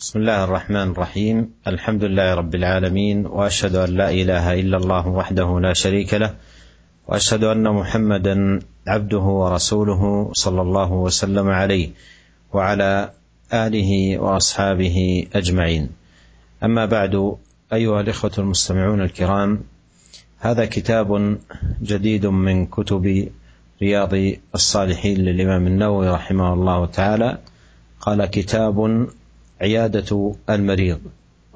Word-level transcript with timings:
بسم 0.00 0.18
الله 0.18 0.44
الرحمن 0.44 0.90
الرحيم 0.90 1.50
الحمد 1.66 2.04
لله 2.04 2.34
رب 2.34 2.54
العالمين 2.54 3.26
واشهد 3.26 3.74
ان 3.76 3.90
لا 3.90 4.10
اله 4.10 4.60
الا 4.60 4.76
الله 4.76 5.08
وحده 5.08 5.60
لا 5.60 5.72
شريك 5.72 6.14
له 6.14 6.34
واشهد 7.08 7.44
ان 7.44 7.64
محمدا 7.68 8.60
عبده 8.86 9.18
ورسوله 9.18 10.30
صلى 10.32 10.60
الله 10.62 10.92
وسلم 10.92 11.48
عليه 11.48 11.90
وعلى 12.52 13.10
اله 13.52 14.18
واصحابه 14.18 15.26
اجمعين 15.34 15.88
اما 16.64 16.86
بعد 16.86 17.36
ايها 17.72 18.00
الاخوه 18.00 18.32
المستمعون 18.38 19.00
الكرام 19.02 19.60
هذا 20.38 20.64
كتاب 20.66 21.38
جديد 21.82 22.26
من 22.26 22.66
كتب 22.66 23.28
رياض 23.82 24.12
الصالحين 24.54 25.16
للامام 25.18 25.66
النووي 25.66 26.08
رحمه 26.08 26.52
الله 26.52 26.86
تعالى 26.86 27.38
قال 28.00 28.26
كتاب 28.26 29.06
عيادة 29.60 30.34
المريض 30.50 30.98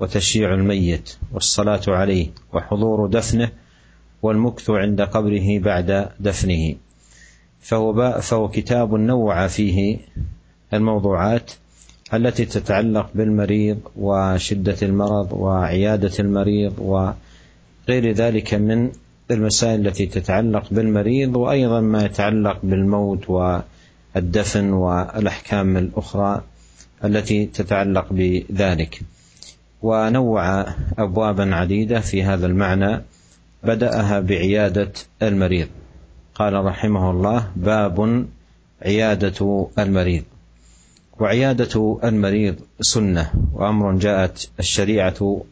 وتشييع 0.00 0.54
الميت 0.54 1.16
والصلاة 1.32 1.80
عليه 1.88 2.28
وحضور 2.52 3.06
دفنه 3.06 3.50
والمكث 4.22 4.70
عند 4.70 5.00
قبره 5.00 5.58
بعد 5.58 6.08
دفنه. 6.20 6.74
فهو 7.60 8.20
فهو 8.20 8.48
كتاب 8.48 8.94
نوع 8.94 9.46
فيه 9.46 9.98
الموضوعات 10.74 11.52
التي 12.14 12.44
تتعلق 12.44 13.10
بالمريض 13.14 13.78
وشدة 13.96 14.77
المرض 14.82 15.32
وعيادة 15.32 16.12
المريض 16.19 16.78
وغير 16.78 18.12
ذلك 18.12 18.55
من 18.55 18.91
المسائل 19.30 19.86
التي 19.86 20.06
تتعلق 20.06 20.64
بالمريض 20.70 21.36
وأيضا 21.36 21.80
ما 21.80 22.05
يتعلق 22.05 22.58
بالموت 22.62 23.30
والدفن 24.14 24.72
والأحكام 24.72 25.77
الأخرى. 25.77 26.42
التي 27.04 27.46
تتعلق 27.46 28.06
بذلك. 28.10 29.02
ونوع 29.82 30.66
ابوابا 30.98 31.54
عديدة 31.54 32.00
في 32.00 32.22
هذا 32.22 32.47
المعنى 32.47 33.02
بدأها 33.64 34.20
بعيادة 34.20 34.92
المريض. 35.22 35.69
قال 36.34 36.64
رحمه 36.64 37.10
الله 37.10 37.50
باب 37.56 38.27
عيادة 38.83 39.69
المريض. 39.78 40.25
وعيادة 41.20 41.98
المريض 42.05 42.56
سنة 42.80 43.30
وأمر 43.53 43.92
جاءت 43.92 44.50
الشريعة 44.58 45.44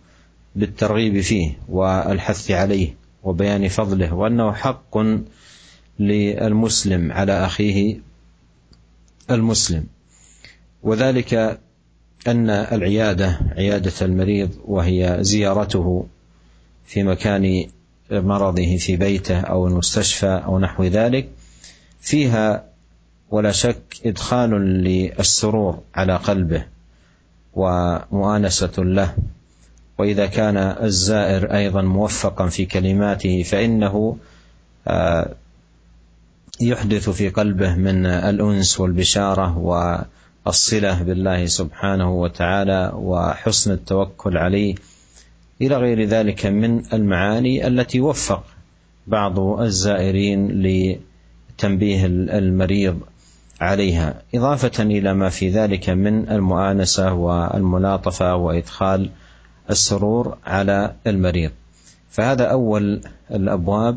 بالترغيب 0.56 1.20
فيه 1.20 1.58
والحث 1.68 2.50
عليه 2.50 2.94
وبيان 3.24 3.68
فضله 3.68 4.14
وأنه 4.14 4.52
حق 4.52 4.98
للمسلم 5.98 7.12
على 7.12 7.32
أخيه 7.44 8.00
المسلم. 9.30 9.86
وذلك 10.82 11.58
أن 12.26 12.50
العيادة 12.50 13.40
عيادة 13.56 13.92
المريض 14.02 14.50
وهي 14.64 15.16
زيارته 15.20 16.06
في 16.86 17.02
مكان 17.02 17.66
مرضه 18.10 18.76
في 18.76 18.96
بيته 18.96 19.40
أو 19.40 19.66
المستشفى 19.66 20.42
أو 20.44 20.58
نحو 20.58 20.84
ذلك 20.84 21.28
فيها 22.00 22.64
ولا 23.30 23.52
شك 23.52 23.94
إدخال 24.06 24.50
للسرور 24.84 25.80
على 25.94 26.16
قلبه 26.16 26.64
ومؤانسة 27.54 28.72
له. 28.78 29.14
وإذا 29.98 30.26
كان 30.26 30.56
الزائر 30.56 31.54
أيضا 31.56 31.82
موفقا 31.82 32.46
في 32.48 32.66
كلماته 32.66 33.42
فإنه 33.42 34.16
يحدث 36.60 37.10
في 37.10 37.28
قلبه 37.28 37.74
من 37.74 38.06
الأنس 38.06 38.80
والبشارة 38.80 39.58
والصله 40.48 41.02
بالله 41.02 41.46
سبحانه 41.46 42.10
وتعالى 42.20 42.92
وحسن 42.94 43.72
التوكل 43.72 44.36
عليه 44.36 44.74
إلى 45.62 45.76
غير 45.76 46.04
ذلك 46.04 46.46
من 46.46 46.82
المعاني 46.92 47.66
التي 47.66 48.00
وفق 48.00 48.44
بعض 49.06 49.38
الزائرين 49.60 50.62
لتنبيه 50.62 52.06
المريض 52.06 53.00
عليها. 53.60 54.22
إضافة 54.34 54.82
إلى 54.82 55.14
ما 55.14 55.28
في 55.28 55.48
ذلك 55.50 55.90
من 55.90 56.28
المؤانسة 56.28 57.12
والملاطفة 57.12 58.36
وإدخال 58.36 59.10
السرور 59.70 60.38
على 60.46 60.94
المريض. 61.06 61.50
فهذا 62.10 62.44
أول 62.44 63.00
الأبواب 63.30 63.96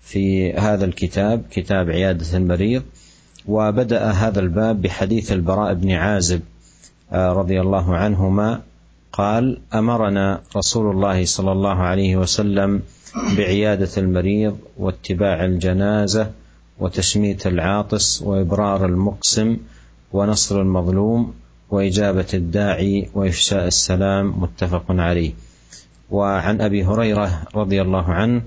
في 0.00 0.52
هذا 0.52 0.84
الكتاب 0.84 1.42
كتاب 1.50 1.90
عيادة 1.90 2.36
المريض. 2.36 2.82
وبدأ 3.46 4.10
هذا 4.10 4.40
الباب 4.40 4.82
بحديث 4.82 5.32
البراء 5.32 5.74
بن 5.74 5.90
عازب 5.90 6.40
رضي 7.12 7.60
الله 7.60 7.96
عنهما. 7.96 8.60
قال 9.12 9.58
أمرنا 9.74 10.40
رسول 10.56 10.90
الله 10.90 11.24
صلى 11.24 11.52
الله 11.52 11.74
عليه 11.74 12.16
وسلم 12.16 12.82
بعيادة 13.36 13.90
المريض 13.98 14.58
واتباع 14.78 15.44
الجنازة 15.44 16.30
وتشميت 16.78 17.46
العاطس 17.46 18.22
وإبرار 18.22 18.86
المقسم 18.86 19.56
ونصر 20.12 20.60
المظلوم 20.60 21.34
وإجابة 21.70 22.26
الداعي 22.34 23.08
وإفشاء 23.14 23.66
السلام 23.66 24.42
متفق 24.42 24.84
عليه. 24.88 25.32
وعن 26.10 26.60
أبي 26.60 26.84
هريرة 26.84 27.42
رضي 27.54 27.82
الله 27.82 28.04
عنه 28.04 28.42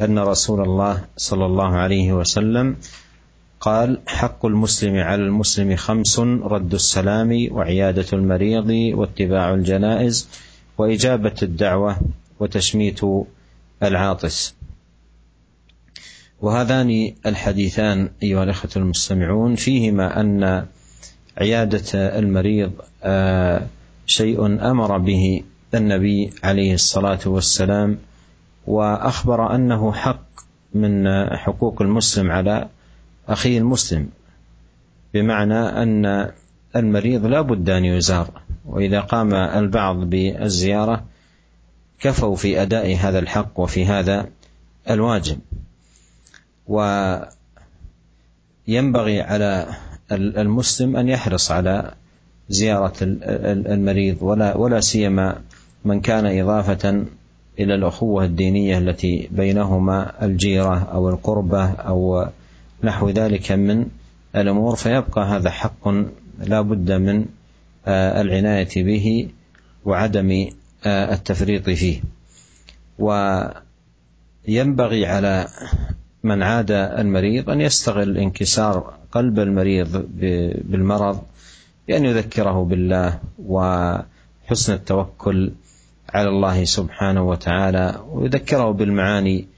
أن 0.00 0.18
رسول 0.18 0.62
الله 0.62 1.04
صلى 1.16 1.46
الله 1.46 1.74
عليه 1.74 2.12
وسلم 2.12 2.76
قال 3.64 3.98
حق 4.06 4.46
المسلم 4.46 4.96
على 4.96 5.22
المسلم 5.22 5.76
خمس 5.76 6.18
رد 6.20 6.74
السلام 6.74 7.48
وعيادة 7.50 8.06
المريض 8.12 8.68
واتباع 8.98 9.54
الجنائز 9.54 10.28
وإجابة 10.78 11.34
الدعوة 11.42 11.96
وتشميت 12.40 13.00
العاطس. 13.82 14.54
وهذان 16.40 17.12
الحديثان 17.26 18.10
أيها 18.22 18.44
الأخوة 18.44 18.70
المستمعون 18.76 19.54
فيهما 19.54 20.20
أن 20.20 20.66
عيادة 21.38 22.18
المريض 22.18 22.72
شيء 24.06 24.46
أمر 24.70 24.98
به 24.98 25.42
النبي 25.74 26.30
عليه 26.42 26.74
الصلاة 26.74 27.20
والسلام 27.26 27.98
وأخبر 28.66 29.54
أنه 29.54 29.92
حق 29.92 30.26
من 30.74 31.08
حقوق 31.36 31.82
المسلم 31.82 32.30
على 32.30 32.68
اخيه 33.28 33.58
المسلم 33.58 34.08
بمعنى 35.14 35.58
أن 35.58 36.30
المريض 36.76 37.26
لا 37.26 37.40
بد 37.40 37.70
أن 37.70 37.84
يزار 37.84 38.42
وإذا 38.64 39.00
قام 39.00 39.34
البعض 39.34 39.96
بالزيارة 39.96 41.04
كفوا 42.00 42.36
في 42.36 42.62
أداء 42.62 42.96
هذا 42.96 43.18
الحق 43.18 43.60
وفي 43.60 43.86
هذا 43.86 44.26
الواجب. 44.90 45.38
وينبغي 48.66 49.20
على 49.20 49.66
المسلم 50.12 50.96
أن 50.96 51.08
يحرص 51.08 51.50
على 51.50 51.94
زيارة 52.48 52.94
المريض 53.02 54.16
ولا 54.20 54.56
ولا 54.56 54.80
سيما 54.80 55.40
من 55.84 56.00
كان 56.00 56.40
إضافة 56.40 57.04
إلى 57.58 57.74
الأخوة 57.74 58.24
الدينية 58.24 58.78
التي 58.78 59.28
بينهما 59.32 60.24
الجيرة 60.24 60.78
أو 60.78 61.08
القربة 61.08 61.70
أو 61.70 62.26
نحو 62.84 63.10
ذلك 63.10 63.52
من 63.52 63.86
الأمور 64.36 64.76
فيبقى 64.76 65.26
هذا 65.26 65.50
حق 65.50 65.88
لا 66.38 66.60
بد 66.60 66.92
من 66.92 67.24
العناية 67.88 68.68
به 68.76 69.28
وعدم 69.84 70.46
التفريط 70.86 71.70
فيه. 71.70 72.00
وينبغي 74.48 75.06
على 75.06 75.48
من 76.22 76.42
عاد 76.42 76.70
المريض 76.70 77.50
أن 77.50 77.60
يستغل 77.60 78.18
انكسار 78.18 78.94
قلب 79.12 79.38
المريض 79.38 80.06
بالمرض 80.64 81.22
بأن 81.88 82.04
يذكره 82.04 82.64
بالله 82.64 83.18
وحسن 83.46 84.72
التوكل 84.74 85.52
على 86.14 86.28
الله 86.28 86.64
سبحانه 86.64 87.22
وتعالى 87.28 88.00
ويذكره 88.08 88.70
بالمعاني 88.70 89.48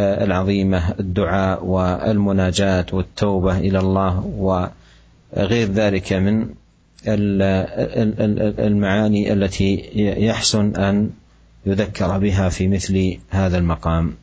العظيمه 0.00 0.90
الدعاء 1.00 1.64
والمناجاه 1.64 2.86
والتوبه 2.92 3.58
إلى 3.58 3.78
الله 3.78 4.26
وغير 4.26 5.68
ذلك 5.72 6.12
من 6.12 6.54
المعاني 8.58 9.32
التي 9.32 9.90
يحسن 10.26 10.76
ان 10.76 11.10
يذكر 11.66 12.18
بها 12.18 12.48
في 12.48 12.68
مثل 12.68 13.18
هذا 13.30 13.58
المقام. 13.58 14.16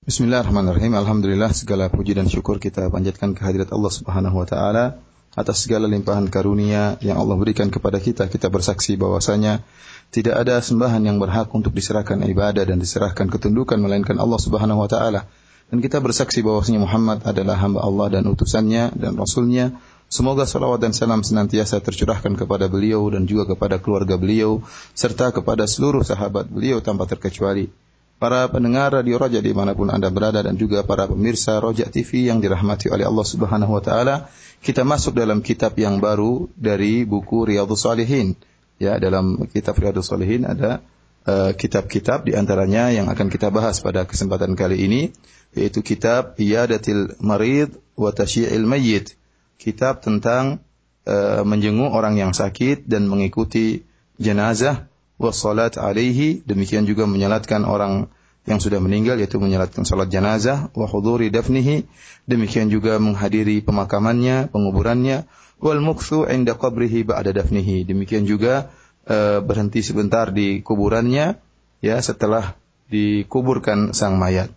Bismillahirrahmanirrahim. 0.00 0.96
Alhamdulillah 0.98 1.54
segala 1.54 1.86
puji 1.86 2.18
dan 2.18 2.26
syukur 2.26 2.58
kita 2.58 2.90
panjatkan 2.90 3.30
kehadirat 3.30 3.70
Allah 3.70 3.92
Subhanahu 3.94 4.42
wa 4.42 4.46
taala 4.48 4.98
atas 5.38 5.62
segala 5.62 5.86
limpahan 5.86 6.26
karunia 6.26 6.98
yang 6.98 7.14
Allah 7.20 7.38
berikan 7.38 7.70
kepada 7.70 8.02
kita. 8.02 8.26
Kita 8.26 8.50
bersaksi 8.50 8.98
bahwasanya 8.98 9.62
tidak 10.10 10.42
ada 10.42 10.58
sembahan 10.58 11.06
yang 11.06 11.22
berhak 11.22 11.54
untuk 11.54 11.70
diserahkan 11.70 12.18
ibadah 12.26 12.66
dan 12.66 12.82
diserahkan 12.82 13.30
ketundukan 13.30 13.78
melainkan 13.78 14.18
Allah 14.18 14.42
Subhanahu 14.42 14.82
wa 14.82 14.90
taala. 14.90 15.30
dan 15.70 15.78
kita 15.78 16.02
bersaksi 16.02 16.42
bahwasanya 16.42 16.82
Muhammad 16.82 17.22
adalah 17.22 17.54
hamba 17.62 17.86
Allah 17.86 18.18
dan 18.18 18.26
utusannya 18.26 18.90
dan 18.98 19.14
rasulnya. 19.14 19.70
Semoga 20.10 20.42
salawat 20.42 20.82
dan 20.82 20.90
salam 20.90 21.22
senantiasa 21.22 21.78
tercurahkan 21.78 22.34
kepada 22.34 22.66
beliau 22.66 23.06
dan 23.14 23.30
juga 23.30 23.54
kepada 23.54 23.78
keluarga 23.78 24.18
beliau 24.18 24.66
serta 24.98 25.30
kepada 25.30 25.70
seluruh 25.70 26.02
sahabat 26.02 26.50
beliau 26.50 26.82
tanpa 26.82 27.06
terkecuali. 27.06 27.70
Para 28.18 28.50
pendengar 28.50 28.90
Radio 28.90 29.22
Roja 29.22 29.38
di 29.38 29.54
mana 29.54 29.78
pun 29.78 29.94
Anda 29.94 30.10
berada 30.10 30.42
dan 30.42 30.58
juga 30.58 30.82
para 30.82 31.06
pemirsa 31.06 31.62
Roja 31.62 31.86
TV 31.86 32.26
yang 32.26 32.42
dirahmati 32.42 32.90
oleh 32.90 33.06
Allah 33.06 33.24
Subhanahu 33.24 33.78
Wa 33.78 33.82
Taala, 33.86 34.16
kita 34.58 34.82
masuk 34.82 35.14
dalam 35.14 35.38
kitab 35.38 35.78
yang 35.78 36.02
baru 36.02 36.50
dari 36.58 37.06
buku 37.06 37.46
Riyadhus 37.46 37.86
Salihin. 37.86 38.34
Ya, 38.80 38.96
dalam 38.96 39.44
kitab 39.52 39.76
Riyadhus 39.76 40.08
Salihin 40.08 40.48
ada 40.48 40.80
eh, 41.28 41.52
kitab-kitab 41.52 42.24
uh, 42.24 42.26
di 42.26 42.32
antaranya 42.32 42.88
yang 42.88 43.12
akan 43.12 43.28
kita 43.28 43.52
bahas 43.52 43.84
pada 43.84 44.08
kesempatan 44.08 44.56
kali 44.56 44.88
ini 44.88 45.12
yaitu 45.52 45.84
kitab 45.84 46.40
Iyadatil 46.40 47.20
Marid 47.20 47.76
wa 47.92 48.08
Tasyi'il 48.08 48.64
Mayyit. 48.64 49.20
Kitab 49.60 50.00
tentang 50.00 50.64
uh, 51.04 51.44
menjenguk 51.44 51.92
orang 51.92 52.16
yang 52.16 52.32
sakit 52.32 52.88
dan 52.88 53.04
mengikuti 53.04 53.84
jenazah 54.16 54.88
wa 55.20 55.28
salat 55.28 55.76
alaihi 55.76 56.40
demikian 56.48 56.88
juga 56.88 57.04
menyalatkan 57.04 57.68
orang 57.68 58.08
yang 58.48 58.56
sudah 58.56 58.80
meninggal 58.80 59.20
yaitu 59.20 59.36
menyalatkan 59.36 59.84
salat 59.84 60.08
jenazah 60.08 60.72
wa 60.72 60.88
huduri 60.88 61.28
dafnihi 61.28 61.84
demikian 62.24 62.72
juga 62.72 62.96
menghadiri 62.96 63.60
pemakamannya 63.60 64.48
penguburannya 64.48 65.28
wal 65.60 65.80
mukthu 65.84 66.24
inda 66.26 66.56
qabrihi 66.56 67.04
ba'da 67.04 67.30
dafnihi. 67.36 67.84
Demikian 67.84 68.24
juga 68.24 68.72
uh, 69.06 69.44
berhenti 69.44 69.84
sebentar 69.84 70.32
di 70.32 70.64
kuburannya 70.64 71.36
ya 71.84 71.96
setelah 72.00 72.56
dikuburkan 72.90 73.94
sang 73.94 74.18
mayat. 74.18 74.50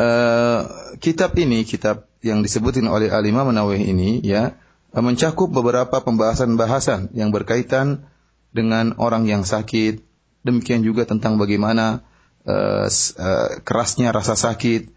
Eh, 0.00 0.60
kitab 0.96 1.36
ini, 1.36 1.68
kitab 1.68 2.08
yang 2.24 2.40
disebutin 2.40 2.88
oleh 2.88 3.12
Al-Imam 3.12 3.52
ini 3.76 4.24
ya, 4.24 4.56
mencakup 4.96 5.52
beberapa 5.52 6.00
pembahasan-bahasan 6.00 7.12
yang 7.12 7.28
berkaitan 7.28 8.08
dengan 8.56 8.96
orang 8.96 9.28
yang 9.28 9.44
sakit, 9.44 10.00
demikian 10.40 10.80
juga 10.80 11.04
tentang 11.04 11.36
bagaimana 11.36 12.00
uh, 12.48 12.88
uh, 12.88 13.48
kerasnya 13.60 14.10
rasa 14.10 14.40
sakit, 14.40 14.88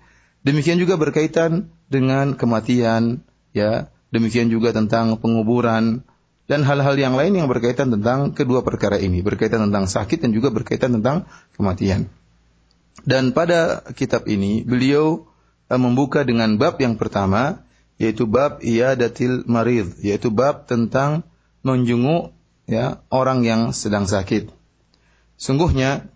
demikian 0.47 0.79
juga 0.79 0.95
berkaitan 0.95 1.69
dengan 1.91 2.39
kematian, 2.39 3.27
ya, 3.51 3.92
demikian 4.13 4.53
juga 4.53 4.69
tentang 4.69 5.17
penguburan 5.17 6.05
dan 6.45 6.61
hal-hal 6.61 6.93
yang 6.99 7.17
lain 7.17 7.33
yang 7.33 7.49
berkaitan 7.49 7.89
tentang 7.89 8.37
kedua 8.37 8.61
perkara 8.61 9.01
ini, 9.01 9.25
berkaitan 9.25 9.65
tentang 9.71 9.89
sakit 9.89 10.21
dan 10.21 10.35
juga 10.35 10.53
berkaitan 10.53 10.99
tentang 10.99 11.25
kematian. 11.57 12.11
Dan 13.01 13.33
pada 13.33 13.81
kitab 13.97 14.29
ini 14.29 14.61
beliau 14.61 15.25
uh, 15.67 15.79
membuka 15.81 16.21
dengan 16.21 16.61
bab 16.61 16.77
yang 16.77 16.95
pertama 16.99 17.65
yaitu 17.97 18.29
bab 18.29 18.61
iyadatil 18.61 19.47
marid, 19.49 19.97
yaitu 20.03 20.29
bab 20.29 20.69
tentang 20.69 21.25
menjenguk 21.65 22.35
ya 22.69 23.01
orang 23.09 23.41
yang 23.47 23.71
sedang 23.71 24.05
sakit. 24.05 24.51
Sungguhnya 25.39 26.11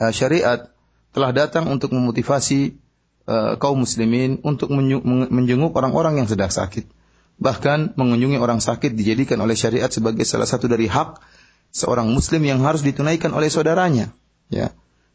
uh, 0.00 0.12
syariat 0.14 0.70
telah 1.12 1.32
datang 1.34 1.66
untuk 1.68 1.92
memotivasi 1.92 2.78
uh, 3.26 3.54
kaum 3.60 3.82
muslimin 3.82 4.40
untuk 4.42 4.70
menjenguk 4.72 5.74
orang-orang 5.76 6.22
yang 6.22 6.28
sedang 6.30 6.50
sakit. 6.50 6.88
Bahkan 7.36 8.00
mengunjungi 8.00 8.40
orang 8.40 8.64
sakit 8.64 8.96
dijadikan 8.96 9.36
oleh 9.44 9.54
syariat 9.58 9.92
sebagai 9.92 10.24
salah 10.24 10.48
satu 10.48 10.66
dari 10.66 10.88
hak 10.88 11.20
seorang 11.68 12.08
muslim 12.08 12.40
yang 12.48 12.64
harus 12.64 12.80
ditunaikan 12.80 13.30
oleh 13.36 13.52
saudaranya. 13.52 14.08
Ya 14.48 14.72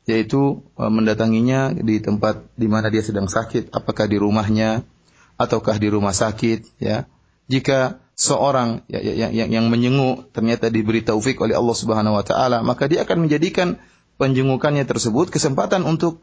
yaitu 0.09 0.65
e, 0.77 0.83
mendatanginya 0.89 1.77
di 1.77 2.01
tempat 2.01 2.41
di 2.57 2.65
mana 2.65 2.89
dia 2.89 3.05
sedang 3.05 3.29
sakit, 3.29 3.69
apakah 3.73 4.09
di 4.09 4.17
rumahnya 4.17 4.81
ataukah 5.37 5.77
di 5.77 5.87
rumah 5.89 6.13
sakit, 6.13 6.81
ya. 6.81 7.05
Jika 7.49 7.99
seorang 8.15 8.85
yang, 8.87 9.03
ya, 9.03 9.27
yang, 9.33 9.49
yang 9.51 9.65
menyenguk 9.67 10.29
ternyata 10.31 10.71
diberi 10.71 11.03
taufik 11.03 11.41
oleh 11.41 11.57
Allah 11.57 11.75
Subhanahu 11.75 12.15
wa 12.15 12.25
taala, 12.25 12.63
maka 12.63 12.87
dia 12.87 13.03
akan 13.03 13.27
menjadikan 13.27 13.81
penjengukannya 14.21 14.85
tersebut 14.85 15.33
kesempatan 15.33 15.83
untuk 15.83 16.21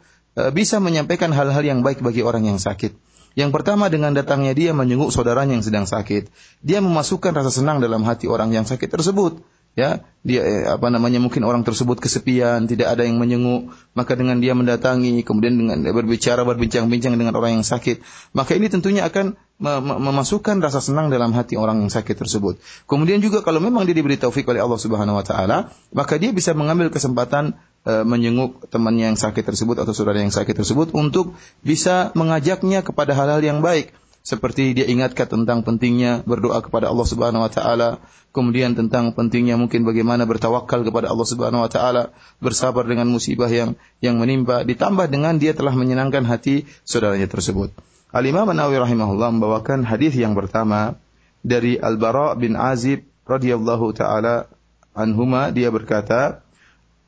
bisa 0.55 0.79
menyampaikan 0.79 1.35
hal-hal 1.35 1.63
yang 1.65 1.81
baik 1.83 2.01
bagi 2.01 2.23
orang 2.23 2.47
yang 2.47 2.59
sakit. 2.63 2.95
Yang 3.39 3.51
pertama 3.55 3.87
dengan 3.87 4.11
datangnya 4.19 4.51
dia 4.51 4.75
menjenguk 4.75 5.15
saudaranya 5.15 5.55
yang 5.55 5.63
sedang 5.63 5.87
sakit, 5.87 6.27
dia 6.59 6.83
memasukkan 6.83 7.31
rasa 7.31 7.55
senang 7.55 7.79
dalam 7.79 8.03
hati 8.03 8.27
orang 8.27 8.51
yang 8.51 8.67
sakit 8.67 8.91
tersebut 8.91 9.39
ya. 9.79 10.03
Dia 10.27 10.43
eh, 10.43 10.65
apa 10.67 10.91
namanya 10.91 11.23
mungkin 11.23 11.47
orang 11.47 11.63
tersebut 11.63 12.03
kesepian 12.03 12.67
tidak 12.67 12.99
ada 12.99 13.07
yang 13.07 13.23
menyenguk 13.23 13.71
maka 13.95 14.19
dengan 14.19 14.43
dia 14.43 14.59
mendatangi 14.59 15.23
kemudian 15.23 15.55
dengan 15.55 15.79
berbicara 15.95 16.43
berbincang-bincang 16.43 17.15
dengan 17.15 17.39
orang 17.39 17.63
yang 17.63 17.67
sakit 17.67 18.03
maka 18.35 18.59
ini 18.59 18.67
tentunya 18.67 19.07
akan 19.07 19.39
memasukkan 19.79 20.59
rasa 20.59 20.83
senang 20.83 21.11
dalam 21.11 21.31
hati 21.35 21.55
orang 21.55 21.83
yang 21.83 21.91
sakit 21.91 22.19
tersebut. 22.19 22.59
Kemudian 22.91 23.23
juga 23.23 23.47
kalau 23.47 23.63
memang 23.63 23.87
dia 23.87 23.95
diberi 23.95 24.19
taufik 24.19 24.47
oleh 24.51 24.59
Allah 24.59 24.83
Subhanahu 24.83 25.15
wa 25.15 25.23
taala 25.23 25.71
maka 25.95 26.19
dia 26.19 26.35
bisa 26.35 26.51
mengambil 26.59 26.91
kesempatan 26.91 27.55
e, 27.85 27.93
menyenguk 28.07 28.67
temannya 28.73 29.15
yang 29.15 29.19
sakit 29.19 29.45
tersebut 29.45 29.83
atau 29.83 29.93
saudara 29.93 30.23
yang 30.23 30.33
sakit 30.33 30.55
tersebut 30.55 30.95
untuk 30.97 31.37
bisa 31.61 32.15
mengajaknya 32.19 32.83
kepada 32.87 33.15
hal-hal 33.15 33.43
yang 33.43 33.61
baik 33.61 33.95
seperti 34.29 34.77
dia 34.77 34.85
ingatkan 34.85 35.25
tentang 35.25 35.65
pentingnya 35.65 36.21
berdoa 36.29 36.61
kepada 36.61 36.93
Allah 36.93 37.09
Subhanahu 37.09 37.49
wa 37.49 37.49
taala, 37.49 37.97
kemudian 38.37 38.77
tentang 38.77 39.17
pentingnya 39.17 39.57
mungkin 39.57 39.89
bagaimana 39.89 40.29
bertawakal 40.29 40.85
kepada 40.85 41.09
Allah 41.09 41.25
Subhanahu 41.25 41.65
wa 41.65 41.71
taala, 41.73 42.13
bersabar 42.37 42.85
dengan 42.85 43.09
musibah 43.09 43.49
yang 43.49 43.81
yang 44.05 44.21
menimpa, 44.21 44.69
ditambah 44.69 45.09
dengan 45.09 45.41
dia 45.41 45.57
telah 45.57 45.73
menyenangkan 45.73 46.29
hati 46.29 46.69
saudaranya 46.85 47.25
tersebut. 47.25 47.73
Al-Imam 48.13 48.53
Nawawi 48.53 48.85
rahimahullah 48.85 49.33
membawakan 49.33 49.89
hadis 49.89 50.13
yang 50.13 50.37
pertama 50.37 51.01
dari 51.41 51.81
Al-Bara 51.81 52.37
bin 52.37 52.53
Azib 52.53 53.09
radhiyallahu 53.25 53.97
taala 53.97 54.53
anhuma 54.93 55.49
dia 55.57 55.73
berkata, 55.73 56.45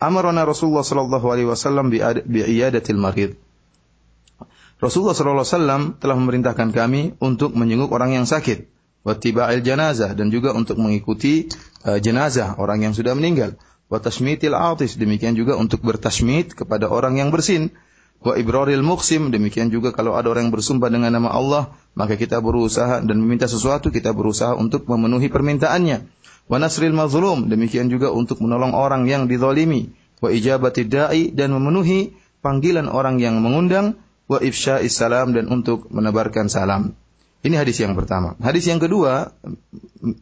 "Amarna 0.01 0.49
Rasulullah 0.49 0.83
sallallahu 0.83 1.27
alaihi 1.29 1.49
wasallam 1.53 1.93
bi 1.93 2.01
iyadatil 2.41 2.99
marid." 2.99 3.37
Rasulullah 4.81 5.13
SAW 5.13 6.01
telah 6.01 6.17
memerintahkan 6.17 6.73
kami 6.73 7.13
untuk 7.21 7.53
menyenguk 7.53 7.93
orang 7.93 8.17
yang 8.17 8.25
sakit, 8.25 8.65
wattiba'il 9.05 9.61
janazah 9.61 10.17
dan 10.17 10.33
juga 10.33 10.57
untuk 10.57 10.81
mengikuti 10.81 11.53
uh, 11.85 12.01
jenazah 12.01 12.57
orang 12.57 12.89
yang 12.89 12.97
sudah 12.97 13.13
meninggal, 13.13 13.61
wa 13.93 14.01
tashmitil 14.01 14.57
atis 14.57 14.97
demikian 14.97 15.37
juga 15.37 15.61
untuk 15.61 15.85
bertasmit 15.85 16.57
kepada 16.57 16.89
orang 16.89 17.21
yang 17.21 17.29
bersin, 17.29 17.77
wa 18.25 18.41
ibraril 18.41 18.81
muqsim 18.81 19.29
demikian 19.29 19.69
juga 19.69 19.93
kalau 19.93 20.17
ada 20.17 20.33
orang 20.33 20.49
yang 20.49 20.55
bersumpah 20.57 20.89
dengan 20.89 21.13
nama 21.13 21.29
Allah, 21.29 21.77
maka 21.93 22.17
kita 22.17 22.41
berusaha 22.41 23.05
dan 23.05 23.21
meminta 23.21 23.45
sesuatu 23.45 23.93
kita 23.93 24.17
berusaha 24.17 24.57
untuk 24.57 24.89
memenuhi 24.89 25.29
permintaannya. 25.29 26.20
Wa 26.51 26.59
nasril 26.59 26.91
mazlum 26.91 27.47
demikian 27.47 27.87
juga 27.87 28.11
untuk 28.11 28.43
menolong 28.43 28.75
orang 28.75 29.07
yang 29.07 29.31
dizalimi, 29.31 29.95
wa 30.19 30.35
ijabati 30.35 30.91
da'i 30.91 31.31
dan 31.31 31.55
memenuhi 31.55 32.11
panggilan 32.43 32.91
orang 32.91 33.23
yang 33.23 33.39
mengundang 33.39 34.03
wa 34.27 34.43
ifsya'is 34.43 34.91
salam 34.91 35.31
dan 35.31 35.47
untuk 35.47 35.87
menebarkan 35.95 36.51
salam. 36.51 36.99
Ini 37.47 37.55
hadis 37.55 37.79
yang 37.79 37.95
pertama. 37.95 38.35
Hadis 38.43 38.67
yang 38.67 38.83
kedua 38.83 39.33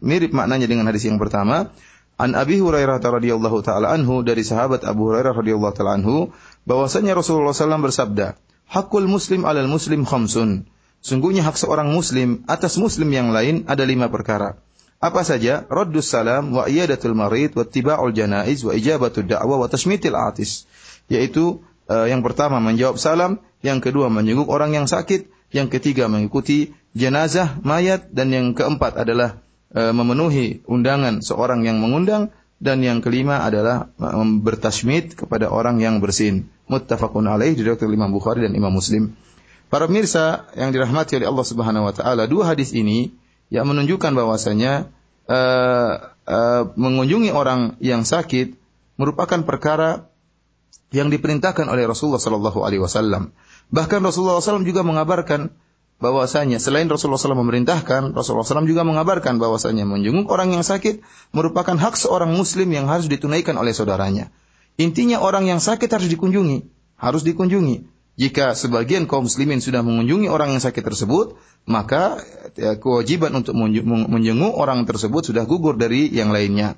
mirip 0.05 0.31
maknanya 0.37 0.69
dengan 0.71 0.87
hadis 0.87 1.09
yang 1.09 1.17
pertama. 1.17 1.73
An 2.19 2.35
Abi 2.35 2.59
Hurairah 2.59 2.99
radhiyallahu 2.99 3.63
taala 3.63 3.95
anhu 3.95 4.27
dari 4.27 4.43
sahabat 4.43 4.83
Abu 4.85 5.09
Hurairah 5.11 5.33
radhiyallahu 5.33 5.75
taala 5.75 5.97
anhu 5.97 6.35
bahwasanya 6.67 7.15
Rasulullah 7.15 7.55
SAW 7.55 7.79
bersabda, 7.79 8.35
"Hakul 8.69 9.07
muslim 9.07 9.47
alal 9.47 9.71
muslim 9.71 10.03
khamsun." 10.03 10.67
Sungguhnya 10.99 11.47
hak 11.47 11.55
seorang 11.55 11.95
muslim 11.95 12.43
atas 12.51 12.75
muslim 12.75 13.07
yang 13.15 13.31
lain 13.31 13.71
ada 13.71 13.87
lima 13.87 14.11
perkara. 14.11 14.59
Apa 14.99 15.23
saja? 15.23 15.63
Raddus 15.71 16.11
salam 16.11 16.51
wa 16.51 16.67
iyadatul 16.67 17.15
marid 17.15 17.55
wa 17.55 17.63
tiba'ul 17.63 18.11
janaiz 18.11 18.67
wa 18.67 18.75
ijabatud 18.75 19.31
da'wa 19.31 19.63
wa 19.63 19.71
tashmitil 19.71 20.19
atis. 20.19 20.67
Yaitu 21.07 21.63
uh, 21.87 22.11
yang 22.11 22.27
pertama 22.27 22.59
menjawab 22.59 22.99
salam, 22.99 23.39
yang 23.63 23.79
kedua 23.79 24.11
menjenguk 24.11 24.51
orang 24.51 24.75
yang 24.75 24.91
sakit, 24.91 25.31
yang 25.55 25.71
ketiga 25.71 26.11
mengikuti 26.11 26.75
jenazah 26.99 27.63
mayat 27.63 28.11
dan 28.11 28.35
yang 28.35 28.59
keempat 28.59 28.99
adalah 28.99 29.39
uh, 29.71 29.95
memenuhi 29.95 30.67
undangan 30.67 31.23
seorang 31.23 31.63
yang 31.63 31.79
mengundang 31.79 32.35
dan 32.59 32.83
yang 32.83 32.99
kelima 32.99 33.47
adalah 33.47 33.95
uh, 34.03 34.27
bertasmid 34.43 35.15
kepada 35.15 35.47
orang 35.47 35.79
yang 35.79 36.03
bersin. 36.03 36.51
Muttafaqun 36.67 37.31
alaih 37.31 37.55
diriwayatkan 37.55 37.87
Imam 37.87 38.11
Bukhari 38.11 38.43
dan 38.43 38.53
Imam 38.53 38.75
Muslim. 38.75 39.15
Para 39.71 39.87
pemirsa 39.87 40.51
yang 40.59 40.75
dirahmati 40.75 41.23
oleh 41.23 41.31
Allah 41.31 41.47
Subhanahu 41.47 41.87
wa 41.87 41.95
taala, 41.95 42.27
dua 42.27 42.51
hadis 42.51 42.75
ini 42.75 43.15
yang 43.49 43.69
menunjukkan 43.69 44.13
bahwasanya 44.13 44.93
uh, 45.29 45.93
uh, 46.29 46.63
mengunjungi 46.77 47.33
orang 47.33 47.77
yang 47.81 48.05
sakit 48.05 48.57
merupakan 49.01 49.41
perkara 49.45 50.09
yang 50.93 51.13
diperintahkan 51.13 51.69
oleh 51.69 51.85
Rasulullah 51.85 52.21
Sallallahu 52.21 52.65
Alaihi 52.65 52.81
Wasallam. 52.81 53.33
Bahkan 53.69 54.01
Rasulullah 54.01 54.41
SAW 54.41 54.65
juga 54.65 54.81
mengabarkan 54.81 55.53
bahwasanya 56.01 56.57
selain 56.57 56.89
Rasulullah 56.89 57.21
SAW 57.21 57.37
memerintahkan, 57.45 58.17
Rasulullah 58.17 58.49
SAW 58.49 58.65
juga 58.65 58.89
mengabarkan 58.89 59.37
bahwasanya 59.37 59.85
menjenguk 59.85 60.33
orang 60.33 60.57
yang 60.57 60.65
sakit 60.65 61.05
merupakan 61.37 61.77
hak 61.77 62.01
seorang 62.01 62.33
Muslim 62.33 62.73
yang 62.73 62.89
harus 62.89 63.11
ditunaikan 63.13 63.61
oleh 63.61 63.77
saudaranya. 63.77 64.33
Intinya 64.81 65.21
orang 65.21 65.51
yang 65.51 65.61
sakit 65.61 65.91
harus 65.91 66.09
dikunjungi, 66.09 66.65
harus 66.97 67.27
dikunjungi. 67.27 67.98
Jika 68.19 68.59
sebagian 68.59 69.07
kaum 69.07 69.31
muslimin 69.31 69.63
sudah 69.63 69.87
mengunjungi 69.87 70.27
orang 70.27 70.51
yang 70.51 70.59
sakit 70.59 70.83
tersebut, 70.83 71.39
maka 71.71 72.19
ya, 72.59 72.75
kewajiban 72.75 73.31
untuk 73.31 73.55
menjenguk 73.55 74.59
orang 74.59 74.83
tersebut 74.91 75.23
sudah 75.23 75.47
gugur 75.47 75.79
dari 75.79 76.11
yang 76.11 76.35
lainnya. 76.35 76.75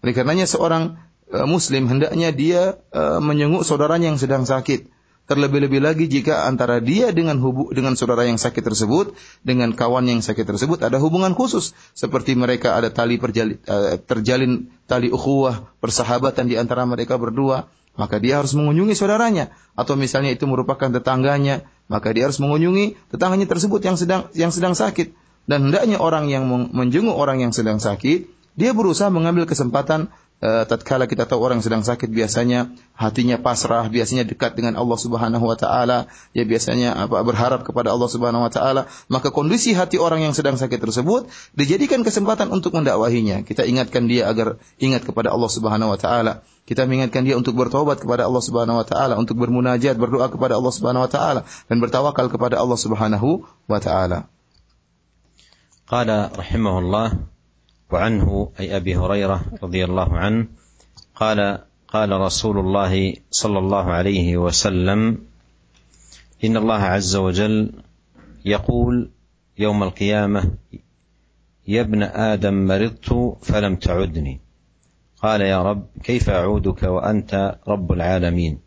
Oleh 0.00 0.16
karenanya 0.16 0.48
seorang 0.48 0.96
uh, 1.28 1.44
muslim 1.44 1.92
hendaknya 1.92 2.32
dia 2.32 2.80
uh, 2.96 3.20
menjenguk 3.20 3.68
saudaranya 3.68 4.08
yang 4.08 4.16
sedang 4.16 4.48
sakit. 4.48 4.88
Terlebih-lebih 5.28 5.84
lagi 5.84 6.08
jika 6.08 6.48
antara 6.48 6.80
dia 6.80 7.12
dengan 7.12 7.36
hubu, 7.36 7.68
dengan 7.68 7.92
saudara 7.92 8.24
yang 8.24 8.40
sakit 8.40 8.64
tersebut, 8.64 9.12
dengan 9.44 9.76
kawan 9.76 10.08
yang 10.08 10.24
sakit 10.24 10.48
tersebut 10.48 10.80
ada 10.80 10.96
hubungan 10.96 11.36
khusus 11.36 11.76
seperti 11.92 12.32
mereka 12.32 12.80
ada 12.80 12.88
tali 12.88 13.20
perjali, 13.20 13.60
uh, 13.68 14.00
terjalin 14.00 14.72
tali 14.88 15.12
ukhuwah, 15.12 15.68
persahabatan 15.84 16.48
di 16.48 16.56
antara 16.56 16.88
mereka 16.88 17.20
berdua, 17.20 17.68
maka 17.98 18.22
dia 18.22 18.38
harus 18.38 18.54
mengunjungi 18.54 18.94
saudaranya 18.94 19.50
atau 19.74 19.98
misalnya 19.98 20.30
itu 20.30 20.46
merupakan 20.46 20.86
tetangganya, 20.86 21.66
maka 21.90 22.14
dia 22.14 22.30
harus 22.30 22.38
mengunjungi 22.38 23.10
tetangganya 23.10 23.50
tersebut 23.50 23.82
yang 23.82 23.98
sedang 23.98 24.30
yang 24.38 24.54
sedang 24.54 24.78
sakit. 24.78 25.12
Dan 25.50 25.68
hendaknya 25.68 25.98
orang 25.98 26.30
yang 26.30 26.46
menjenguk 26.48 27.16
orang 27.16 27.42
yang 27.42 27.50
sedang 27.56 27.82
sakit, 27.82 28.30
dia 28.54 28.70
berusaha 28.76 29.10
mengambil 29.10 29.48
kesempatan 29.48 30.12
Eh, 30.38 30.64
tatkala 30.70 31.10
kita 31.10 31.26
tahu 31.26 31.42
orang 31.42 31.58
sedang 31.66 31.82
sakit 31.82 32.14
biasanya 32.14 32.70
hatinya 32.94 33.42
pasrah, 33.42 33.90
biasanya 33.90 34.22
dekat 34.22 34.54
dengan 34.54 34.78
Allah 34.78 34.94
Subhanahu 34.94 35.42
wa 35.42 35.58
taala, 35.58 36.06
ya 36.30 36.46
biasanya 36.46 36.94
apa 36.94 37.26
berharap 37.26 37.66
kepada 37.66 37.90
Allah 37.90 38.06
Subhanahu 38.06 38.46
wa 38.46 38.52
taala, 38.54 38.86
maka 39.10 39.34
kondisi 39.34 39.74
hati 39.74 39.98
orang 39.98 40.22
yang 40.22 40.38
sedang 40.38 40.54
sakit 40.54 40.78
tersebut 40.78 41.26
dijadikan 41.58 42.06
kesempatan 42.06 42.54
untuk 42.54 42.70
mendakwahinya. 42.78 43.42
Kita 43.42 43.66
ingatkan 43.66 44.06
dia 44.06 44.30
agar 44.30 44.62
ingat 44.78 45.02
kepada 45.10 45.34
Allah 45.34 45.50
Subhanahu 45.50 45.90
wa 45.90 45.98
taala. 45.98 46.46
Kita 46.70 46.86
mengingatkan 46.86 47.26
dia 47.26 47.34
untuk 47.34 47.58
bertobat 47.58 47.98
kepada 47.98 48.30
Allah 48.30 48.42
Subhanahu 48.44 48.78
wa 48.78 48.86
taala, 48.86 49.18
untuk 49.18 49.42
bermunajat, 49.42 49.98
berdoa 49.98 50.30
kepada 50.30 50.54
Allah 50.54 50.70
Subhanahu 50.70 51.02
wa 51.02 51.10
taala 51.10 51.50
dan 51.66 51.82
bertawakal 51.82 52.30
kepada 52.30 52.62
Allah 52.62 52.78
Subhanahu 52.78 53.42
wa 53.66 53.78
taala. 53.82 54.30
Qala 55.90 56.30
rahimahullah 56.30 57.37
وعنه 57.90 58.52
أي 58.60 58.76
أبي 58.76 58.96
هريرة 58.96 59.44
رضي 59.62 59.84
الله 59.84 60.18
عنه 60.18 60.46
قال 61.14 61.58
قال 61.88 62.10
رسول 62.12 62.58
الله 62.58 63.14
صلى 63.30 63.58
الله 63.58 63.84
عليه 63.84 64.36
وسلم 64.36 65.18
إن 66.44 66.56
الله 66.56 66.74
عز 66.74 67.16
وجل 67.16 67.72
يقول 68.44 69.10
يوم 69.58 69.82
القيامة 69.82 70.50
يا 71.68 71.80
ابن 71.80 72.02
آدم 72.02 72.66
مرضت 72.66 73.36
فلم 73.42 73.76
تعدني. 73.76 74.40
قال 75.22 75.40
يا 75.40 75.62
رب 75.62 75.86
كيف 76.02 76.30
أعودك 76.30 76.82
وأنت 76.82 77.58
رب 77.68 77.92
العالمين؟ 77.92 78.58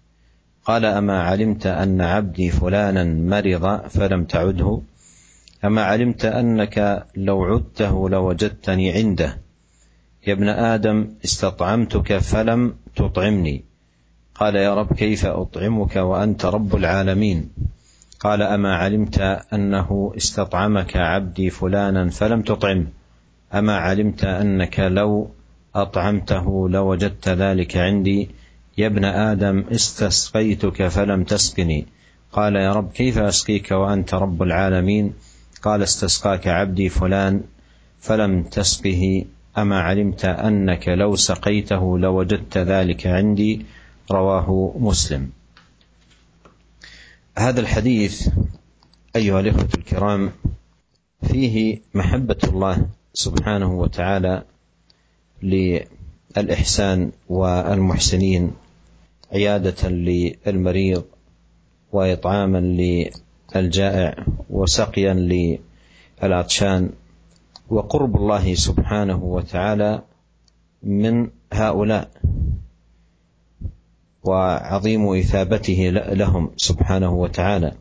قال 0.66 0.86
أما 0.86 1.24
علمت 1.24 1.66
أن 1.66 2.02
عبدي 2.02 2.52
فلانا 2.52 3.04
مرض 3.04 3.88
فلم 3.88 4.24
تعده؟ 4.26 4.82
أما 5.66 5.82
علمت 5.84 6.26
أنك 6.26 7.06
لو 7.16 7.44
عدته 7.44 8.10
لوجدتني 8.10 8.92
عنده. 8.92 9.38
يا 10.28 10.34
ابن 10.34 10.50
آدم 10.50 11.08
استطعمتك 11.26 12.18
فلم 12.18 12.76
تطعمني. 12.96 13.64
قال 14.36 14.56
يا 14.56 14.76
رب 14.76 14.94
كيف 14.94 15.26
أطعمك 15.26 15.96
وأنت 15.96 16.46
رب 16.46 16.76
العالمين؟ 16.76 17.50
قال 18.20 18.42
أما 18.42 18.76
علمت 18.76 19.20
أنه 19.54 20.14
استطعمك 20.18 20.98
عبدي 20.98 21.50
فلانا 21.50 22.10
فلم 22.10 22.42
تطعمه. 22.42 22.88
أما 23.54 23.78
علمت 23.78 24.24
أنك 24.24 24.80
لو 24.80 25.30
أطعمته 25.76 26.70
لوجدت 26.70 27.30
ذلك 27.30 27.78
عندي. 27.78 28.30
يا 28.78 28.88
ابن 28.88 29.06
آدم 29.06 29.64
استسقيتك 29.72 30.88
فلم 30.88 31.24
تسقني. 31.24 31.86
قال 32.32 32.56
يا 32.56 32.74
رب 32.74 32.92
كيف 32.92 33.18
أسقيك 33.18 33.72
وأنت 33.72 34.14
رب 34.14 34.44
العالمين؟ 34.44 35.14
قال 35.62 35.84
استسقاك 35.84 36.48
عبدي 36.48 36.90
فلان 36.90 37.42
فلم 38.00 38.44
تسقه 38.44 39.26
أما 39.58 39.80
علمت 39.82 40.26
أنك 40.26 40.88
لو 40.88 41.16
سقيته 41.16 42.00
لوجدت 42.00 42.58
ذلك 42.58 43.08
عندي 43.08 43.66
رواه 44.12 44.74
مسلم. 44.78 45.30
هذا 47.38 47.60
الحديث 47.60 48.30
أيها 49.16 49.40
الإخوة 49.40 49.70
الكرام 49.78 50.32
فيه 51.24 51.80
محبة 51.94 52.38
الله 52.44 52.86
سبحانه 53.14 53.74
وتعالى 53.74 54.44
للإحسان 55.44 57.12
والمحسنين 57.30 58.52
عيادة 59.32 59.90
للمريض 59.90 61.04
وإطعاما 61.92 62.60
الجائع 63.56 64.26
وسقيا 64.50 65.14
للعطشان 66.24 66.90
وقرب 67.70 68.16
الله 68.16 68.54
سبحانه 68.54 69.24
وتعالى 69.24 70.02
من 70.84 71.30
هؤلاء 71.54 72.10
وعظيم 74.24 75.16
إثابته 75.16 75.90
لهم 75.90 76.52
سبحانه 76.58 77.14
وتعالى. 77.14 77.72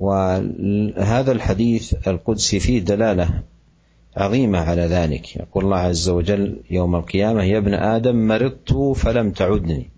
وهذا 0.00 1.32
الحديث 1.32 2.08
القدسي 2.08 2.60
فيه 2.60 2.80
دلالة 2.80 3.42
عظيمة 4.16 4.58
على 4.58 4.82
ذلك. 4.82 5.36
يقول 5.36 5.64
الله 5.64 5.78
عز 5.78 6.08
وجل 6.08 6.60
يوم 6.70 6.96
القيامة 6.96 7.42
يا 7.42 7.58
ابن 7.58 7.74
آدم 7.74 8.26
مرضت 8.28 8.72
فلم 8.96 9.30
تعدني. 9.30 9.90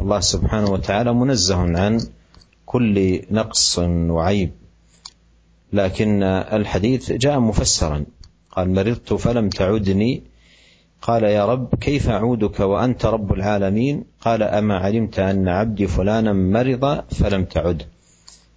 الله 0.00 0.20
سبحانه 0.20 0.70
وتعالى 0.70 1.14
منزه 1.14 1.56
عن 1.56 2.00
كل 2.76 3.20
نقص 3.30 3.78
وعيب. 4.16 4.50
لكن 5.72 6.22
الحديث 6.22 7.12
جاء 7.12 7.40
مفسرا. 7.40 8.04
قال 8.50 8.74
مرضت 8.74 9.14
فلم 9.14 9.48
تعدني. 9.48 10.22
قال 11.02 11.22
يا 11.24 11.46
رب 11.46 11.74
كيف 11.74 12.08
أعودك 12.08 12.60
وأنت 12.60 13.06
رب 13.06 13.32
العالمين؟ 13.32 14.04
قال 14.20 14.42
أما 14.42 14.76
علمت 14.76 15.18
أن 15.18 15.48
عبدي 15.48 15.86
فلانا 15.86 16.32
مرض 16.32 16.84
فلم 17.10 17.44
تعد. 17.44 17.82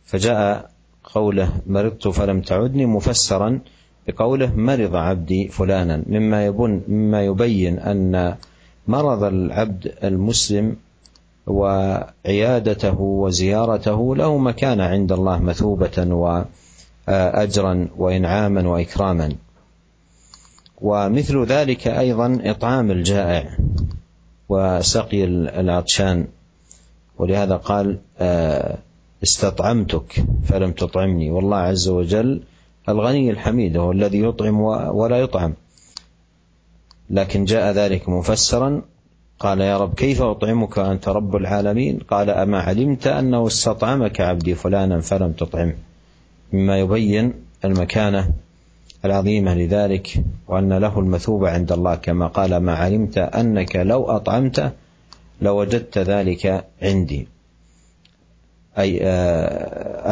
فجاء 0.06 0.70
قوله 1.04 1.62
مرضت 1.68 2.08
فلم 2.08 2.42
تعدني 2.42 2.86
مفسرا 2.86 3.60
بقوله 4.08 4.56
مرض 4.56 4.96
عبدي 4.96 5.48
فلانا. 5.48 6.04
مما 6.08 6.46
يبن 6.46 6.82
مما 6.88 7.26
يبين 7.26 7.80
أن 7.80 8.36
مرض 8.88 9.24
العبد 9.24 9.94
المسلم 10.04 10.76
وعيادته 11.48 13.02
وزيارته 13.02 14.16
له 14.16 14.38
مكانه 14.38 14.84
عند 14.84 15.12
الله 15.12 15.40
مثوبة 15.40 16.14
وأجرا 17.08 17.88
وإنعاما 17.98 18.68
وإكراما. 18.70 19.34
ومثل 20.82 21.46
ذلك 21.46 21.88
أيضا 21.88 22.40
إطعام 22.44 22.92
الجائع 22.92 23.58
وسقي 24.50 25.24
العطشان 25.24 26.28
ولهذا 27.18 27.56
قال 27.56 27.98
استطعمتك 29.24 30.26
فلم 30.46 30.72
تطعمني. 30.72 31.32
والله 31.32 31.58
عز 31.58 31.90
وجل 31.90 32.42
الغني 32.90 33.30
الحميد 33.32 33.78
هو 33.78 33.92
الذي 33.92 34.24
يطعم 34.24 34.62
ولا 34.96 35.18
يطعم. 35.18 35.54
لكن 37.10 37.46
جاء 37.46 37.72
ذلك 37.72 38.10
مفسرا 38.10 38.82
قال 39.40 39.62
يا 39.62 39.78
رب 39.78 39.94
كيف 39.94 40.22
أطعمك 40.22 40.78
وأنت 40.78 41.08
رب 41.08 41.36
العالمين? 41.36 42.00
قال 42.10 42.30
أما 42.30 42.60
علمت 42.60 43.08
أنه 43.08 43.48
استطعمك 43.48 44.22
عبدي 44.22 44.56
فلانا 44.56 45.02
فلم 45.02 45.32
تطعمه 45.32 45.76
مما 46.54 46.80
يبين 46.80 47.34
المكانة 47.66 48.30
العظيمة 49.06 49.56
لذلك 49.56 50.24
وأن 50.48 50.74
له 50.74 51.00
المثوبة 51.00 51.50
عند 51.50 51.72
الله 51.72 51.96
كما 51.96 52.28
قال 52.28 52.58
ما 52.58 52.76
علمت 52.76 53.18
أنك 53.18 53.76
لو 53.76 54.06
أطعمته 54.06 54.72
لوجدت 55.42 55.98
ذلك 55.98 56.66
عندي. 56.82 57.28
أي 58.78 59.02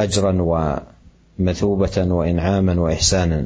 أجرا 0.04 0.38
ومثوبة 1.40 2.14
وإنعاما 2.14 2.82
وإحسانا. 2.82 3.46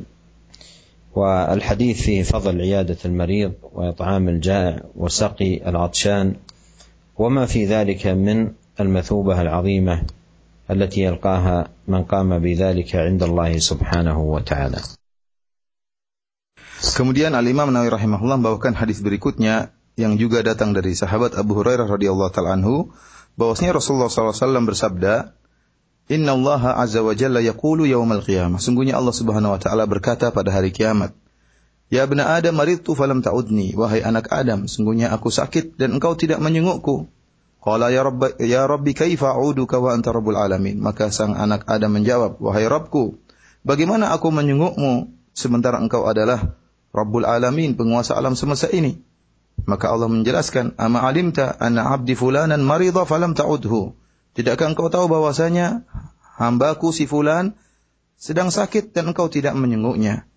والحديث 1.15 2.01
فيه 2.01 2.23
فضل 2.23 2.61
عيادة 2.61 2.97
المريض 3.05 3.53
وإطعام 3.73 4.29
الجائع 4.29 4.83
وسقي 4.95 5.69
العطشان 5.69 6.35
وما 7.17 7.45
في 7.45 7.65
ذلك 7.65 8.07
من 8.07 8.51
المثوبة 8.79 9.41
العظيمة 9.41 10.03
التي 10.71 11.01
يلقاها 11.01 11.67
من 11.87 12.03
قام 12.03 12.39
بذلك 12.39 12.95
عند 12.95 13.23
الله 13.23 13.57
سبحانه 13.59 14.19
وتعالى. 14.19 14.79
Kemudian 16.81 17.37
Al 17.37 17.45
Imam 17.45 17.69
Nawawi 17.69 17.93
rahimahullah 17.93 18.41
membawakan 18.41 18.73
hadis 18.73 19.05
berikutnya 19.05 19.69
yang 20.01 20.17
juga 20.17 20.41
datang 20.41 20.73
dari 20.73 20.97
sahabat 20.97 21.37
Abu 21.37 21.53
Hurairah 21.53 21.85
radhiyallahu 21.85 22.33
taala 22.33 22.57
anhu 22.57 22.89
bahwasanya 23.37 23.77
Rasulullah 23.77 24.09
SAW 24.09 24.65
bersabda 24.65 25.37
Inna 26.11 26.35
Allah 26.35 26.75
azza 26.75 26.99
wa 26.99 27.15
jalla 27.15 27.39
yaqulu 27.39 27.87
yawmal 27.87 28.19
qiyamah. 28.19 28.59
Sungguhnya 28.59 28.99
Allah 28.99 29.15
subhanahu 29.15 29.55
wa 29.55 29.59
ta'ala 29.63 29.87
berkata 29.87 30.27
pada 30.35 30.51
hari 30.51 30.75
kiamat. 30.75 31.15
Ya 31.87 32.03
bena 32.03 32.35
Adam 32.35 32.59
maridtu 32.59 32.99
falam 32.99 33.23
ta'udni. 33.23 33.71
Wahai 33.79 34.03
anak 34.03 34.27
Adam, 34.27 34.67
sungguhnya 34.67 35.07
aku 35.15 35.31
sakit 35.31 35.79
dan 35.79 35.95
engkau 35.95 36.19
tidak 36.19 36.43
menyengukku. 36.43 37.07
Qala 37.63 37.95
ya 37.95 38.03
Rabb 38.03 38.43
ya 38.43 38.67
Rabbi 38.67 38.91
kaifa 38.91 39.39
a'uduka 39.39 39.79
wa 39.79 39.95
anta 39.95 40.11
rabbul 40.11 40.35
alamin. 40.35 40.83
Maka 40.83 41.15
sang 41.15 41.31
anak 41.31 41.63
Adam 41.71 41.95
menjawab, 41.95 42.43
"Wahai 42.43 42.67
Rabbku, 42.67 43.15
bagaimana 43.63 44.11
aku 44.11 44.35
menyengukmu 44.35 45.15
sementara 45.31 45.79
engkau 45.79 46.11
adalah 46.11 46.59
Rabbul 46.91 47.23
alamin, 47.23 47.79
penguasa 47.79 48.19
alam 48.19 48.35
semesta 48.35 48.67
ini?" 48.67 48.99
Maka 49.63 49.87
Allah 49.87 50.11
menjelaskan, 50.11 50.75
"Ama 50.75 51.07
alimta 51.07 51.55
anna 51.55 51.87
'abdi 51.87 52.19
fulanan 52.19 52.59
marida 52.67 53.07
falam 53.07 53.31
ta'udhu?" 53.31 54.00
Tidakkah 54.31 54.71
engkau 54.71 54.87
tahu 54.87 55.11
bahwasanya 55.11 55.83
hambaku 56.39 56.95
si 56.95 57.03
fulan 57.03 57.59
sedang 58.15 58.47
sakit 58.47 58.95
dan 58.95 59.11
engkau 59.11 59.27
tidak 59.27 59.57
menyenguknya? 59.59 60.29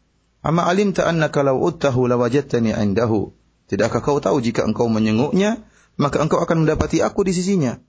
Ama 0.45 0.67
alimta 0.69 1.07
annaka 1.07 1.41
law 1.41 1.57
uttahu 1.57 2.11
lawajadtani 2.11 2.75
indahu? 2.75 3.33
Tidakkah 3.65 4.05
kau 4.05 4.21
tahu 4.21 4.45
jika 4.45 4.67
engkau 4.67 4.93
menyenguknya, 4.93 5.65
maka 5.97 6.21
engkau 6.21 6.43
akan 6.43 6.67
mendapati 6.67 7.01
aku 7.01 7.25
di 7.25 7.33
sisinya. 7.33 7.81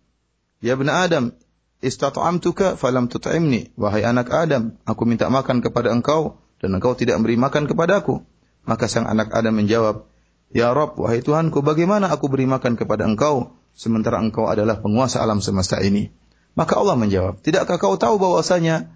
Ya 0.64 0.80
benar 0.80 1.12
Adam, 1.12 1.36
istat'amtuka 1.84 2.80
falam 2.80 3.12
tut'imni. 3.12 3.76
Wahai 3.76 4.08
anak 4.08 4.32
Adam, 4.32 4.80
aku 4.88 5.04
minta 5.04 5.28
makan 5.28 5.60
kepada 5.60 5.92
engkau 5.92 6.40
dan 6.64 6.72
engkau 6.80 6.96
tidak 6.96 7.20
memberi 7.20 7.36
makan 7.36 7.68
kepadaku. 7.68 8.24
Maka 8.64 8.88
sang 8.88 9.06
anak 9.06 9.36
Adam 9.36 9.60
menjawab, 9.60 10.08
Ya 10.56 10.72
Rob, 10.72 10.96
wahai 10.96 11.20
Tuhanku, 11.20 11.60
bagaimana 11.60 12.08
aku 12.08 12.32
beri 12.32 12.48
makan 12.48 12.80
kepada 12.80 13.04
engkau 13.04 13.60
sementara 13.76 14.18
engkau 14.24 14.48
adalah 14.48 14.80
penguasa 14.80 15.22
alam 15.22 15.44
semesta 15.44 15.78
ini? 15.84 16.10
Maka 16.56 16.80
Allah 16.80 16.96
menjawab, 16.96 17.44
Tidakkah 17.44 17.76
kau 17.76 18.00
tahu 18.00 18.16
bahwasanya 18.16 18.90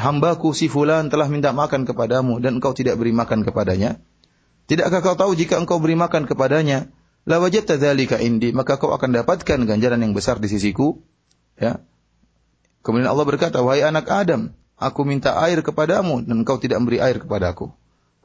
hambaku 0.00 0.56
si 0.56 0.66
fulan 0.66 1.12
telah 1.12 1.28
minta 1.28 1.52
makan 1.52 1.84
kepadamu 1.84 2.40
dan 2.40 2.58
engkau 2.58 2.72
tidak 2.72 2.96
beri 2.96 3.12
makan 3.12 3.44
kepadanya? 3.44 4.00
Tidakkah 4.66 5.04
kau 5.04 5.16
tahu 5.16 5.32
jika 5.36 5.60
engkau 5.60 5.78
beri 5.78 5.94
makan 5.94 6.24
kepadanya, 6.24 6.88
la 7.28 7.36
wajadta 7.40 7.76
dzalika 7.76 8.16
indi, 8.24 8.56
maka 8.56 8.80
kau 8.80 8.96
akan 8.96 9.20
dapatkan 9.20 9.68
ganjaran 9.68 10.00
yang 10.00 10.16
besar 10.16 10.40
di 10.40 10.48
sisiku. 10.48 11.04
Ya. 11.60 11.84
Kemudian 12.80 13.12
Allah 13.12 13.28
berkata, 13.28 13.60
"Wahai 13.60 13.84
anak 13.84 14.08
Adam, 14.08 14.56
aku 14.80 15.04
minta 15.04 15.36
air 15.44 15.60
kepadamu 15.60 16.24
dan 16.24 16.40
engkau 16.40 16.56
tidak 16.56 16.80
memberi 16.80 17.04
air 17.04 17.20
kepadaku." 17.20 17.68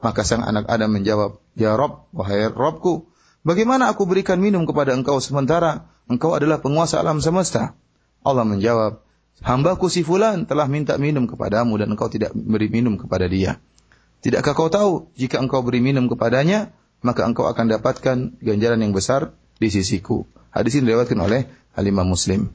Maka 0.00 0.24
sang 0.24 0.44
anak 0.44 0.68
Adam 0.68 0.88
menjawab, 0.92 1.40
"Ya 1.56 1.76
Rob, 1.76 2.08
wahai 2.16 2.48
Robku, 2.48 3.08
bagaimana 3.44 3.92
aku 3.92 4.08
berikan 4.08 4.40
minum 4.40 4.64
kepada 4.64 4.96
engkau 4.96 5.20
sementara 5.22 5.86
engkau 6.10 6.34
adalah 6.34 6.58
penguasa 6.58 6.98
alam 6.98 7.20
semesta?" 7.22 7.76
Allah 8.24 8.48
menjawab, 8.48 9.04
"Hambaku 9.44 9.92
si 9.92 10.00
fulan 10.00 10.48
telah 10.48 10.64
minta 10.66 10.96
minum 10.96 11.28
kepadamu 11.28 11.76
dan 11.76 11.92
engkau 11.92 12.08
tidak 12.08 12.32
beri 12.32 12.72
minum 12.72 12.96
kepada 12.96 13.28
dia." 13.28 13.60
Tidakkah 14.24 14.56
kau 14.56 14.72
tahu 14.72 15.12
jika 15.20 15.36
engkau 15.36 15.60
beri 15.60 15.84
minum 15.84 16.08
kepadanya, 16.08 16.72
maka 17.04 17.28
engkau 17.28 17.44
akan 17.44 17.68
dapatkan 17.68 18.40
ganjaran 18.40 18.80
yang 18.80 18.96
besar 18.96 19.36
di 19.60 19.68
sisiku. 19.68 20.24
Hadis 20.48 20.80
ini 20.80 20.88
diriwayatkan 20.88 21.20
oleh 21.20 21.44
Alimah 21.76 22.08
Muslim. 22.08 22.48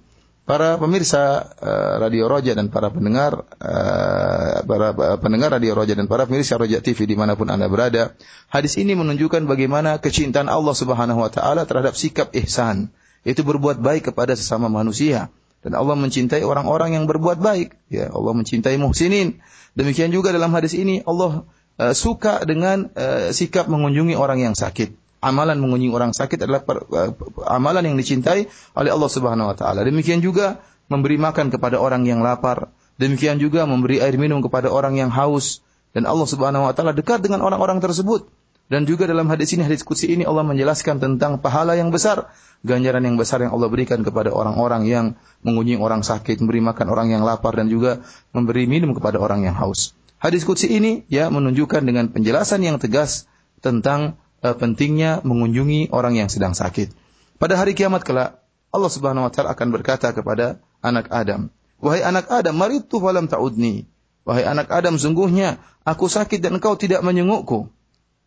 Para 0.49 0.81
pemirsa 0.81 1.45
uh, 1.61 2.01
Radio 2.01 2.25
Roja 2.25 2.57
dan 2.57 2.73
para 2.73 2.89
pendengar 2.89 3.45
uh, 3.61 4.65
para 4.65 4.97
pendengar 5.21 5.53
Radio 5.53 5.77
Roja 5.77 5.93
dan 5.93 6.09
para 6.09 6.25
pemirsa 6.25 6.57
Roja 6.57 6.81
TV 6.81 7.05
di 7.05 7.13
mana 7.13 7.37
pun 7.37 7.53
anda 7.53 7.69
berada, 7.69 8.17
hadis 8.49 8.81
ini 8.81 8.97
menunjukkan 8.97 9.45
bagaimana 9.45 10.01
kecintaan 10.01 10.49
Allah 10.49 10.73
Subhanahu 10.73 11.21
Wa 11.21 11.29
Taala 11.29 11.69
terhadap 11.69 11.93
sikap 11.93 12.33
ihsan, 12.33 12.89
itu 13.29 13.45
berbuat 13.45 13.77
baik 13.77 14.09
kepada 14.09 14.33
sesama 14.33 14.73
manusia. 14.73 15.29
Dan 15.61 15.77
Allah 15.77 15.93
mencintai 15.93 16.41
orang-orang 16.41 16.97
yang 16.97 17.05
berbuat 17.05 17.37
baik. 17.37 17.77
Ya, 17.93 18.09
Allah 18.09 18.33
mencintai 18.33 18.73
muhsinin. 18.81 19.45
Demikian 19.77 20.09
juga 20.09 20.33
dalam 20.33 20.49
hadis 20.49 20.73
ini 20.73 21.05
Allah 21.05 21.45
uh, 21.77 21.93
suka 21.93 22.41
dengan 22.49 22.89
uh, 22.97 23.29
sikap 23.29 23.69
mengunjungi 23.69 24.17
orang 24.17 24.41
yang 24.41 24.57
sakit. 24.57 24.97
Amalan 25.19 25.59
mengunjungi 25.59 25.91
orang 25.91 26.11
sakit 26.15 26.47
adalah 26.47 26.63
per, 26.63 26.87
uh, 26.87 27.11
amalan 27.51 27.91
yang 27.91 27.97
dicintai 27.99 28.47
oleh 28.75 28.91
Allah 28.91 29.09
Subhanahu 29.11 29.51
wa 29.51 29.55
taala. 29.55 29.83
Demikian 29.83 30.23
juga 30.23 30.63
memberi 30.87 31.19
makan 31.19 31.51
kepada 31.51 31.75
orang 31.75 32.07
yang 32.07 32.23
lapar. 32.23 32.71
Demikian 32.99 33.39
juga 33.39 33.67
memberi 33.67 33.99
air 33.99 34.15
minum 34.15 34.39
kepada 34.39 34.71
orang 34.71 34.95
yang 34.95 35.11
haus 35.11 35.63
dan 35.91 36.07
Allah 36.07 36.27
Subhanahu 36.27 36.67
wa 36.67 36.73
taala 36.75 36.95
dekat 36.95 37.19
dengan 37.19 37.43
orang-orang 37.43 37.83
tersebut. 37.83 38.31
Dan 38.69 38.85
juga 38.85 39.09
dalam 39.09 39.25
hadis 39.33 39.49
ini, 39.57 39.65
hadis 39.65 39.81
kutsi 39.81 40.13
ini 40.13 40.29
Allah 40.29 40.45
menjelaskan 40.45 41.01
tentang 41.01 41.41
pahala 41.41 41.73
yang 41.73 41.89
besar, 41.89 42.29
ganjaran 42.61 43.01
yang 43.01 43.17
besar 43.17 43.41
yang 43.41 43.49
Allah 43.49 43.65
berikan 43.65 44.05
kepada 44.05 44.29
orang-orang 44.29 44.85
yang 44.85 45.05
mengunjungi 45.41 45.81
orang 45.81 46.05
sakit, 46.05 46.37
memberi 46.37 46.61
makan 46.61 46.85
orang 46.93 47.09
yang 47.09 47.25
lapar 47.25 47.57
dan 47.57 47.65
juga 47.65 48.05
memberi 48.29 48.69
minum 48.69 48.93
kepada 48.93 49.17
orang 49.17 49.41
yang 49.41 49.57
haus. 49.57 49.97
Hadis 50.21 50.45
kutsi 50.45 50.69
ini 50.69 51.01
ya 51.09 51.33
menunjukkan 51.33 51.81
dengan 51.81 52.13
penjelasan 52.13 52.61
yang 52.61 52.77
tegas 52.77 53.25
tentang 53.57 54.21
uh, 54.43 54.55
pentingnya 54.55 55.21
mengunjungi 55.23 55.91
orang 55.91 56.19
yang 56.19 56.29
sedang 56.31 56.55
sakit. 56.55 56.91
Pada 57.39 57.55
hari 57.55 57.75
kiamat 57.75 58.03
kelak, 58.03 58.43
Allah 58.69 58.91
Subhanahu 58.91 59.25
wa 59.27 59.31
taala 59.31 59.55
akan 59.55 59.67
berkata 59.71 60.11
kepada 60.11 60.59
anak 60.83 61.09
Adam, 61.09 61.49
"Wahai 61.79 62.03
anak 62.03 62.27
Adam, 62.29 62.55
maritu 62.55 62.99
falam 62.99 63.25
ta'udni." 63.25 63.87
Wahai 64.27 64.45
anak 64.45 64.69
Adam, 64.69 64.99
sungguhnya 64.99 65.57
aku 65.81 66.05
sakit 66.05 66.37
dan 66.43 66.61
engkau 66.61 66.77
tidak 66.77 67.01
menyengukku. 67.01 67.71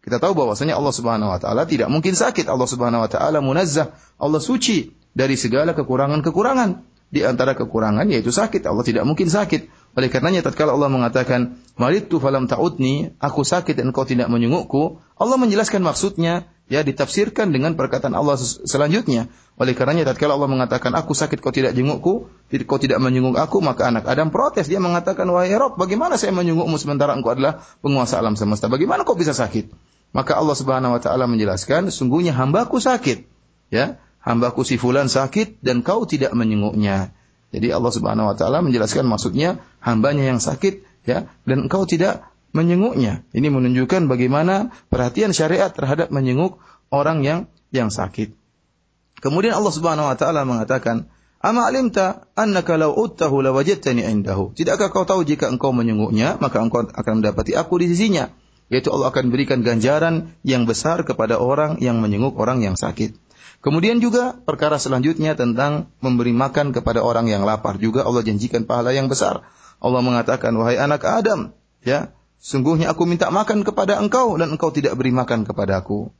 Kita 0.02 0.18
tahu 0.18 0.34
bahwasanya 0.34 0.74
Allah 0.74 0.90
Subhanahu 0.90 1.30
wa 1.30 1.38
taala 1.38 1.62
tidak 1.62 1.86
mungkin 1.86 2.18
sakit. 2.18 2.50
Allah 2.50 2.66
Subhanahu 2.66 3.06
wa 3.06 3.10
taala 3.12 3.38
munazzah, 3.38 3.94
Allah 4.18 4.42
suci 4.42 4.90
dari 5.14 5.38
segala 5.38 5.78
kekurangan-kekurangan. 5.78 6.90
Di 7.12 7.22
antara 7.28 7.52
kekurangan 7.52 8.08
yaitu 8.08 8.32
sakit. 8.32 8.64
Allah 8.64 8.82
tidak 8.82 9.04
mungkin 9.04 9.28
sakit. 9.28 9.68
Oleh 9.92 10.08
karenanya 10.08 10.40
tatkala 10.40 10.72
Allah 10.72 10.88
mengatakan, 10.88 11.60
"Maridtu 11.76 12.16
falam 12.16 12.48
ta'udni," 12.48 13.12
aku 13.20 13.44
sakit 13.44 13.76
dan 13.76 13.92
engkau 13.92 14.08
tidak 14.08 14.32
menyengukku, 14.32 15.04
Allah 15.20 15.36
menjelaskan 15.36 15.84
maksudnya, 15.84 16.48
ya 16.72 16.80
ditafsirkan 16.80 17.52
dengan 17.52 17.76
perkataan 17.76 18.16
Allah 18.16 18.40
selanjutnya. 18.40 19.28
Oleh 19.60 19.76
karenanya 19.76 20.08
tatkala 20.08 20.32
Allah 20.40 20.48
mengatakan, 20.48 20.96
"Aku 20.96 21.12
sakit 21.12 21.44
kau 21.44 21.52
tidak 21.52 21.76
jengukku," 21.76 22.32
kau 22.64 22.78
tidak 22.80 23.04
menyenguk 23.04 23.36
aku, 23.36 23.60
maka 23.60 23.92
anak 23.92 24.08
Adam 24.08 24.32
protes. 24.32 24.64
Dia 24.64 24.80
mengatakan, 24.80 25.28
"Wahai 25.28 25.52
Rob, 25.60 25.76
bagaimana 25.76 26.16
saya 26.16 26.32
menyengukmu 26.32 26.80
sementara 26.80 27.12
engkau 27.12 27.36
adalah 27.36 27.60
penguasa 27.84 28.16
alam 28.16 28.32
semesta? 28.32 28.72
Bagaimana 28.72 29.04
kau 29.04 29.12
bisa 29.12 29.36
sakit?" 29.36 29.68
Maka 30.16 30.40
Allah 30.40 30.56
Subhanahu 30.56 30.96
wa 30.96 31.00
taala 31.04 31.28
menjelaskan, 31.28 31.92
"Sungguhnya 31.92 32.32
hambaku 32.32 32.80
sakit." 32.80 33.28
Ya, 33.68 34.00
hambaku 34.24 34.64
si 34.64 34.80
fulan 34.80 35.12
sakit 35.12 35.60
dan 35.60 35.84
kau 35.84 36.08
tidak 36.08 36.32
menyenguknya. 36.32 37.12
Jadi 37.52 37.68
Allah 37.68 37.92
Subhanahu 37.92 38.32
wa 38.32 38.36
taala 38.36 38.64
menjelaskan 38.64 39.04
maksudnya 39.04 39.60
hambanya 39.84 40.24
yang 40.24 40.40
sakit 40.40 40.82
ya 41.04 41.28
dan 41.44 41.68
engkau 41.68 41.84
tidak 41.84 42.32
menyenguknya. 42.56 43.24
Ini 43.36 43.48
menunjukkan 43.52 44.08
bagaimana 44.08 44.72
perhatian 44.88 45.36
syariat 45.36 45.68
terhadap 45.68 46.08
menyenguk 46.08 46.60
orang 46.88 47.20
yang 47.24 47.38
yang 47.72 47.92
sakit. 47.92 48.32
Kemudian 49.20 49.56
Allah 49.56 49.72
Subhanahu 49.72 50.08
wa 50.08 50.16
taala 50.16 50.48
mengatakan, 50.48 51.08
"Ama 51.40 51.68
alimta 51.68 52.28
annaka 52.36 52.80
law 52.80 52.92
uttahu 52.92 53.44
lawajadtani 53.44 54.04
indahu?" 54.04 54.56
Tidakkah 54.56 54.88
kau 54.92 55.04
tahu 55.04 55.24
jika 55.24 55.48
engkau 55.48 55.76
menyenguknya, 55.76 56.40
maka 56.40 56.60
engkau 56.60 56.88
akan 56.88 57.12
mendapati 57.20 57.52
aku 57.56 57.80
di 57.80 57.92
sisinya? 57.92 58.32
Yaitu 58.72 58.88
Allah 58.88 59.12
akan 59.12 59.28
berikan 59.28 59.60
ganjaran 59.60 60.32
yang 60.40 60.64
besar 60.64 61.04
kepada 61.04 61.36
orang 61.36 61.76
yang 61.84 62.00
menyenguk 62.00 62.32
orang 62.40 62.64
yang 62.64 62.72
sakit. 62.72 63.12
Kemudian 63.62 64.02
juga 64.02 64.34
perkara 64.34 64.74
selanjutnya 64.74 65.38
tentang 65.38 65.94
memberi 66.02 66.34
makan 66.34 66.74
kepada 66.74 66.98
orang 66.98 67.30
yang 67.30 67.46
lapar 67.46 67.78
juga 67.78 68.02
Allah 68.02 68.26
janjikan 68.26 68.66
pahala 68.66 68.90
yang 68.90 69.06
besar. 69.06 69.46
Allah 69.78 70.02
mengatakan, 70.02 70.50
"Wahai 70.58 70.82
anak 70.82 71.06
Adam, 71.06 71.54
ya, 71.86 72.10
sungguhnya 72.42 72.90
aku 72.90 73.06
minta 73.06 73.30
makan 73.30 73.62
kepada 73.62 74.02
engkau 74.02 74.34
dan 74.34 74.50
engkau 74.50 74.74
tidak 74.74 74.98
beri 74.98 75.14
makan 75.14 75.46
kepadaku." 75.46 76.10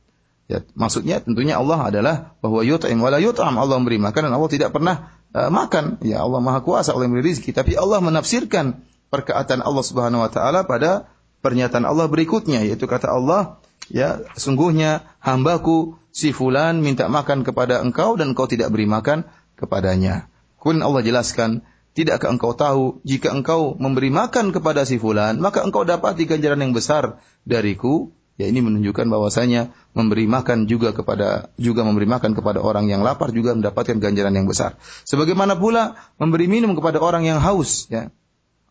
Ya, 0.47 0.63
maksudnya 0.75 1.19
tentunya 1.23 1.59
Allah 1.59 1.79
adalah 1.91 2.15
bahwa 2.39 2.63
yut'im 2.63 2.99
wala 2.99 3.19
yut'am. 3.19 3.55
Allah 3.59 3.75
memberi 3.75 3.99
makan 3.99 4.31
dan 4.31 4.33
Allah 4.35 4.51
tidak 4.51 4.71
pernah 4.71 5.11
uh, 5.35 5.51
makan. 5.51 5.99
Ya, 6.03 6.23
Allah 6.23 6.39
Maha 6.39 6.63
Kuasa, 6.63 6.95
Allah 6.95 7.11
memberi 7.11 7.31
rezeki, 7.31 7.51
tapi 7.51 7.75
Allah 7.75 7.99
menafsirkan 7.99 8.83
perkataan 9.11 9.59
Allah 9.59 9.83
Subhanahu 9.83 10.23
wa 10.23 10.31
taala 10.31 10.63
pada 10.63 11.11
pernyataan 11.43 11.83
Allah 11.83 12.07
berikutnya 12.07 12.63
yaitu 12.63 12.87
kata 12.87 13.11
Allah, 13.11 13.59
ya, 13.93 14.25
sungguhnya 14.33 15.05
hambaku 15.21 16.01
si 16.09 16.33
fulan 16.33 16.81
minta 16.81 17.05
makan 17.07 17.45
kepada 17.45 17.79
engkau 17.85 18.17
dan 18.17 18.33
engkau 18.33 18.49
tidak 18.49 18.73
beri 18.73 18.89
makan 18.89 19.29
kepadanya. 19.53 20.27
Kemudian 20.57 20.81
Allah 20.81 21.03
jelaskan, 21.05 21.49
tidakkah 21.93 22.33
engkau 22.33 22.57
tahu 22.57 22.99
jika 23.05 23.29
engkau 23.29 23.77
memberi 23.77 24.09
makan 24.09 24.49
kepada 24.49 24.83
si 24.83 24.97
fulan, 24.97 25.37
maka 25.37 25.61
engkau 25.61 25.85
dapat 25.85 26.17
ganjaran 26.25 26.59
yang 26.59 26.73
besar 26.73 27.21
dariku? 27.45 28.09
Ya 28.33 28.49
ini 28.49 28.65
menunjukkan 28.65 29.13
bahwasanya 29.13 29.77
memberi 29.93 30.25
makan 30.25 30.65
juga 30.65 30.89
kepada 30.89 31.53
juga 31.61 31.85
memberi 31.85 32.09
makan 32.09 32.33
kepada 32.33 32.65
orang 32.65 32.89
yang 32.89 33.05
lapar 33.05 33.29
juga 33.29 33.53
mendapatkan 33.53 34.01
ganjaran 34.01 34.33
yang 34.33 34.49
besar. 34.49 34.81
Sebagaimana 35.05 35.53
pula 35.53 36.01
memberi 36.17 36.49
minum 36.49 36.73
kepada 36.73 36.97
orang 36.97 37.29
yang 37.29 37.37
haus, 37.37 37.85
ya. 37.93 38.09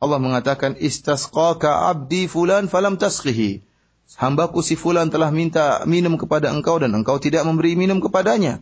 Allah 0.03 0.19
mengatakan 0.19 0.75
istasqaka 0.75 1.95
abdi 1.95 2.27
fulan 2.27 2.67
falam 2.67 2.99
tasqihi 2.99 3.63
hambaku 4.19 4.61
si 4.61 4.75
fulan 4.79 5.09
telah 5.09 5.33
minta 5.33 5.85
minum 5.89 6.15
kepada 6.21 6.53
engkau 6.53 6.79
dan 6.79 6.93
engkau 6.93 7.17
tidak 7.19 7.43
memberi 7.49 7.75
minum 7.75 7.99
kepadanya. 8.03 8.61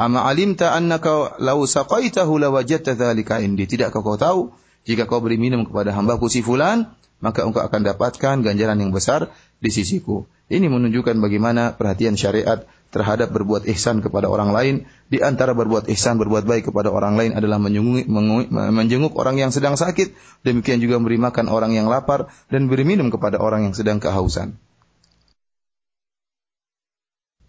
Ama 0.00 0.24
alimta 0.24 0.72
annaka 0.72 1.36
law 1.38 1.60
saqaitahu 1.62 2.40
lawajadta 2.40 2.96
dzalika 2.96 3.44
indi. 3.44 3.68
Tidakkah 3.68 4.00
kau 4.00 4.16
tahu 4.16 4.40
jika 4.82 5.06
kau 5.06 5.22
beri 5.22 5.38
minum 5.38 5.62
kepada 5.62 5.94
hambaku 5.94 6.26
si 6.26 6.42
fulan, 6.42 6.90
maka 7.22 7.46
engkau 7.46 7.62
akan 7.62 7.80
dapatkan 7.86 8.42
ganjaran 8.42 8.82
yang 8.82 8.90
besar 8.90 9.30
di 9.62 9.70
sisiku. 9.70 10.26
Ini 10.50 10.66
menunjukkan 10.68 11.22
bagaimana 11.22 11.78
perhatian 11.78 12.18
syariat 12.18 12.66
terhadap 12.92 13.32
berbuat 13.32 13.64
ihsan 13.72 14.04
kepada 14.04 14.28
orang 14.28 14.52
lain. 14.52 14.74
Di 15.08 15.22
antara 15.24 15.56
berbuat 15.56 15.88
ihsan, 15.88 16.20
berbuat 16.20 16.44
baik 16.44 16.68
kepada 16.68 16.92
orang 16.92 17.16
lain 17.16 17.32
adalah 17.32 17.56
menjenguk 17.62 19.14
orang 19.16 19.40
yang 19.40 19.54
sedang 19.54 19.80
sakit. 19.80 20.12
Demikian 20.44 20.82
juga 20.82 21.00
memberi 21.00 21.16
makan 21.16 21.46
orang 21.48 21.72
yang 21.72 21.88
lapar 21.88 22.28
dan 22.52 22.68
beri 22.68 22.84
minum 22.84 23.08
kepada 23.08 23.40
orang 23.40 23.70
yang 23.70 23.74
sedang 23.76 23.96
kehausan. 24.02 24.60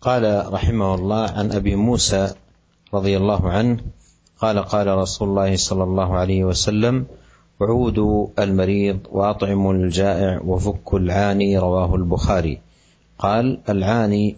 قال 0.04 0.54
رحمه 0.54 0.96
الله 0.96 1.30
عن 1.32 1.52
أبي 1.52 1.76
موسى 1.76 2.34
رضي 2.94 3.18
الله 3.18 3.50
عنه 3.50 3.80
قال 4.38 4.60
قال 4.60 4.88
رسول 4.88 5.30
الله 5.30 5.56
صلى 5.56 5.84
الله 5.84 6.18
عليه 6.18 6.44
وسلم 6.44 7.06
عودوا 7.62 8.28
المريض 8.39 9.00
وأطعموا 9.12 9.74
الجائع 9.74 10.42
وفكوا 10.46 11.00
العاني 11.00 11.58
رواه 11.58 11.96
البخاري. 11.96 12.60
قال 13.20 13.62
العاني 13.70 14.36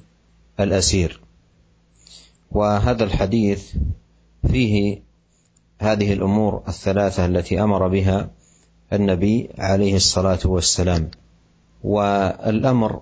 الأسير. 0.59 1.19
وهذا 2.51 3.03
الحديث 3.03 3.73
فيه 4.47 5.01
هذه 5.79 6.13
الأمور 6.13 6.63
الثلاثة 6.67 7.25
التي 7.25 7.61
أمر 7.63 7.87
بها 7.87 8.29
النبي 8.93 9.49
عليه 9.57 9.95
الصلاة 9.95 10.39
والسلام. 10.45 11.11
والأمر 11.83 13.01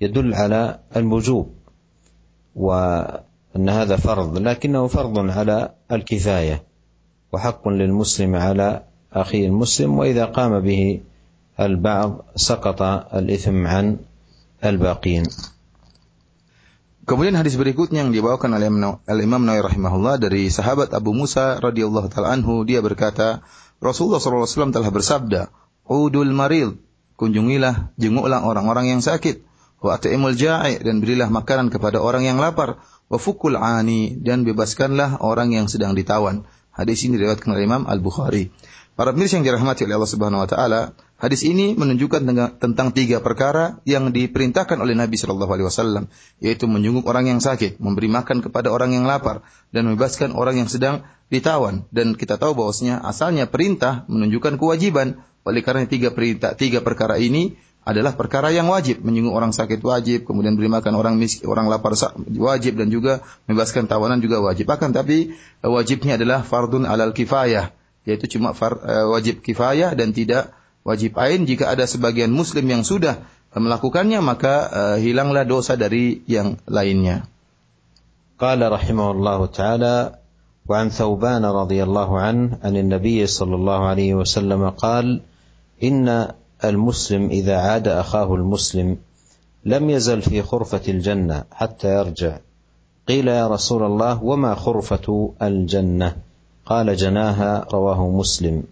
يدل 0.00 0.34
على 0.34 0.78
الوجوب 0.96 1.55
وان 2.55 3.69
هذا 3.69 3.95
فرض 3.95 4.37
لكنه 4.37 4.87
فرض 4.87 5.15
على 5.29 5.73
الكفايه 5.91 6.63
وحق 7.31 7.67
للمسلم 7.67 8.35
على 8.35 8.83
أخيه 9.13 9.47
المسلم 9.47 9.97
وإذا 9.97 10.25
قام 10.25 10.59
به 10.59 11.01
البعض 11.59 12.25
سقط 12.35 12.81
الإثم 13.15 13.67
عن 13.67 13.97
الباقين 14.65 15.25
Kemudian 17.01 17.33
hadis 17.33 17.57
berikutnya 17.57 18.05
yang 18.05 18.13
dibawakan 18.13 18.55
oleh 18.55 18.69
Al-Imam 19.09 19.41
Nawawi 19.41 19.67
rahimahullah 19.67 20.21
dari 20.21 20.47
sahabat 20.53 20.93
Abu 20.93 21.11
Musa 21.17 21.57
radhiyallahu 21.59 22.07
taala 22.13 22.31
anhu 22.37 22.61
dia 22.61 22.79
berkata 22.79 23.41
Rasulullah 23.81 24.21
SAW 24.21 24.69
telah 24.69 24.93
bersabda 24.93 25.49
Udul 25.89 26.31
maril 26.31 26.77
kunjungilah 27.17 27.97
jenguklah 27.97 28.45
orang-orang 28.45 28.95
yang 28.95 29.01
sakit 29.01 29.43
wa 29.82 29.96
at'imul 29.96 30.36
ja'i 30.36 30.80
dan 30.80 31.04
berilah 31.04 31.28
makanan 31.28 31.68
kepada 31.68 32.00
orang 32.00 32.24
yang 32.24 32.40
lapar 32.40 32.80
wa 33.12 33.18
fukul 33.20 33.58
ani 33.58 34.16
dan 34.18 34.42
bebaskanlah 34.42 35.20
orang 35.20 35.52
yang 35.52 35.66
sedang 35.68 35.92
ditawan 35.92 36.48
hadis 36.72 37.04
ini 37.06 37.20
diriwayatkan 37.20 37.50
oleh 37.52 37.64
Imam 37.64 37.84
Al-Bukhari 37.84 38.50
Para 38.96 39.12
pemirsa 39.12 39.36
yang 39.36 39.44
dirahmati 39.44 39.84
oleh 39.84 40.00
Allah 40.00 40.08
Subhanahu 40.08 40.40
wa 40.40 40.48
taala, 40.48 40.80
hadis 41.20 41.44
ini 41.44 41.76
menunjukkan 41.76 42.24
tentang 42.56 42.96
tiga 42.96 43.20
perkara 43.20 43.76
yang 43.84 44.08
diperintahkan 44.08 44.80
oleh 44.80 44.96
Nabi 44.96 45.20
Shallallahu 45.20 45.52
alaihi 45.52 45.68
wasallam, 45.68 46.08
yaitu 46.40 46.64
menjenguk 46.64 47.04
orang 47.04 47.28
yang 47.28 47.44
sakit, 47.44 47.76
memberi 47.76 48.08
makan 48.08 48.40
kepada 48.40 48.72
orang 48.72 48.96
yang 48.96 49.04
lapar 49.04 49.44
dan 49.68 49.84
membebaskan 49.84 50.32
orang 50.32 50.64
yang 50.64 50.72
sedang 50.72 51.04
ditawan. 51.28 51.84
Dan 51.92 52.16
kita 52.16 52.40
tahu 52.40 52.56
bahwasanya 52.56 53.04
asalnya 53.04 53.44
perintah 53.44 54.08
menunjukkan 54.08 54.56
kewajiban. 54.56 55.20
Oleh 55.44 55.60
karena 55.60 55.84
tiga 55.84 56.10
perintah, 56.16 56.56
tiga 56.56 56.80
perkara 56.80 57.20
ini 57.20 57.54
adalah 57.85 58.13
perkara 58.13 58.53
yang 58.53 58.69
wajib. 58.69 59.01
Menjenguk 59.01 59.33
orang 59.33 59.51
sakit 59.51 59.81
wajib, 59.81 60.29
kemudian 60.29 60.53
beri 60.53 60.69
makan 60.69 60.93
orang 60.93 61.17
miskin, 61.17 61.49
orang 61.49 61.65
lapar 61.65 61.97
wajib 62.37 62.77
dan 62.77 62.93
juga 62.93 63.25
membebaskan 63.49 63.89
tawanan 63.89 64.21
juga 64.21 64.37
wajib. 64.39 64.69
Akan 64.69 64.93
tapi 64.93 65.33
wajibnya 65.65 66.21
adalah 66.21 66.45
fardun 66.45 66.85
alal 66.85 67.13
kifayah 67.13 67.73
yaitu 68.01 68.37
cuma 68.37 68.57
far, 68.57 68.81
uh, 68.81 69.13
wajib 69.13 69.45
kifayah 69.45 69.93
dan 69.93 70.09
tidak 70.09 70.53
wajib 70.81 71.13
ain 71.21 71.45
jika 71.45 71.69
ada 71.69 71.85
sebagian 71.85 72.33
muslim 72.33 72.65
yang 72.65 72.81
sudah 72.81 73.21
melakukannya 73.53 74.17
maka 74.25 74.55
uh, 74.65 74.97
hilanglah 74.97 75.45
dosa 75.45 75.77
dari 75.77 76.25
yang 76.25 76.57
lainnya. 76.65 77.29
قال 78.41 78.57
رحمه 78.57 79.07
الله 79.21 79.39
تعالى 79.53 79.97
وعن 80.65 80.87
ثوبان 80.89 81.45
رضي 81.45 81.85
الله 81.85 82.09
عنه 82.09 82.57
عن 82.65 82.73
النبي 82.73 83.21
صلى 83.29 83.53
الله 83.53 83.79
عليه 83.85 84.11
وسلم 84.17 84.81
قال 84.81 85.21
إن 85.77 86.33
المسلم 86.64 87.30
إذا 87.30 87.56
عاد 87.56 87.88
أخاه 87.88 88.34
المسلم 88.34 88.96
لم 89.64 89.90
يزل 89.90 90.22
في 90.22 90.42
خرفة 90.42 90.80
الجنة 90.88 91.44
حتى 91.52 91.88
يرجع. 91.98 92.38
قيل 93.08 93.28
يا 93.28 93.48
رسول 93.48 93.82
الله 93.82 94.24
وما 94.24 94.54
خرفة 94.54 95.32
الجنة؟ 95.42 96.16
قال 96.66 96.96
جناها 96.96 97.66
رواه 97.72 98.08
مسلم. 98.08 98.62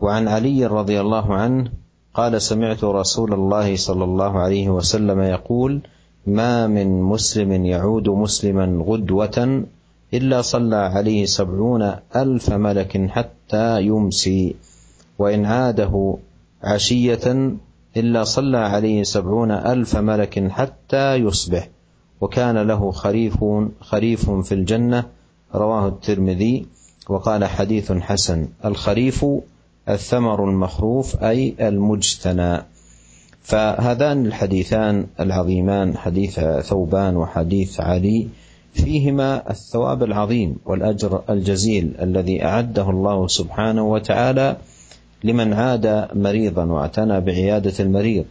وعن 0.00 0.28
علي 0.28 0.66
رضي 0.66 1.00
الله 1.00 1.34
عنه 1.34 1.70
قال 2.14 2.42
سمعت 2.42 2.84
رسول 2.84 3.32
الله 3.32 3.76
صلى 3.76 4.04
الله 4.04 4.38
عليه 4.38 4.68
وسلم 4.68 5.20
يقول 5.22 5.80
ما 6.26 6.66
من 6.66 7.02
مسلم 7.02 7.66
يعود 7.66 8.08
مسلما 8.08 8.84
غدوة 8.84 9.64
إلا 10.14 10.42
صلى 10.42 10.76
عليه 10.76 11.24
سبعون 11.26 11.82
ألف 12.16 12.50
ملك 12.52 13.10
حتى 13.10 13.82
يمسي 13.82 14.56
وإن 15.18 15.44
عاده 15.44 16.16
عشية 16.64 17.54
إلا 17.96 18.24
صلى 18.24 18.58
عليه 18.58 19.02
سبعون 19.02 19.50
ألف 19.50 19.96
ملك 19.96 20.50
حتى 20.50 21.14
يصبح 21.14 21.68
وكان 22.20 22.58
له 22.58 22.90
خريف 22.90 23.44
خريف 23.80 24.30
في 24.30 24.52
الجنة 24.54 25.04
رواه 25.54 25.88
الترمذي 25.88 26.66
وقال 27.08 27.44
حديث 27.44 27.92
حسن 27.92 28.48
الخريف 28.64 29.26
الثمر 29.88 30.44
المخروف 30.44 31.22
أي 31.22 31.54
المجتنى. 31.60 32.62
فهذان 33.42 34.26
الحديثان 34.26 35.06
العظيمان 35.20 35.96
حديث 35.96 36.40
ثوبان 36.40 37.16
وحديث 37.16 37.80
علي 37.80 38.28
فيهما 38.72 39.50
الثواب 39.50 40.02
العظيم 40.02 40.56
والأجر 40.64 41.22
الجزيل 41.30 41.94
الذي 42.00 42.44
أعده 42.44 42.90
الله 42.90 43.26
سبحانه 43.26 43.82
وتعالى 43.82 44.56
لمن 45.24 45.52
عاد 45.52 46.08
مريضا 46.14 46.64
واعتنى 46.64 47.20
بعيادة 47.20 47.72
المريض 47.80 48.24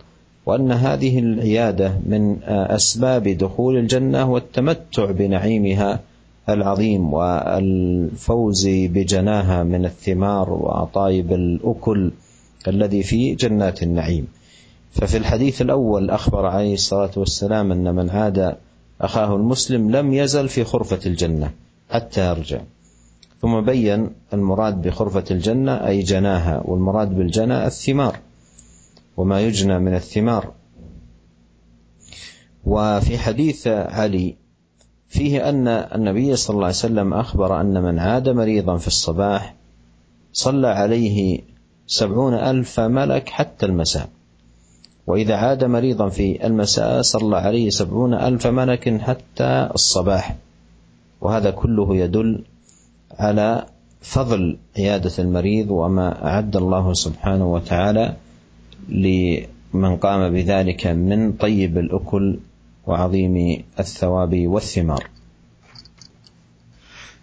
وأن 0.46 0.72
هذه 0.72 1.20
العيادة 1.20 2.00
من 2.06 2.44
أسباب 2.48 3.28
دخول 3.28 3.78
الجنة 3.78 4.32
والتمتع 4.32 5.12
بنعيمها 5.12 6.00
العظيم 6.50 7.14
والفوز 7.14 8.68
بجناها 8.68 9.64
من 9.64 9.86
الثمار 9.86 10.50
وطايب 10.54 11.34
الأكل 11.34 12.12
الذي 12.68 13.04
في 13.04 13.36
جنات 13.36 13.84
النعيم. 13.84 14.28
ففي 14.92 15.18
الحديث 15.18 15.62
الأول 15.62 16.10
أخبر 16.10 16.46
عليه 16.46 16.74
الصلاة 16.74 17.12
والسلام 17.18 17.72
أن 17.72 17.96
من 17.96 18.10
عاد 18.10 18.56
أخاه 19.02 19.36
المسلم 19.36 19.92
لم 19.92 20.14
يزل 20.14 20.50
في 20.50 20.64
خرفة 20.64 21.00
الجنة 21.06 21.52
حتى 21.90 22.30
يرجع. 22.30 22.62
ثم 23.44 23.62
بين 23.62 24.10
المراد 24.34 24.82
بخرفة 24.82 25.24
الجنة 25.32 25.88
أي 25.88 26.02
جناها 26.02 26.62
والمراد 26.66 27.16
بالجنى 27.16 27.66
الثمار 27.66 28.20
وما 29.18 29.42
يجنى 29.42 29.80
من 29.80 29.96
الثمار. 29.96 30.52
وفي 32.66 33.18
حديث 33.18 33.68
علي 33.68 34.36
فيه 35.10 35.50
أن 35.50 35.68
النبي 35.68 36.36
صلى 36.36 36.54
الله 36.54 36.66
عليه 36.66 36.76
وسلم 36.76 37.14
أخبر 37.14 37.62
أن 37.62 37.84
من 37.84 38.00
عاد 38.00 38.30
مريضا 38.30 38.78
في 38.78 38.88
الصباح 38.88 39.56
صلى 40.34 40.68
عليه 40.68 41.40
سبعون 41.88 42.34
ألف 42.34 42.80
ملك 42.80 43.30
حتى 43.30 43.66
المساء. 43.66 44.10
وإذا 45.08 45.36
عاد 45.36 45.64
مريضا 45.64 46.10
في 46.10 46.48
المساء 46.48 47.02
صلى 47.02 47.38
عليه 47.38 47.70
سبعون 47.70 48.14
ألف 48.14 48.48
ملك 48.48 49.02
حتى 49.02 49.70
الصباح. 49.76 50.36
وهذا 51.22 51.52
كله 51.52 51.96
يدل 51.96 52.44
على 53.19 53.67
فضل 54.03 54.59
عيادة 54.77 55.15
المريض 55.19 55.71
وما 55.71 56.09
أعد 56.27 56.57
الله 56.57 56.87
سبحانه 56.93 57.47
وتعالى 57.47 58.17
لمن 58.89 59.93
قام 59.97 60.23
بذلك 60.31 60.87
من 60.87 61.33
طيب 61.33 61.79
الأكل 61.79 62.39
وعظيم 62.87 63.37
الثواب 63.79 64.33
والثمار 64.47 65.05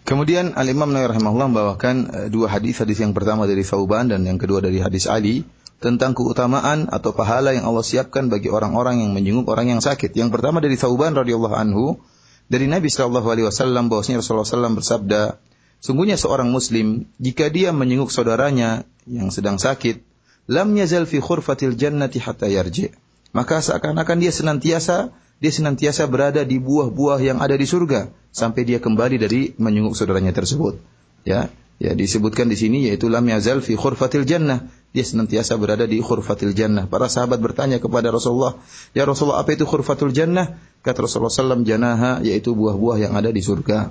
Kemudian 0.06 0.54
Al 0.54 0.70
Imam 0.70 0.94
Nawawi 0.94 1.18
rahimahullah 1.18 1.50
membawakan 1.50 1.96
eh, 2.14 2.28
dua 2.30 2.46
hadis, 2.46 2.78
hadis 2.78 3.02
yang 3.02 3.10
pertama 3.10 3.42
dari 3.50 3.66
Thauban 3.66 4.06
dan 4.06 4.22
yang 4.22 4.38
kedua 4.38 4.62
dari 4.62 4.78
hadis 4.78 5.10
Ali 5.10 5.42
tentang 5.82 6.14
keutamaan 6.14 6.86
atau 6.94 7.10
pahala 7.10 7.50
yang 7.50 7.66
Allah 7.66 7.82
siapkan 7.82 8.30
bagi 8.30 8.46
orang-orang 8.46 9.02
yang 9.02 9.10
menjenguk 9.18 9.50
orang 9.50 9.66
yang 9.66 9.82
sakit. 9.82 10.14
Yang 10.14 10.30
pertama 10.30 10.62
dari 10.62 10.78
Thauban 10.78 11.18
radhiyallahu 11.18 11.58
anhu 11.58 11.98
dari 12.46 12.70
Nabi 12.70 12.86
sallallahu 12.86 13.26
alaihi 13.26 13.50
wasallam 13.50 13.90
bahwasanya 13.90 14.22
Rasulullah 14.22 14.46
SAW 14.46 14.78
bersabda, 14.78 15.42
sungguhnya 15.81 16.15
seorang 16.15 16.47
muslim 16.47 17.09
jika 17.17 17.49
dia 17.49 17.73
menjenguk 17.75 18.13
saudaranya 18.13 18.87
yang 19.09 19.33
sedang 19.33 19.57
sakit, 19.57 19.99
lam 20.47 20.71
yazal 20.77 21.09
fi 21.09 21.17
khurfatil 21.19 21.75
jannati 21.75 22.21
hatta 22.21 22.47
yarji. 22.47 22.93
Maka 23.35 23.59
seakan-akan 23.59 24.17
dia 24.21 24.31
senantiasa 24.31 25.11
dia 25.41 25.51
senantiasa 25.51 26.05
berada 26.05 26.45
di 26.45 26.61
buah-buah 26.61 27.17
yang 27.19 27.41
ada 27.41 27.57
di 27.57 27.65
surga 27.65 28.13
sampai 28.29 28.61
dia 28.61 28.77
kembali 28.77 29.17
dari 29.17 29.41
menyungguh 29.57 29.97
saudaranya 29.97 30.29
tersebut. 30.31 30.77
Ya, 31.25 31.49
Ya 31.81 31.97
disebutkan 31.97 32.45
di 32.45 32.53
sini 32.53 32.85
yaitu 32.85 33.09
lam 33.09 33.25
yazal 33.25 33.65
fi 33.65 33.73
khurfatil 33.73 34.29
jannah. 34.29 34.69
Dia 34.93 35.01
senantiasa 35.01 35.57
berada 35.57 35.89
di 35.89 35.97
khurfatil 35.97 36.53
jannah. 36.53 36.85
Para 36.85 37.09
sahabat 37.09 37.41
bertanya 37.41 37.81
kepada 37.81 38.13
Rasulullah, 38.13 38.61
"Ya 38.93 39.01
Rasulullah, 39.09 39.41
apa 39.41 39.57
itu 39.57 39.65
khurfatul 39.65 40.13
jannah?" 40.13 40.61
Kata 40.85 41.09
Rasulullah 41.09 41.33
SAW, 41.33 41.65
janaha 41.65 42.21
yaitu 42.21 42.53
buah-buah 42.53 43.09
yang 43.09 43.13
ada 43.17 43.33
di 43.33 43.41
surga. 43.41 43.89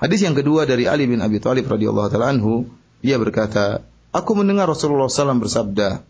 Hadis 0.00 0.24
yang 0.24 0.32
kedua 0.32 0.64
dari 0.64 0.88
Ali 0.88 1.04
bin 1.04 1.20
Abi 1.20 1.44
Thalib 1.44 1.68
radhiyallahu 1.68 2.08
taala 2.08 2.32
anhu, 2.32 2.64
dia 3.04 3.20
berkata, 3.20 3.84
"Aku 4.16 4.32
mendengar 4.32 4.64
Rasulullah 4.64 5.12
SAW 5.12 5.44
bersabda, 5.44 6.00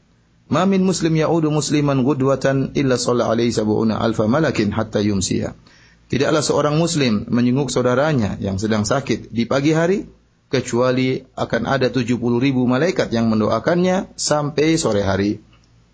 "Ma 0.46 0.62
min 0.62 0.86
muslim 0.86 1.10
ya'udu 1.18 1.50
musliman 1.50 2.06
gudwatan 2.06 2.70
illa 2.78 2.94
shalla 2.94 3.26
alaihi 3.26 3.50
sab'una 3.50 3.98
alfa 3.98 4.30
malakin 4.30 4.70
hatta 4.70 5.02
yumsiya." 5.02 5.58
Tidaklah 6.06 6.38
seorang 6.38 6.78
muslim 6.78 7.26
menyenguk 7.34 7.70
saudaranya 7.70 8.38
yang 8.38 8.62
sedang 8.62 8.86
sakit 8.86 9.34
di 9.34 9.50
pagi 9.50 9.74
hari 9.74 10.06
kecuali 10.50 11.22
akan 11.34 11.62
ada 11.66 11.90
70 11.90 12.18
ribu 12.38 12.66
malaikat 12.70 13.10
yang 13.10 13.26
mendoakannya 13.26 14.14
sampai 14.14 14.78
sore 14.78 15.02
hari. 15.02 15.42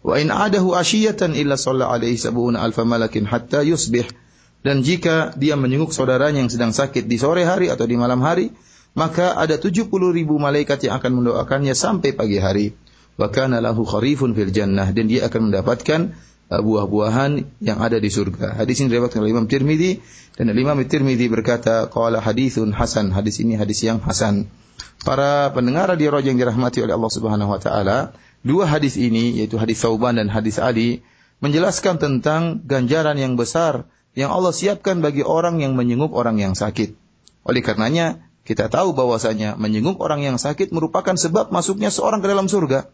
Wa 0.05 0.21
in 0.21 0.29
adahu 0.29 0.77
asyiyatan 0.77 1.33
illa 1.33 1.57
shalla 1.57 1.89
alaihi 1.89 2.21
sab'una 2.21 2.61
alfa 2.61 2.85
malakin 2.85 3.25
hatta 3.25 3.65
yusbih. 3.65 4.05
Dan 4.67 4.83
jika 4.83 5.31
dia 5.39 5.55
menyenguk 5.55 5.95
saudaranya 5.95 6.43
yang 6.43 6.51
sedang 6.51 6.75
sakit 6.75 7.07
di 7.07 7.23
sore 7.23 7.47
hari 7.47 7.71
atau 7.71 7.87
di 7.87 7.95
malam 7.95 8.19
hari, 8.19 8.51
maka 8.99 9.39
ada 9.39 9.63
70 9.63 9.87
ribu 10.11 10.43
malaikat 10.43 10.91
yang 10.91 10.99
akan 10.99 11.23
mendoakannya 11.23 11.71
sampai 11.71 12.19
pagi 12.19 12.43
hari. 12.43 12.75
Wa 13.15 13.31
kana 13.31 13.63
lahu 13.63 13.87
kharifun 13.87 14.35
fil 14.35 14.51
jannah 14.51 14.91
dan 14.91 15.07
dia 15.07 15.31
akan 15.31 15.55
mendapatkan 15.55 16.19
uh, 16.51 16.59
buah-buahan 16.67 17.63
yang 17.63 17.79
ada 17.79 18.03
di 18.03 18.11
surga. 18.11 18.59
Hadis 18.59 18.83
ini 18.83 18.91
diriwayatkan 18.91 19.23
oleh 19.23 19.31
Imam 19.39 19.47
Tirmidzi 19.47 20.03
dan 20.35 20.51
Imam 20.51 20.83
Tirmidzi 20.83 21.31
berkata, 21.31 21.87
qala 21.87 22.19
hadithun 22.19 22.75
hasan. 22.75 23.15
Hadis 23.15 23.39
ini 23.39 23.55
hadis 23.55 23.87
yang 23.87 24.03
hasan. 24.03 24.51
Para 25.07 25.55
pendengar 25.55 25.95
radio 25.95 26.11
Roja 26.11 26.35
yang 26.35 26.43
dirahmati 26.43 26.83
oleh 26.83 26.99
Allah 26.99 27.13
Subhanahu 27.15 27.55
wa 27.55 27.61
taala, 27.63 28.19
dua 28.43 28.67
hadis 28.67 28.99
ini 28.99 29.39
yaitu 29.39 29.63
hadis 29.63 29.79
Sauban 29.79 30.19
dan 30.19 30.27
hadis 30.27 30.59
Ali 30.59 31.07
menjelaskan 31.39 32.03
tentang 32.03 32.67
ganjaran 32.67 33.15
yang 33.15 33.39
besar 33.39 33.87
yang 34.17 34.33
Allah 34.33 34.51
siapkan 34.51 35.05
bagi 35.05 35.21
orang 35.21 35.61
yang 35.61 35.77
menyenguk 35.77 36.17
orang 36.17 36.41
yang 36.41 36.57
sakit. 36.57 36.97
Oleh 37.45 37.61
karenanya, 37.61 38.27
kita 38.49 38.73
tahu 38.73 38.97
bahwasanya 38.97 39.61
menyenguk 39.61 40.01
orang 40.01 40.25
yang 40.25 40.41
sakit 40.41 40.73
merupakan 40.73 41.15
sebab 41.15 41.53
masuknya 41.53 41.93
seorang 41.93 42.25
ke 42.25 42.27
dalam 42.33 42.49
surga. 42.49 42.89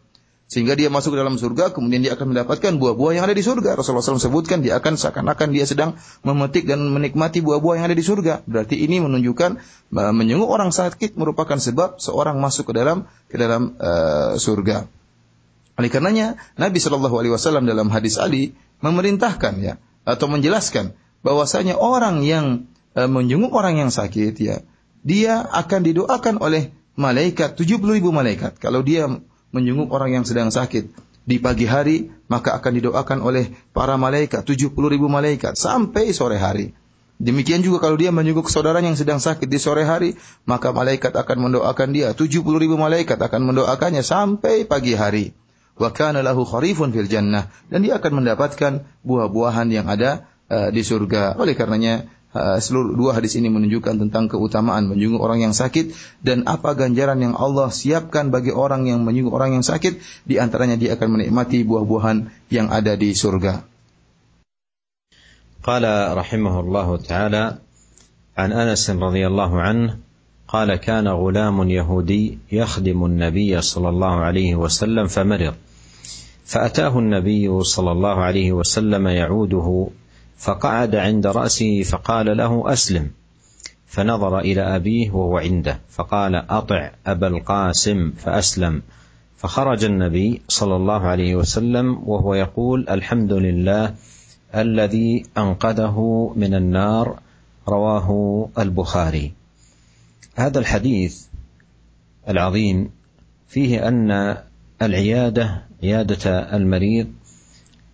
Sehingga 0.53 0.77
dia 0.77 0.93
masuk 0.93 1.17
ke 1.17 1.19
dalam 1.23 1.41
surga, 1.41 1.73
kemudian 1.73 2.05
dia 2.05 2.13
akan 2.13 2.37
mendapatkan 2.37 2.77
buah-buah 2.77 3.17
yang 3.17 3.25
ada 3.25 3.33
di 3.33 3.41
surga. 3.41 3.73
Rasulullah 3.73 4.05
SAW 4.05 4.21
sebutkan 4.21 4.61
dia 4.61 4.77
akan 4.77 5.01
seakan-akan 5.01 5.49
dia 5.49 5.65
sedang 5.65 5.97
memetik 6.21 6.69
dan 6.69 6.85
menikmati 6.93 7.41
buah-buah 7.41 7.81
yang 7.81 7.87
ada 7.89 7.97
di 7.97 8.05
surga. 8.05 8.45
Berarti 8.45 8.77
ini 8.85 9.01
menunjukkan 9.01 9.57
menyenguk 9.95 10.53
orang 10.53 10.69
sakit 10.69 11.17
merupakan 11.17 11.57
sebab 11.57 12.03
seorang 12.05 12.37
masuk 12.37 12.69
ke 12.69 12.73
dalam 12.77 13.09
ke 13.33 13.41
dalam 13.41 13.81
uh, 13.81 14.37
surga. 14.37 14.85
Oleh 15.81 15.89
karenanya 15.89 16.37
Nabi 16.61 16.85
Shallallahu 16.85 17.17
Alaihi 17.17 17.33
Wasallam 17.33 17.65
dalam 17.65 17.89
hadis 17.89 18.21
Ali 18.21 18.53
memerintahkan 18.85 19.57
ya 19.57 19.81
atau 20.05 20.29
menjelaskan 20.29 20.93
bahwasanya 21.23 21.79
orang 21.79 22.23
yang 22.27 22.69
uh, 22.99 23.09
menjenguk 23.11 23.55
orang 23.55 23.79
yang 23.79 23.91
sakit 23.91 24.35
ya 24.39 24.63
dia 25.03 25.43
akan 25.43 25.81
didoakan 25.83 26.39
oleh 26.39 26.71
malaikat 26.95 27.59
70 27.59 27.83
ribu 27.99 28.15
malaikat. 28.15 28.57
Kalau 28.63 28.81
dia 28.87 29.11
menjenguk 29.51 29.91
orang 29.91 30.23
yang 30.23 30.25
sedang 30.25 30.55
sakit 30.55 30.89
di 31.23 31.37
pagi 31.39 31.67
hari, 31.67 32.11
maka 32.27 32.55
akan 32.59 32.73
didoakan 32.83 33.19
oleh 33.23 33.51
para 33.75 33.99
malaikat, 33.99 34.47
70 34.47 34.75
ribu 34.75 35.07
malaikat, 35.11 35.59
sampai 35.59 36.15
sore 36.15 36.39
hari. 36.39 36.75
Demikian 37.23 37.63
juga 37.63 37.79
kalau 37.87 37.95
dia 37.95 38.11
menjenguk 38.11 38.51
saudara 38.51 38.83
yang 38.83 38.99
sedang 38.99 39.23
sakit 39.23 39.47
di 39.47 39.59
sore 39.63 39.87
hari, 39.87 40.19
maka 40.43 40.75
malaikat 40.75 41.15
akan 41.15 41.51
mendoakan 41.51 41.95
dia. 41.95 42.11
70 42.19 42.43
ribu 42.59 42.75
malaikat 42.75 43.15
akan 43.15 43.47
mendoakannya 43.47 44.03
sampai 44.03 44.67
pagi 44.67 44.99
hari. 44.99 45.31
Wa 45.79 45.95
kana 45.95 46.27
lahu 46.27 46.43
kharifun 46.43 46.91
fil 46.91 47.07
jannah. 47.07 47.47
Dan 47.71 47.87
dia 47.87 48.03
akan 48.03 48.23
mendapatkan 48.23 48.83
buah-buahan 49.07 49.71
yang 49.71 49.87
ada 49.87 50.27
uh, 50.52 50.70
di 50.72 50.82
surga. 50.82 51.36
Oleh 51.40 51.56
karenanya 51.56 52.08
Uh, 52.38 52.60
seluruh 52.60 52.94
dua 52.94 53.16
hadis 53.16 53.40
ini 53.40 53.48
menunjukkan 53.48 54.04
tentang 54.04 54.28
keutamaan 54.28 54.86
menjenguk 54.92 55.24
orang 55.24 55.48
yang 55.48 55.56
sakit 55.56 55.96
dan 56.22 56.44
apa 56.44 56.76
ganjaran 56.76 57.18
yang 57.24 57.34
Allah 57.34 57.72
siapkan 57.72 58.30
bagi 58.30 58.52
orang 58.52 58.84
yang 58.86 59.02
menjenguk 59.08 59.32
orang 59.32 59.58
yang 59.58 59.66
sakit 59.66 59.98
di 60.28 60.36
antaranya 60.36 60.76
dia 60.76 61.00
akan 61.00 61.18
menikmati 61.18 61.64
buah-buahan 61.64 62.30
yang 62.52 62.68
ada 62.68 63.00
di 63.00 63.16
surga. 63.16 63.64
قال 65.68 65.84
رحمه 66.16 66.56
الله 66.60 66.88
تعالى 66.98 67.44
عن 68.38 68.50
انس 68.56 68.84
رضي 68.90 69.24
الله 69.28 69.52
عنه 69.62 69.98
قال 70.48 70.76
كان 70.76 71.08
غلام 71.08 71.58
يهودي 71.70 72.40
يخدم 72.52 73.06
النبي 73.06 73.62
صلى 73.62 73.90
الله 73.90 74.16
عليه 74.16 74.56
وسلم 74.56 75.08
فمرض 75.08 75.56
فاتاه 76.46 76.94
النبي 77.00 77.64
صلى 77.64 77.92
الله 77.92 78.16
عليه 78.16 78.50
وسلم 78.52 79.08
يعوده 79.08 79.68
فقعد 80.43 80.97
عند 80.97 81.27
رأسه 81.27 81.83
فقال 81.83 82.37
له 82.37 82.73
أسلم. 82.73 83.11
فنظر 83.87 84.39
إلى 84.39 84.77
أبيه 84.77 85.11
وهو 85.11 85.39
عنده 85.39 85.81
فقال 85.91 86.35
أطع 86.35 86.91
أبا 87.07 87.27
القاسم 87.27 88.11
فأسلم. 88.11 88.83
فخرج 89.37 89.85
النبي 89.85 90.43
صلى 90.49 90.77
الله 90.77 91.01
عليه 91.01 91.37
وسلم 91.37 92.03
وهو 92.07 92.35
يقول 92.35 92.89
الحمد 92.89 93.33
لله 93.33 93.95
الذي 94.55 95.27
أنقذه 95.39 96.33
من 96.37 96.55
النار 96.55 97.19
رواه 97.69 98.49
البخاري. 98.59 99.33
هذا 100.35 100.59
الحديث 100.59 101.27
العظيم 102.29 102.91
فيه 103.49 103.89
أن 103.89 104.37
العيادة 104.83 105.63
عيادة 105.83 106.57
المريض 106.57 107.07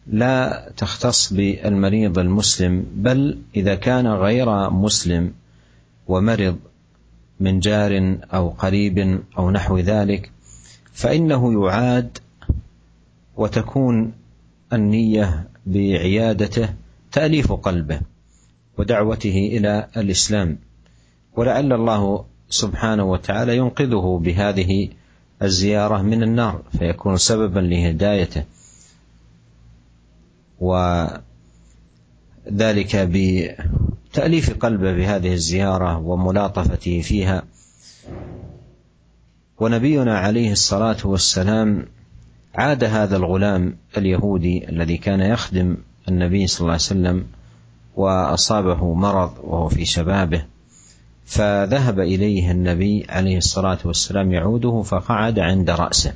لا 0.09 0.69
تختص 0.77 1.33
بالمريض 1.33 2.19
المسلم 2.19 2.87
بل 2.95 3.39
إذا 3.57 3.75
كان 3.75 4.07
غير 4.07 4.71
مسلم 4.71 5.33
ومرض 6.07 6.59
من 7.41 7.61
جار 7.61 8.19
أو 8.35 8.49
قريب 8.49 9.21
أو 9.39 9.51
نحو 9.51 9.79
ذلك 9.79 10.31
فإنه 10.93 11.65
يعاد 11.65 12.19
وتكون 13.37 14.13
النية 14.73 15.49
بعيادته 15.67 16.69
تأليف 17.13 17.53
قلبه 17.53 18.01
ودعوته 18.79 19.51
إلى 19.53 19.89
الإسلام. 19.97 20.59
ولعل 21.37 21.73
الله 21.73 22.25
سبحانه 22.51 23.05
وتعالى 23.05 23.57
ينقذه 23.57 24.21
بهذه 24.25 24.89
الزيارة 25.43 26.03
من 26.03 26.23
النار 26.23 26.63
فيكون 26.79 27.17
سببا 27.17 27.61
لهدايته. 27.61 28.45
وذلك 30.61 31.21
بتأليف 32.97 34.59
قلبه 34.59 34.93
بهذه 34.93 35.33
الزيارة 35.33 35.99
وملاطفته 35.99 37.01
فيها. 37.01 37.43
ونبينا 39.61 40.19
عليه 40.19 40.53
الصلاة 40.53 40.97
والسلام 41.05 41.87
عاد 42.55 42.85
هذا 42.85 43.17
الغلام 43.17 43.77
اليهودي 43.97 44.69
الذي 44.69 44.97
كان 44.97 45.21
يخدم 45.21 45.77
النبي 46.09 46.47
صلى 46.47 46.61
الله 46.61 46.73
عليه 46.73 46.83
وسلم 46.83 47.27
وأصابه 47.97 48.95
مرض 48.95 49.33
وهو 49.43 49.69
في 49.69 49.85
شبابه 49.85 50.45
فذهب 51.27 52.01
إليه 52.01 52.51
النبي 52.51 53.07
عليه 53.09 53.37
الصلاة 53.37 53.79
والسلام 53.85 54.33
يعوده 54.33 54.83
فقعد 54.83 55.39
عند 55.39 55.71
رأسه 55.71 56.15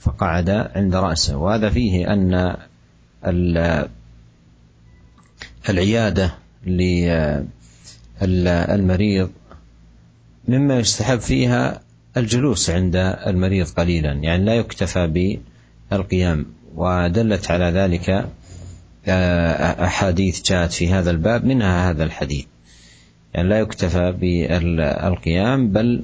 فقعد 0.00 0.50
عند 0.50 0.94
رأسه 0.94 1.36
وهذا 1.36 1.70
فيه 1.70 2.12
أن 2.12 2.56
العيادة 5.68 6.34
للمريض 8.22 9.30
مما 10.48 10.78
يستحب 10.78 11.20
فيها 11.20 11.80
الجلوس 12.16 12.70
عند 12.70 12.96
المريض 13.26 13.66
قليلا. 13.66 14.12
يعني 14.12 14.44
لا 14.44 14.54
يكتفى 14.54 15.38
بالقيام. 15.90 16.46
ودلت 16.74 17.50
على 17.50 17.64
ذلك 17.64 18.28
أحاديث 19.84 20.42
جاءت 20.42 20.72
في 20.72 20.92
هذا 20.92 21.10
الباب 21.10 21.44
منها 21.44 21.90
هذا 21.90 22.04
الحديث. 22.04 22.44
يعني 23.34 23.48
لا 23.48 23.58
يكتفى 23.58 24.12
بالقيام 24.12 25.68
بل 25.72 26.02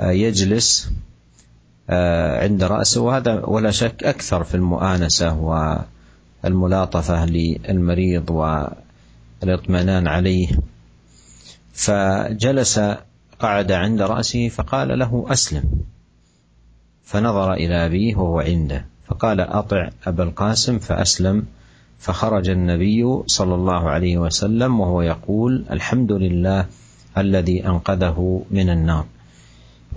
يجلس 0.00 0.90
عند 2.42 2.64
رأسه. 2.64 3.00
وهذا 3.00 3.44
ولا 3.44 3.70
شك 3.70 4.04
أكثر 4.04 4.44
في 4.44 4.54
المؤانسة 4.54 5.34
و 5.38 5.78
الملاطفة 6.44 7.26
للمريض 7.26 8.30
والإطمئنان 9.42 10.06
عليه. 10.06 10.48
فجلس 11.72 12.80
قعد 13.38 13.72
عند 13.72 14.02
رأسه 14.02 14.48
فقال 14.48 14.98
له 14.98 15.26
أسلم. 15.28 15.64
فنظر 17.04 17.52
إلى 17.52 17.86
أبيه 17.86 18.16
وهو 18.16 18.40
عنده. 18.40 18.84
فقال 19.06 19.40
أطع 19.40 19.88
أبا 20.06 20.24
القاسم 20.24 20.78
فأسلم. 20.78 21.46
فخرج 21.98 22.48
النبي 22.48 23.22
صلى 23.26 23.54
الله 23.54 23.90
عليه 23.90 24.18
وسلم 24.18 24.80
وهو 24.80 25.02
يقول 25.02 25.64
الحمد 25.70 26.12
لله 26.12 26.66
الذي 27.18 27.66
أنقذه 27.66 28.42
من 28.50 28.70
النار. 28.70 29.04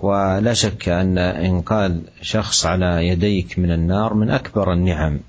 ولا 0.00 0.54
شك 0.54 0.88
أن 0.88 1.18
إنقاذ 1.18 1.98
شخص 2.22 2.66
على 2.66 3.08
يديك 3.08 3.58
من 3.58 3.70
النار 3.70 4.14
من 4.14 4.30
أكبر 4.30 4.72
النعم. 4.72 5.20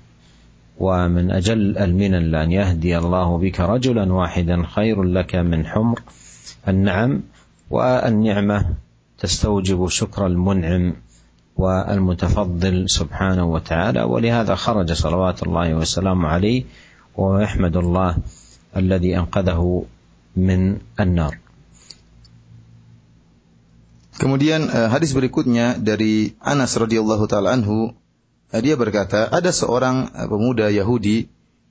ومن 0.78 1.30
أجل 1.30 1.78
المنن 1.78 2.30
لأن 2.30 2.52
يهدي 2.52 2.98
الله 2.98 3.38
بك 3.38 3.60
رجلا 3.60 4.12
واحدا 4.12 4.62
خير 4.66 5.02
لك 5.02 5.34
من 5.34 5.66
حمر 5.66 6.02
النعم 6.68 7.22
والنعمة 7.70 8.66
تستوجب 9.18 9.88
شكر 9.88 10.26
المنعم 10.26 10.94
والمتفضل 11.56 12.90
سبحانه 12.90 13.44
وتعالى 13.44 14.02
ولهذا 14.02 14.54
خرج 14.54 14.92
صلوات 14.92 15.42
الله 15.42 15.74
وسلامه 15.74 16.28
عليه 16.28 16.64
ويحمد 17.16 17.76
الله 17.76 18.16
الذي 18.76 19.18
أنقذه 19.18 19.84
من 20.36 20.78
النار. 21.00 21.34
Kemudian 24.14 24.70
uh, 24.70 24.86
hadis 24.94 25.10
berikutnya 25.10 25.74
dari 25.74 26.38
Anas 26.38 26.78
radhiyallahu 26.78 27.26
taala 27.26 27.50
anhu. 27.54 27.90
Dia 28.60 28.74
berkata 28.78 29.30
ada 29.30 29.50
seorang 29.54 30.12
uh, 30.12 30.26
pemuda 30.28 30.68
Yahudi 30.70 31.30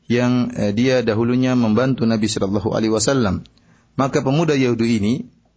yang 0.09 0.51
uh, 0.51 0.71
dia 0.75 1.05
dahulunya 1.05 1.55
membantu 1.55 2.03
Nabi 2.07 2.27
sallallahu 2.27 2.73
alaihi 2.73 2.91
wasallam 2.91 3.45
maka 3.95 4.25
pemuda 4.25 4.57
Yahudi 4.57 4.99
ini 4.99 5.13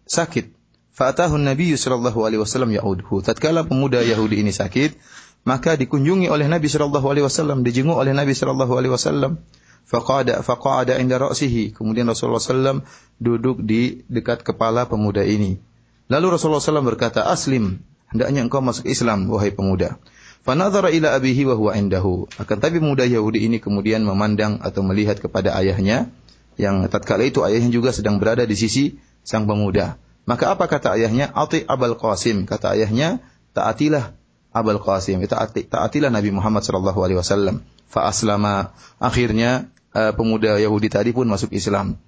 sakit 0.06 0.56
Fa'atahu 0.96 1.36
Nabi 1.36 1.76
sallallahu 1.76 2.24
alaihi 2.24 2.40
wasallam 2.40 2.72
ya'udhu. 2.72 3.20
Tatkala 3.20 3.68
pemuda 3.68 4.00
Yahudi 4.00 4.40
ini 4.40 4.48
sakit, 4.48 4.96
maka 5.44 5.76
dikunjungi 5.76 6.32
oleh 6.32 6.48
Nabi 6.48 6.72
sallallahu 6.72 7.04
alaihi 7.04 7.28
wasallam, 7.28 7.60
dijenguk 7.60 8.00
oleh 8.00 8.16
Nabi 8.16 8.32
sallallahu 8.32 8.72
alaihi 8.72 8.96
wasallam. 8.96 9.44
Faqada 9.84 10.40
faqada 10.40 10.96
inda 10.96 11.20
ra'sihi. 11.20 11.76
Kemudian 11.76 12.08
Rasulullah 12.08 12.42
sallam 12.42 12.82
duduk 13.20 13.60
di 13.60 14.08
dekat 14.08 14.40
kepala 14.42 14.88
pemuda 14.88 15.20
ini. 15.22 15.60
Lalu 16.08 16.40
Rasulullah 16.40 16.64
sallam 16.64 16.88
berkata, 16.88 17.28
"Aslim, 17.28 17.84
hendaknya 18.10 18.42
engkau 18.42 18.64
masuk 18.64 18.88
Islam 18.88 19.28
wahai 19.28 19.52
pemuda." 19.52 20.00
Fanadhara 20.46 20.94
ila 20.94 21.18
abihi 21.18 21.42
wa 21.42 21.58
huwa 21.58 21.74
indahu. 21.74 22.30
Akan 22.38 22.62
tapi 22.62 22.78
pemuda 22.78 23.02
Yahudi 23.02 23.50
ini 23.50 23.58
kemudian 23.58 24.06
memandang 24.06 24.62
atau 24.62 24.86
melihat 24.86 25.18
kepada 25.18 25.50
ayahnya 25.58 26.06
yang 26.54 26.86
tatkala 26.86 27.26
itu 27.26 27.42
ayahnya 27.42 27.74
juga 27.74 27.90
sedang 27.90 28.22
berada 28.22 28.46
di 28.46 28.54
sisi 28.54 29.02
sang 29.26 29.50
pemuda. 29.50 29.98
Maka 30.22 30.54
apa 30.54 30.70
kata 30.70 30.94
ayahnya? 30.94 31.34
Ati 31.34 31.66
Abul 31.66 31.98
Qasim. 31.98 32.46
Kata 32.46 32.78
ayahnya, 32.78 33.18
taatilah 33.58 34.14
Abul 34.54 34.78
Qasim. 34.78 35.18
Taati, 35.26 35.66
taatilah 35.66 36.14
Nabi 36.14 36.30
Muhammad 36.30 36.62
sallallahu 36.62 37.02
alaihi 37.02 37.18
wasallam. 37.18 37.66
Fa 37.90 38.06
aslama. 38.06 38.70
Akhirnya 39.02 39.66
uh, 39.98 40.14
pemuda 40.14 40.62
Yahudi 40.62 40.94
tadi 40.94 41.10
pun 41.10 41.26
masuk 41.26 41.50
Islam. 41.54 41.98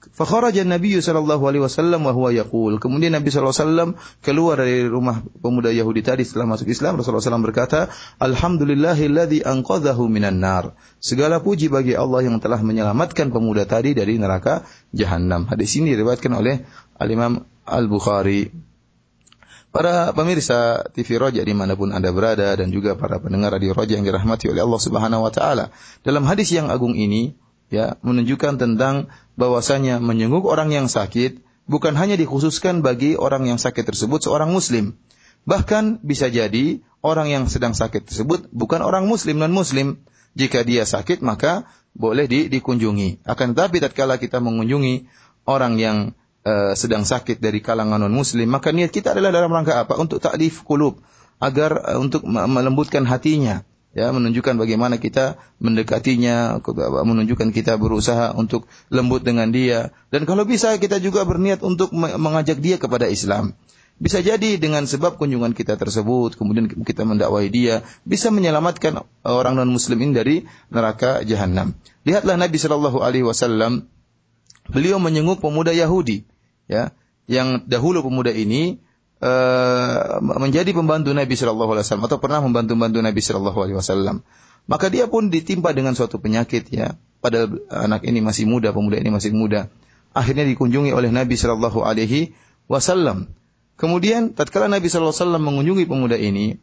Fakharaja 0.00 0.64
Nabi 0.64 0.96
sallallahu 0.96 1.44
alaihi 1.44 1.60
wasallam 1.60 2.08
wa 2.08 2.16
huwa 2.16 2.32
yaqul. 2.32 2.80
Kemudian 2.80 3.12
Nabi 3.12 3.28
sallallahu 3.28 3.52
alaihi 3.52 3.64
wasallam 3.68 3.90
keluar 4.24 4.56
dari 4.56 4.88
rumah 4.88 5.20
pemuda 5.44 5.68
Yahudi 5.68 6.00
tadi 6.00 6.24
setelah 6.24 6.48
masuk 6.56 6.72
Islam. 6.72 6.96
Rasulullah 6.96 7.20
SAW 7.20 7.44
berkata, 7.44 7.92
"Alhamdulillahilladzi 8.16 9.44
anqadhahu 9.44 10.08
minan 10.08 10.40
nar." 10.40 10.72
Segala 11.04 11.44
puji 11.44 11.68
bagi 11.68 11.92
Allah 11.92 12.24
yang 12.24 12.40
telah 12.40 12.64
menyelamatkan 12.64 13.28
pemuda 13.28 13.68
tadi 13.68 13.92
dari 13.92 14.16
neraka 14.16 14.64
jahanam. 14.96 15.44
Hadis 15.44 15.76
ini 15.76 15.92
diriwayatkan 15.92 16.32
oleh 16.32 16.64
Al-Imam 16.96 17.44
Al-Bukhari. 17.68 18.70
Para 19.70 20.10
pemirsa 20.16 20.82
TV 20.96 21.20
Roja 21.20 21.44
di 21.44 21.54
mana 21.54 21.76
pun 21.78 21.94
Anda 21.94 22.10
berada 22.10 22.56
dan 22.56 22.72
juga 22.72 22.96
para 22.96 23.20
pendengar 23.20 23.54
radio 23.54 23.76
Roja 23.76 24.00
yang 24.00 24.08
dirahmati 24.08 24.48
oleh 24.50 24.64
Allah 24.64 24.80
Subhanahu 24.80 25.28
Wa 25.28 25.32
Taala. 25.36 25.64
Dalam 26.02 26.26
hadis 26.26 26.50
yang 26.50 26.72
agung 26.72 26.96
ini, 26.98 27.38
ya 27.70 27.96
menunjukkan 28.02 28.58
tentang 28.58 29.08
bahwasanya 29.38 30.02
menyenguk 30.02 30.44
orang 30.44 30.74
yang 30.74 30.90
sakit 30.90 31.40
bukan 31.70 31.94
hanya 31.94 32.18
dikhususkan 32.18 32.82
bagi 32.82 33.14
orang 33.14 33.46
yang 33.46 33.58
sakit 33.62 33.86
tersebut 33.86 34.26
seorang 34.26 34.50
muslim. 34.50 34.98
Bahkan 35.48 36.04
bisa 36.04 36.28
jadi 36.28 36.84
orang 37.00 37.32
yang 37.32 37.44
sedang 37.48 37.72
sakit 37.72 38.10
tersebut 38.10 38.50
bukan 38.52 38.84
orang 38.84 39.08
muslim 39.08 39.40
non 39.40 39.54
muslim. 39.54 40.02
Jika 40.36 40.62
dia 40.62 40.86
sakit 40.86 41.24
maka 41.26 41.66
boleh 41.94 42.30
di, 42.30 42.46
dikunjungi. 42.46 43.26
Akan 43.26 43.56
tetapi 43.56 43.82
tatkala 43.82 44.20
kita 44.20 44.38
mengunjungi 44.38 45.10
orang 45.48 45.74
yang 45.80 45.96
uh, 46.46 46.72
sedang 46.76 47.02
sakit 47.02 47.42
dari 47.42 47.58
kalangan 47.58 47.98
non 47.98 48.14
muslim, 48.14 48.46
maka 48.46 48.70
niat 48.70 48.94
kita 48.94 49.16
adalah 49.16 49.34
dalam 49.34 49.50
rangka 49.50 49.82
apa? 49.82 49.98
Untuk 49.98 50.22
taklif 50.22 50.62
kulub, 50.62 51.02
agar 51.42 51.82
uh, 51.82 51.98
untuk 51.98 52.22
melembutkan 52.26 53.04
hatinya, 53.08 53.66
ya 53.90 54.14
menunjukkan 54.14 54.54
bagaimana 54.54 55.02
kita 55.02 55.38
mendekatinya, 55.58 56.62
menunjukkan 57.02 57.50
kita 57.50 57.74
berusaha 57.74 58.30
untuk 58.34 58.70
lembut 58.88 59.26
dengan 59.26 59.50
dia, 59.50 59.90
dan 60.14 60.26
kalau 60.26 60.46
bisa 60.46 60.74
kita 60.78 61.02
juga 61.02 61.26
berniat 61.26 61.62
untuk 61.66 61.90
mengajak 61.94 62.62
dia 62.62 62.78
kepada 62.78 63.10
Islam. 63.10 63.54
Bisa 64.00 64.24
jadi 64.24 64.56
dengan 64.56 64.88
sebab 64.88 65.20
kunjungan 65.20 65.52
kita 65.52 65.76
tersebut, 65.76 66.32
kemudian 66.40 66.72
kita 66.72 67.04
mendakwai 67.04 67.52
dia, 67.52 67.84
bisa 68.08 68.32
menyelamatkan 68.32 69.04
orang 69.28 69.60
non 69.60 69.68
muslim 69.68 70.00
ini 70.00 70.16
dari 70.16 70.36
neraka 70.72 71.20
jahanam. 71.20 71.76
Lihatlah 72.08 72.40
Nabi 72.40 72.56
Shallallahu 72.56 73.04
Alaihi 73.04 73.28
Wasallam 73.28 73.84
beliau 74.72 74.96
menyenguk 74.96 75.44
pemuda 75.44 75.76
Yahudi, 75.76 76.24
ya, 76.64 76.96
yang 77.28 77.68
dahulu 77.68 78.00
pemuda 78.00 78.32
ini 78.32 78.80
menjadi 80.20 80.70
pembantu 80.72 81.12
Nabi 81.12 81.36
Shallallahu 81.36 81.76
Alaihi 81.76 81.84
Wasallam 81.84 82.06
atau 82.08 82.18
pernah 82.18 82.40
membantu-bantu 82.40 82.98
Nabi 83.04 83.20
Shallallahu 83.20 83.58
Alaihi 83.60 83.76
Wasallam. 83.76 84.16
Maka 84.64 84.88
dia 84.88 85.08
pun 85.08 85.28
ditimpa 85.28 85.76
dengan 85.76 85.92
suatu 85.92 86.20
penyakit, 86.20 86.68
ya. 86.72 86.96
Padahal 87.20 87.60
anak 87.68 88.04
ini 88.08 88.24
masih 88.24 88.48
muda, 88.48 88.72
pemuda 88.72 88.96
ini 88.96 89.12
masih 89.12 89.36
muda. 89.36 89.68
Akhirnya 90.16 90.48
dikunjungi 90.48 90.96
oleh 90.96 91.12
Nabi 91.12 91.36
Shallallahu 91.36 91.84
Alaihi 91.84 92.32
Wasallam. 92.64 93.28
Kemudian 93.76 94.32
tatkala 94.32 94.72
Nabi 94.72 94.88
Shallallahu 94.88 95.12
Alaihi 95.12 95.24
Wasallam 95.28 95.42
mengunjungi 95.44 95.84
pemuda 95.84 96.16
ini, 96.16 96.60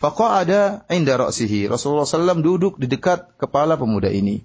ada 0.00 0.84
inda 0.92 1.14
ra'sihi. 1.16 1.72
Rasulullah 1.72 2.04
SAW 2.04 2.44
duduk 2.44 2.76
di 2.76 2.84
dekat 2.92 3.40
kepala 3.40 3.80
pemuda 3.80 4.12
ini. 4.12 4.44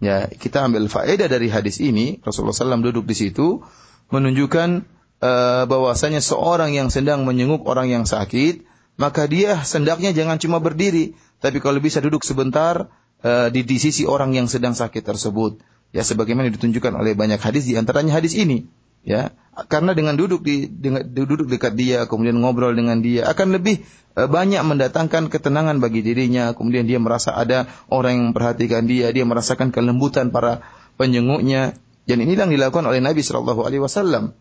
Ya, 0.00 0.28
kita 0.28 0.64
ambil 0.64 0.88
faedah 0.88 1.28
dari 1.28 1.48
hadis 1.52 1.80
ini, 1.80 2.20
Rasulullah 2.24 2.56
SAW 2.56 2.84
duduk 2.84 3.04
di 3.08 3.16
situ 3.16 3.64
menunjukkan 4.12 4.84
uh, 5.20 5.64
bahwasanya 5.68 6.24
seorang 6.24 6.74
yang 6.74 6.88
sedang 6.88 7.24
menyenguk 7.24 7.64
orang 7.64 7.88
yang 7.92 8.04
sakit, 8.04 8.64
maka 9.00 9.24
dia 9.30 9.60
sendaknya 9.64 10.12
jangan 10.12 10.36
cuma 10.36 10.60
berdiri, 10.60 11.16
tapi 11.40 11.62
kalau 11.64 11.80
bisa 11.80 12.04
duduk 12.04 12.24
sebentar 12.26 12.92
uh, 13.24 13.48
di, 13.48 13.64
di 13.64 13.76
sisi 13.80 14.04
orang 14.04 14.36
yang 14.36 14.48
sedang 14.48 14.76
sakit 14.76 15.04
tersebut. 15.04 15.60
Ya, 15.90 16.06
sebagaimana 16.06 16.54
ditunjukkan 16.54 16.94
oleh 16.94 17.18
banyak 17.18 17.42
hadis 17.42 17.66
di 17.66 17.74
antaranya 17.74 18.14
hadis 18.14 18.38
ini. 18.38 18.70
Ya 19.00 19.32
karena 19.66 19.92
dengan 19.92 20.14
duduk 20.14 20.46
di 20.46 20.70
dengan 20.70 21.04
duduk 21.04 21.50
dekat 21.50 21.74
dia 21.76 22.06
kemudian 22.06 22.38
ngobrol 22.40 22.72
dengan 22.72 23.02
dia 23.02 23.28
akan 23.28 23.58
lebih 23.58 23.82
eh, 24.16 24.28
banyak 24.30 24.62
mendatangkan 24.62 25.28
ketenangan 25.28 25.82
bagi 25.82 26.00
dirinya. 26.00 26.54
Kemudian 26.54 26.86
dia 26.86 27.02
merasa 27.02 27.34
ada 27.34 27.68
orang 27.90 28.16
yang 28.16 28.24
memperhatikan 28.32 28.86
dia 28.86 29.10
dia 29.10 29.26
merasakan 29.26 29.74
kelembutan 29.74 30.30
para 30.30 30.64
penyenguknya 30.96 31.76
dan 32.06 32.18
ini 32.22 32.38
yang 32.38 32.52
dilakukan 32.52 32.86
oleh 32.86 33.02
Nabi 33.02 33.20
Shallallahu 33.20 33.66
Alaihi 33.66 33.82
Wasallam 33.82 34.32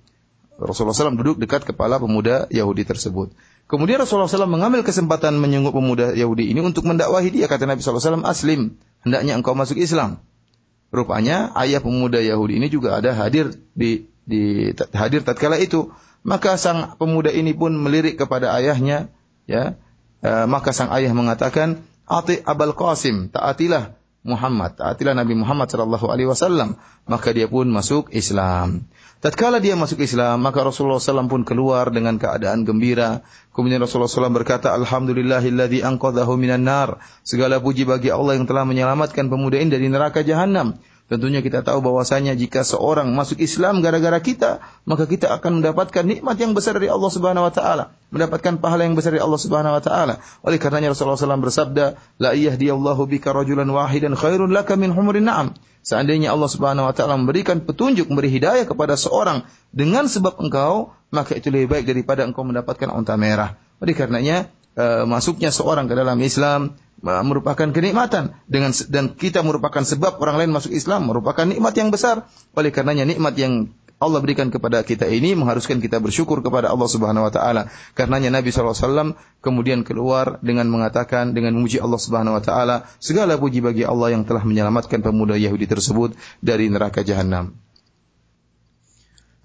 Rasulullah 0.60 0.96
SAW 0.96 1.16
duduk 1.16 1.40
dekat 1.40 1.64
kepala 1.64 1.98
pemuda 1.98 2.46
Yahudi 2.52 2.84
tersebut. 2.84 3.32
Kemudian 3.72 4.04
Rasulullah 4.04 4.28
SAW 4.28 4.50
mengambil 4.50 4.84
kesempatan 4.84 5.40
menyenguk 5.40 5.72
pemuda 5.72 6.12
Yahudi 6.12 6.52
ini 6.52 6.60
untuk 6.60 6.84
mendakwahi 6.84 7.32
dia. 7.32 7.48
Kata 7.48 7.64
Nabi 7.64 7.80
SAW, 7.80 8.28
Aslim, 8.28 8.76
hendaknya 9.08 9.40
engkau 9.40 9.56
masuk 9.56 9.80
Islam. 9.80 10.20
Rupanya 10.90 11.54
ayah 11.56 11.80
pemuda 11.80 12.20
Yahudi 12.20 12.60
ini 12.60 12.68
juga 12.68 12.98
ada 12.98 13.14
hadir 13.14 13.56
di 13.78 14.10
di 14.30 14.70
hadir 14.94 15.26
tatkala 15.26 15.58
itu 15.58 15.90
maka 16.22 16.54
sang 16.62 16.94
pemuda 17.02 17.34
ini 17.34 17.58
pun 17.58 17.74
melirik 17.74 18.22
kepada 18.22 18.54
ayahnya 18.54 19.10
ya 19.50 19.74
e, 20.22 20.32
maka 20.46 20.70
sang 20.70 20.94
ayah 20.94 21.10
mengatakan 21.18 21.82
ati 22.06 22.38
abul 22.46 22.78
qasim 22.78 23.34
taatilah 23.34 23.98
Muhammad 24.22 24.78
taatilah 24.78 25.18
Nabi 25.18 25.34
Muhammad 25.34 25.74
sallallahu 25.74 26.14
alaihi 26.14 26.30
wasallam 26.30 26.78
maka 27.10 27.34
dia 27.34 27.50
pun 27.50 27.66
masuk 27.74 28.14
Islam 28.14 28.86
tatkala 29.20 29.60
dia 29.60 29.76
masuk 29.76 30.04
Islam 30.04 30.42
maka 30.44 30.64
Rasulullah 30.64 31.00
SAW 31.00 31.28
pun 31.32 31.44
keluar 31.48 31.92
dengan 31.94 32.18
keadaan 32.18 32.66
gembira. 32.66 33.24
Kemudian 33.54 33.84
Rasulullah 33.84 34.12
SAW 34.12 34.34
berkata 34.34 34.72
alhamdulillahilladzi 34.76 35.84
anqadhahu 35.84 36.40
minan 36.40 36.66
nar. 36.66 37.04
Segala 37.24 37.60
puji 37.60 37.86
bagi 37.86 38.10
Allah 38.10 38.40
yang 38.40 38.48
telah 38.48 38.66
menyelamatkan 38.66 39.28
pemuda 39.28 39.60
ini 39.60 39.70
dari 39.72 39.88
neraka 39.92 40.26
jahanam 40.26 40.80
Tentunya 41.10 41.42
kita 41.42 41.66
tahu 41.66 41.82
bahwasanya 41.82 42.38
jika 42.38 42.62
seorang 42.62 43.10
masuk 43.18 43.42
Islam 43.42 43.82
gara-gara 43.82 44.22
kita, 44.22 44.62
maka 44.86 45.10
kita 45.10 45.34
akan 45.34 45.58
mendapatkan 45.58 46.06
nikmat 46.06 46.38
yang 46.38 46.54
besar 46.54 46.78
dari 46.78 46.86
Allah 46.86 47.10
Subhanahu 47.10 47.50
wa 47.50 47.54
taala, 47.54 47.98
mendapatkan 48.14 48.62
pahala 48.62 48.86
yang 48.86 48.94
besar 48.94 49.18
dari 49.18 49.26
Allah 49.26 49.42
Subhanahu 49.42 49.74
wa 49.74 49.82
taala. 49.82 50.22
Oleh 50.46 50.62
karenanya 50.62 50.94
Rasulullah 50.94 51.18
SAW 51.18 51.42
bersabda, 51.42 51.98
"La 52.22 52.38
yahdiyallahu 52.38 53.10
bika 53.10 53.34
rajulan 53.34 53.66
wahidan 53.66 54.14
khairun 54.14 54.54
laka 54.54 54.78
min 54.78 54.94
humurin 54.94 55.26
na'am." 55.26 55.58
Seandainya 55.82 56.30
Allah 56.30 56.46
Subhanahu 56.46 56.86
wa 56.86 56.94
taala 56.94 57.18
memberikan 57.18 57.58
petunjuk, 57.66 58.06
memberi 58.06 58.30
hidayah 58.30 58.70
kepada 58.70 58.94
seorang 58.94 59.50
dengan 59.74 60.06
sebab 60.06 60.38
engkau, 60.38 60.94
maka 61.10 61.34
itu 61.34 61.50
lebih 61.50 61.74
baik 61.74 61.90
daripada 61.90 62.22
engkau 62.22 62.46
mendapatkan 62.46 62.94
unta 62.94 63.18
merah. 63.18 63.58
Oleh 63.82 63.98
karenanya, 63.98 64.46
uh, 64.79 65.05
masuknya 65.09 65.55
seorang 65.55 65.87
ke 65.91 65.95
dalam 65.95 66.19
Islam 66.23 66.77
merupakan 67.05 67.69
kenikmatan 67.69 68.33
dengan 68.49 68.73
dan 68.89 69.13
kita 69.13 69.45
merupakan 69.45 69.85
sebab 69.85 70.17
orang 70.25 70.41
lain 70.41 70.57
masuk 70.57 70.73
Islam 70.73 71.05
merupakan 71.05 71.45
nikmat 71.45 71.77
yang 71.77 71.93
besar 71.93 72.25
oleh 72.57 72.73
karenanya 72.73 73.05
nikmat 73.05 73.37
yang 73.37 73.69
Allah 74.03 74.19
berikan 74.19 74.51
kepada 74.51 74.83
kita 74.83 75.07
ini 75.07 75.39
mengharuskan 75.39 75.79
kita 75.79 76.03
bersyukur 76.03 76.43
kepada 76.43 76.69
Allah 76.69 76.89
Subhanahu 76.91 77.25
wa 77.25 77.33
taala. 77.33 77.71
Karenanya 77.95 78.29
Nabi 78.29 78.51
SAW 78.51 79.15
kemudian 79.39 79.87
keluar 79.87 80.43
dengan 80.43 80.67
mengatakan 80.67 81.31
dengan 81.31 81.55
memuji 81.55 81.79
Allah 81.79 81.97
Subhanahu 81.97 82.37
wa 82.37 82.43
taala, 82.43 82.77
segala 82.99 83.39
puji 83.39 83.63
bagi 83.63 83.87
Allah 83.87 84.13
yang 84.13 84.27
telah 84.27 84.43
menyelamatkan 84.43 85.01
pemuda 85.01 85.39
Yahudi 85.39 85.71
tersebut 85.71 86.19
dari 86.43 86.69
neraka 86.69 87.01
jahanam. 87.07 87.57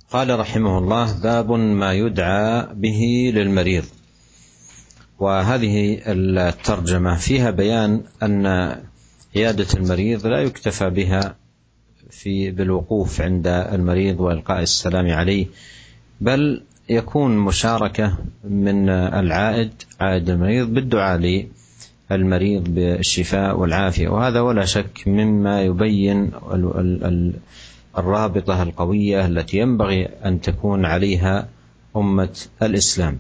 قال 0.10 0.26
رحمه 0.26 0.74
الله 0.82 1.22
باب 1.22 1.50
ما 1.54 1.94
يدعى 1.94 2.74
به 2.74 3.02
للمريض 3.30 3.86
وهذه 5.19 6.01
الترجمة 6.07 7.17
فيها 7.17 7.51
بيان 7.51 8.03
أن 8.23 8.47
عيادة 9.37 9.67
المريض 9.75 10.27
لا 10.27 10.43
يكتفى 10.43 10.91
بها 10.91 11.37
في 12.11 12.51
بالوقوف 12.51 13.21
عند 13.21 13.47
المريض 13.47 14.21
وإلقاء 14.21 14.63
السلام 14.63 15.11
عليه 15.11 15.47
بل 16.21 16.63
يكون 16.89 17.39
مشاركة 17.39 18.19
من 18.45 18.89
العائد 18.89 19.71
عائد 20.01 20.31
المريض 20.31 20.75
بالدعاء 20.75 21.47
للمريض 22.11 22.65
بالشفاء 22.75 23.59
والعافية 23.59 24.09
وهذا 24.09 24.41
ولا 24.41 24.65
شك 24.65 25.03
مما 25.07 25.63
يبين 25.63 26.31
الرابطة 27.99 28.63
القوية 28.63 29.27
التي 29.27 29.59
ينبغي 29.59 30.07
أن 30.07 30.41
تكون 30.41 30.85
عليها 30.85 31.49
أمة 31.97 32.37
الإسلام. 32.63 33.19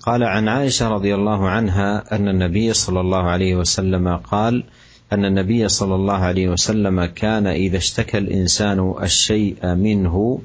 قال 0.00 0.24
عن 0.24 0.48
عائشة 0.48 0.88
رضي 0.88 1.14
الله 1.14 1.48
عنها 1.48 2.16
أن 2.16 2.28
النبي 2.28 2.72
صلى 2.72 3.00
الله 3.00 3.22
عليه 3.22 3.56
وسلم 3.56 4.16
قال: 4.16 4.64
أن 5.12 5.24
النبي 5.24 5.68
صلى 5.68 5.94
الله 5.94 6.14
عليه 6.14 6.48
وسلم 6.48 7.04
كان 7.04 7.46
إذا 7.46 7.76
اشتكى 7.76 8.18
الإنسان 8.18 8.94
الشيء 9.02 9.74
منه 9.74 10.40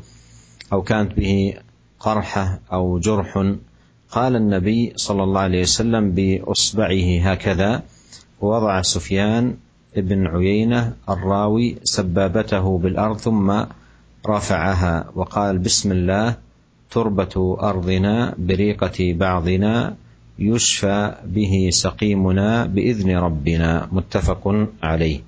أو 0.74 0.82
كانت 0.82 1.14
به 1.14 1.54
قرحة 2.00 2.60
أو 2.74 3.00
جرح 3.00 3.56
قال 4.12 4.36
النبي 4.36 4.94
صلى 4.96 5.24
الله 5.24 5.42
عليه 5.42 5.62
وسلم 5.62 6.12
بإصبعه 6.12 7.32
هكذا 7.32 7.84
ووضع 8.42 8.82
سفيان 8.82 9.58
بن 9.98 10.28
عيينة 10.28 10.94
الراوي 11.10 11.78
سبابته 11.84 12.78
بالأرض 12.78 13.18
ثم 13.18 13.64
رفعها 14.28 15.12
وقال 15.16 15.60
بسم 15.60 15.92
الله. 15.92 16.45
تربة 16.92 17.58
أرضنا 17.62 18.36
بريقة 18.38 19.14
بعضنا 19.14 19.96
يشفى 20.40 21.16
به 21.26 21.70
سقيمنا 21.72 22.66
بإذن 22.66 23.18
ربنا 23.18 23.90
متفق 23.92 24.68
عليه. 24.84 25.20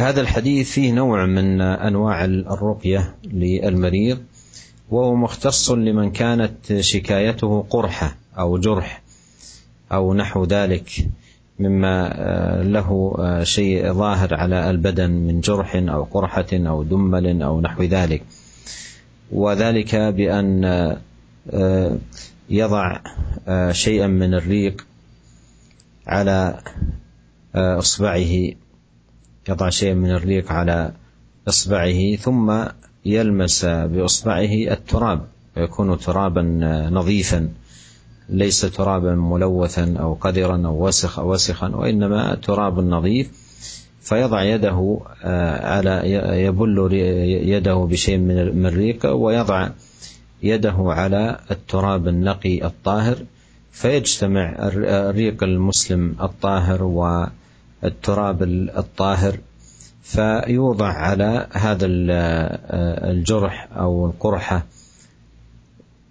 هذا 0.00 0.20
الحديث 0.20 0.70
فيه 0.70 0.92
نوع 0.92 1.26
من 1.26 1.60
أنواع 1.60 2.24
الرقية 2.24 3.14
للمريض 3.24 4.18
وهو 4.90 5.14
مختص 5.14 5.70
لمن 5.70 6.10
كانت 6.10 6.80
شكايته 6.80 7.66
قرحه 7.70 8.16
أو 8.38 8.58
جرح 8.58 9.02
أو 9.92 10.14
نحو 10.14 10.44
ذلك 10.44 10.90
مما 11.58 12.08
له 12.64 13.16
شيء 13.42 13.92
ظاهر 13.92 14.34
على 14.34 14.70
البدن 14.70 15.10
من 15.10 15.40
جرح 15.40 15.76
أو 15.76 16.02
قرحة 16.02 16.46
أو 16.52 16.82
دمل 16.82 17.42
أو 17.42 17.60
نحو 17.60 17.82
ذلك 17.82 18.22
وذلك 19.32 19.96
بأن 19.96 20.64
يضع 22.50 23.00
آه، 23.48 23.72
شيئا 23.72 24.06
من 24.06 24.34
الريق 24.34 24.86
على 26.06 26.60
آه، 27.54 27.78
إصبعه. 27.78 28.52
يضع 29.48 29.70
شيئا 29.70 29.94
من 29.94 30.10
الريق 30.10 30.52
على 30.52 30.92
إصبعه 31.48 32.16
ثم 32.16 32.64
يلمس 33.04 33.64
بإصبعه 33.64 34.72
التراب. 34.72 35.26
ويكون 35.56 35.98
ترابا 35.98 36.60
آه، 36.62 36.90
نظيفا 36.90 37.48
ليس 38.28 38.60
ترابا 38.60 39.14
ملوثا 39.14 39.94
أو 40.00 40.14
قذرا 40.14 40.66
أو 40.66 40.86
وسخ 40.86 41.18
أو 41.18 41.32
وسخا 41.32 41.68
وإنما 41.68 42.34
تراب 42.34 42.78
نظيف. 42.78 43.30
فيضع 44.00 44.42
يده 44.42 45.00
على 45.62 46.02
يبل 46.44 46.88
يده 47.44 47.74
بشيء 47.74 48.18
من 48.18 48.66
الريق 48.66 49.06
ويضع 49.06 49.68
يده 50.42 50.74
على 50.78 51.38
التراب 51.50 52.08
النقي 52.08 52.66
الطاهر 52.66 53.16
فيجتمع 53.72 54.56
الريق 54.58 55.42
المسلم 55.44 56.16
الطاهر 56.20 56.82
والتراب 57.82 58.42
الطاهر 58.42 59.38
فيوضع 60.02 60.88
على 60.88 61.46
هذا 61.52 61.86
الجرح 63.10 63.68
أو 63.76 64.06
القرحة 64.06 64.66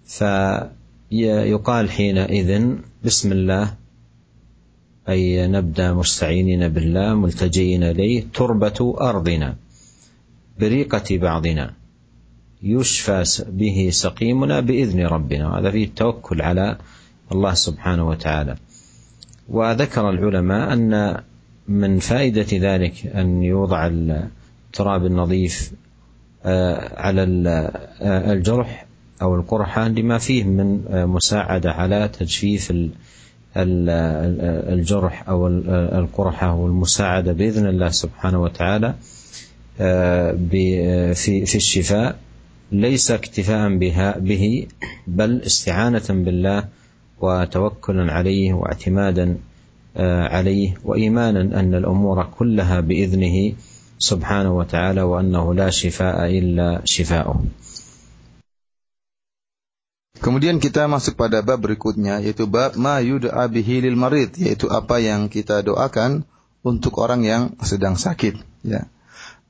فيقال 0.06 1.90
حينئذ 1.90 2.74
بسم 3.04 3.32
الله 3.32 3.74
أي 5.10 5.48
نبدأ 5.48 5.92
مستعينين 5.92 6.68
بالله 6.68 7.14
ملتجئين 7.14 7.82
إليه 7.82 8.24
تربة 8.34 8.96
أرضنا 9.00 9.56
بريقة 10.60 11.18
بعضنا 11.18 11.74
يشفى 12.62 13.44
به 13.48 13.88
سقيمنا 13.92 14.60
بإذن 14.60 15.06
ربنا. 15.06 15.48
وهذا 15.48 15.70
فيه 15.70 15.84
التوكل 15.84 16.42
على 16.42 16.78
الله 17.32 17.54
سبحانه 17.54 18.08
وتعالى. 18.08 18.56
وذكر 19.48 20.10
العلماء 20.10 20.72
أن 20.72 21.20
من 21.68 21.98
فائدة 21.98 22.46
ذلك 22.52 23.06
أن 23.06 23.42
يوضع 23.42 23.86
التراب 23.86 25.06
النظيف 25.06 25.72
آه، 26.44 27.00
على 27.00 27.22
آه، 28.02 28.32
الجرح 28.32 28.86
أو 29.22 29.34
القرحة 29.34 29.88
لما 29.88 30.18
فيه 30.18 30.44
من 30.44 30.84
آه، 30.88 31.04
مساعدة 31.04 31.70
على 31.70 32.08
تجفيف 32.08 32.72
الجرح 33.56 35.28
أو 35.28 35.46
القرحة 35.98 36.54
والمساعدة 36.54 37.32
بإذن 37.32 37.66
الله 37.66 37.88
سبحانه 37.88 38.42
وتعالى 38.42 38.94
في 40.50 41.14
في 41.46 41.54
الشفاء 41.54 42.18
ليس 42.72 43.10
اكتفاء 43.10 43.76
بها 43.76 44.18
به 44.18 44.66
بل 45.06 45.42
استعانة 45.46 46.02
بالله 46.10 46.64
وتوكلا 47.20 48.12
عليه 48.12 48.52
واعتمادا 48.52 49.36
عليه 49.96 50.74
وإيمانا 50.84 51.40
أن 51.60 51.74
الأمور 51.74 52.24
كلها 52.38 52.80
بإذنه 52.80 53.52
سبحانه 53.98 54.56
وتعالى 54.56 55.02
وأنه 55.02 55.54
لا 55.54 55.70
شفاء 55.70 56.26
إلا 56.38 56.80
شفاؤه. 56.84 57.44
Kemudian 60.20 60.60
kita 60.60 60.84
masuk 60.84 61.16
pada 61.16 61.40
bab 61.40 61.64
berikutnya 61.64 62.20
yaitu 62.20 62.44
bab 62.44 62.76
ma 62.76 63.00
yud'a 63.00 63.48
bihi 63.48 63.80
lil 63.80 63.96
marid 63.96 64.36
yaitu 64.36 64.68
apa 64.68 65.00
yang 65.00 65.32
kita 65.32 65.64
doakan 65.64 66.28
untuk 66.60 67.00
orang 67.00 67.24
yang 67.24 67.42
sedang 67.64 67.96
sakit 67.96 68.36
ya. 68.60 68.84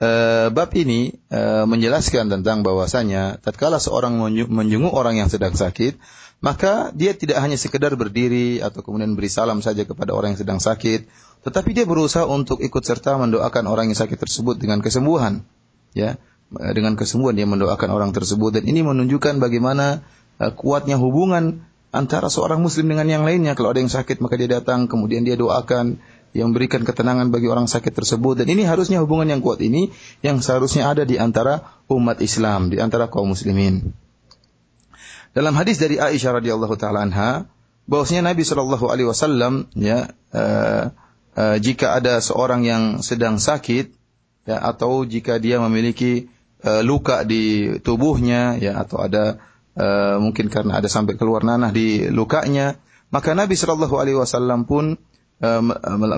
Uh, 0.01 0.49
bab 0.49 0.73
ini 0.73 1.13
uh, 1.29 1.69
menjelaskan 1.69 2.33
tentang 2.33 2.65
bahwasanya 2.65 3.37
tatkala 3.45 3.77
seorang 3.77 4.17
menjenguk 4.49 4.97
orang 4.97 5.21
yang 5.21 5.29
sedang 5.29 5.53
sakit, 5.53 6.01
maka 6.41 6.89
dia 6.97 7.13
tidak 7.13 7.37
hanya 7.45 7.61
sekedar 7.61 7.93
berdiri 8.01 8.65
atau 8.65 8.81
kemudian 8.81 9.13
beri 9.13 9.29
salam 9.29 9.61
saja 9.61 9.85
kepada 9.85 10.17
orang 10.17 10.33
yang 10.33 10.41
sedang 10.41 10.57
sakit, 10.57 11.05
tetapi 11.45 11.77
dia 11.77 11.85
berusaha 11.85 12.25
untuk 12.25 12.65
ikut 12.65 12.81
serta 12.81 13.21
mendoakan 13.21 13.69
orang 13.69 13.93
yang 13.93 13.99
sakit 14.01 14.17
tersebut 14.17 14.57
dengan 14.57 14.81
kesembuhan. 14.81 15.45
Ya, 15.93 16.17
eh, 16.57 16.73
dengan 16.73 16.97
kesembuhan 16.97 17.37
dia 17.37 17.45
mendoakan 17.45 17.93
orang 17.93 18.17
tersebut 18.17 18.57
dan 18.57 18.65
ini 18.65 18.81
menunjukkan 18.81 19.37
bagaimana 19.37 20.01
kuatnya 20.57 20.97
hubungan 20.97 21.69
antara 21.93 22.33
seorang 22.33 22.65
muslim 22.65 22.89
dengan 22.89 23.05
yang 23.05 23.23
lainnya. 23.29 23.53
Kalau 23.53 23.77
ada 23.77 23.85
yang 23.85 23.93
sakit 23.93 24.25
maka 24.25 24.41
dia 24.41 24.49
datang, 24.49 24.89
kemudian 24.89 25.27
dia 25.29 25.37
doakan, 25.37 26.01
yang 26.31 26.55
memberikan 26.55 26.87
ketenangan 26.87 27.35
bagi 27.35 27.51
orang 27.51 27.67
sakit 27.67 27.91
tersebut 27.91 28.39
dan 28.39 28.47
ini 28.47 28.63
harusnya 28.63 29.03
hubungan 29.03 29.27
yang 29.27 29.43
kuat 29.43 29.59
ini 29.59 29.91
yang 30.23 30.39
seharusnya 30.39 30.87
ada 30.87 31.03
di 31.03 31.19
antara 31.19 31.83
umat 31.91 32.23
Islam, 32.23 32.71
di 32.71 32.79
antara 32.79 33.11
kaum 33.11 33.35
muslimin. 33.35 33.91
Dalam 35.35 35.55
hadis 35.55 35.79
dari 35.79 35.99
Aisyah 35.99 36.39
radhiyallahu 36.39 36.75
taala 36.79 37.07
anha, 37.07 37.51
bahwasanya 37.91 38.35
Nabi 38.35 38.47
Shallallahu 38.47 38.87
alaihi 38.91 39.09
wasallam 39.11 39.67
ya 39.75 40.15
uh, 40.31 40.95
uh, 41.35 41.57
jika 41.59 41.99
ada 41.99 42.23
seorang 42.23 42.63
yang 42.63 42.83
sedang 43.03 43.43
sakit 43.43 43.91
ya 44.47 44.59
atau 44.63 45.03
jika 45.03 45.43
dia 45.43 45.59
memiliki 45.59 46.31
uh, 46.63 46.83
luka 46.87 47.27
di 47.27 47.75
tubuhnya 47.83 48.55
ya 48.59 48.79
atau 48.79 49.03
ada 49.03 49.43
uh, 49.81 50.21
mungkin 50.21 50.53
karena 50.53 50.85
ada 50.85 50.93
sampai 50.93 51.17
keluar 51.17 51.41
nanah 51.41 51.73
di 51.73 52.05
lukanya, 52.13 52.77
maka 53.09 53.33
Nabi 53.33 53.57
Shallallahu 53.57 53.97
alaihi 53.97 54.21
wasallam 54.21 54.69
pun 54.69 55.01
Eh, 55.41 55.63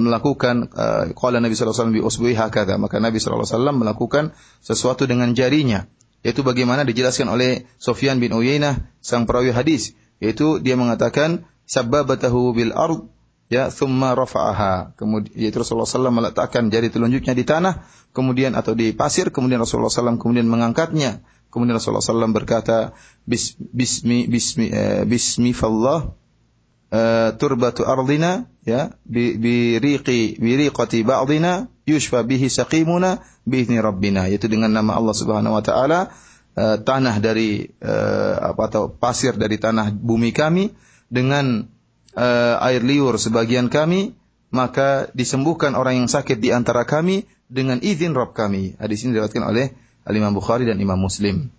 melakukan 0.03 0.67
eh, 0.75 1.15
qala 1.15 1.39
Nabi 1.39 1.55
sallallahu 1.55 1.71
alaihi 1.71 1.79
wasallam 1.79 1.95
bi 1.95 2.03
usbuhi 2.03 2.35
hakadha. 2.35 2.75
Maka 2.75 2.99
Nabi 2.99 3.23
sallallahu 3.23 3.47
alaihi 3.47 3.55
wasallam 3.55 3.77
melakukan 3.79 4.25
sesuatu 4.59 5.07
dengan 5.07 5.31
jarinya 5.31 5.87
yaitu 6.27 6.43
bagaimana 6.43 6.83
dijelaskan 6.83 7.31
oleh 7.31 7.71
Sofyan 7.79 8.19
bin 8.19 8.35
Uyainah 8.35 8.83
sang 8.99 9.31
perawi 9.31 9.55
hadis 9.55 9.95
yaitu 10.19 10.59
dia 10.59 10.75
mengatakan 10.75 11.47
sababatahu 11.71 12.51
bil 12.51 12.75
ard 12.75 13.07
ya 13.47 13.71
thumma 13.71 14.19
rafa'aha. 14.19 14.99
Kemudian 14.99 15.31
yaitu 15.39 15.63
Rasulullah 15.63 15.87
SAW 15.87 16.11
meletakkan 16.11 16.67
jari 16.75 16.91
telunjuknya 16.91 17.39
di 17.39 17.47
tanah 17.47 17.87
kemudian 18.11 18.59
atau 18.59 18.75
di 18.75 18.91
pasir 18.91 19.31
kemudian 19.31 19.63
Rasulullah 19.63 19.87
SAW 19.87 20.19
kemudian 20.19 20.51
mengangkatnya 20.51 21.23
kemudian 21.53 21.77
Rasulullah 21.77 22.01
SAW 22.01 22.33
berkata 22.33 22.97
bis, 23.29 23.55
bismi 23.61 24.25
bismi 24.27 24.73
eh, 24.73 25.05
bismi 25.05 25.53
fallah 25.53 26.17
uh, 26.91 27.31
turbatu 27.37 27.85
ardina 27.85 28.49
ya 28.65 28.91
bi, 29.05 29.37
bi 29.37 29.77
riqi 29.77 30.41
bi 30.41 30.57
riqati 30.57 31.05
ba'dina 31.05 31.69
yushfa 31.85 32.25
bihi 32.25 32.49
saqimuna 32.49 33.21
biizni 33.45 33.77
rabbina 33.79 34.33
yaitu 34.33 34.49
dengan 34.49 34.73
nama 34.73 34.97
Allah 34.97 35.15
Subhanahu 35.15 35.55
wa 35.55 35.63
taala 35.63 36.11
uh, 36.57 36.77
tanah 36.81 37.21
dari 37.21 37.69
uh, 37.85 38.57
apa 38.57 38.63
atau 38.73 38.89
pasir 38.89 39.37
dari 39.37 39.61
tanah 39.61 39.93
bumi 39.93 40.33
kami 40.33 40.73
dengan 41.13 41.69
uh, 42.17 42.57
air 42.65 42.81
liur 42.85 43.17
sebagian 43.21 43.69
kami, 43.69 44.17
maka 44.53 45.09
disembuhkan 45.13 45.77
orang 45.77 46.05
yang 46.05 46.09
sakit 46.09 46.41
di 46.41 46.53
antara 46.53 46.85
kami 46.89 47.29
dengan 47.53 47.81
izin 47.81 48.17
Rabb 48.17 48.33
kami. 48.33 48.77
Hadis 48.81 49.05
ini 49.05 49.17
diriwayatkan 49.17 49.45
oleh 49.45 49.77
Imam 50.11 50.35
Bukhari 50.35 50.67
dan 50.67 50.79
Imam 50.83 50.99
Muslim. 50.99 51.55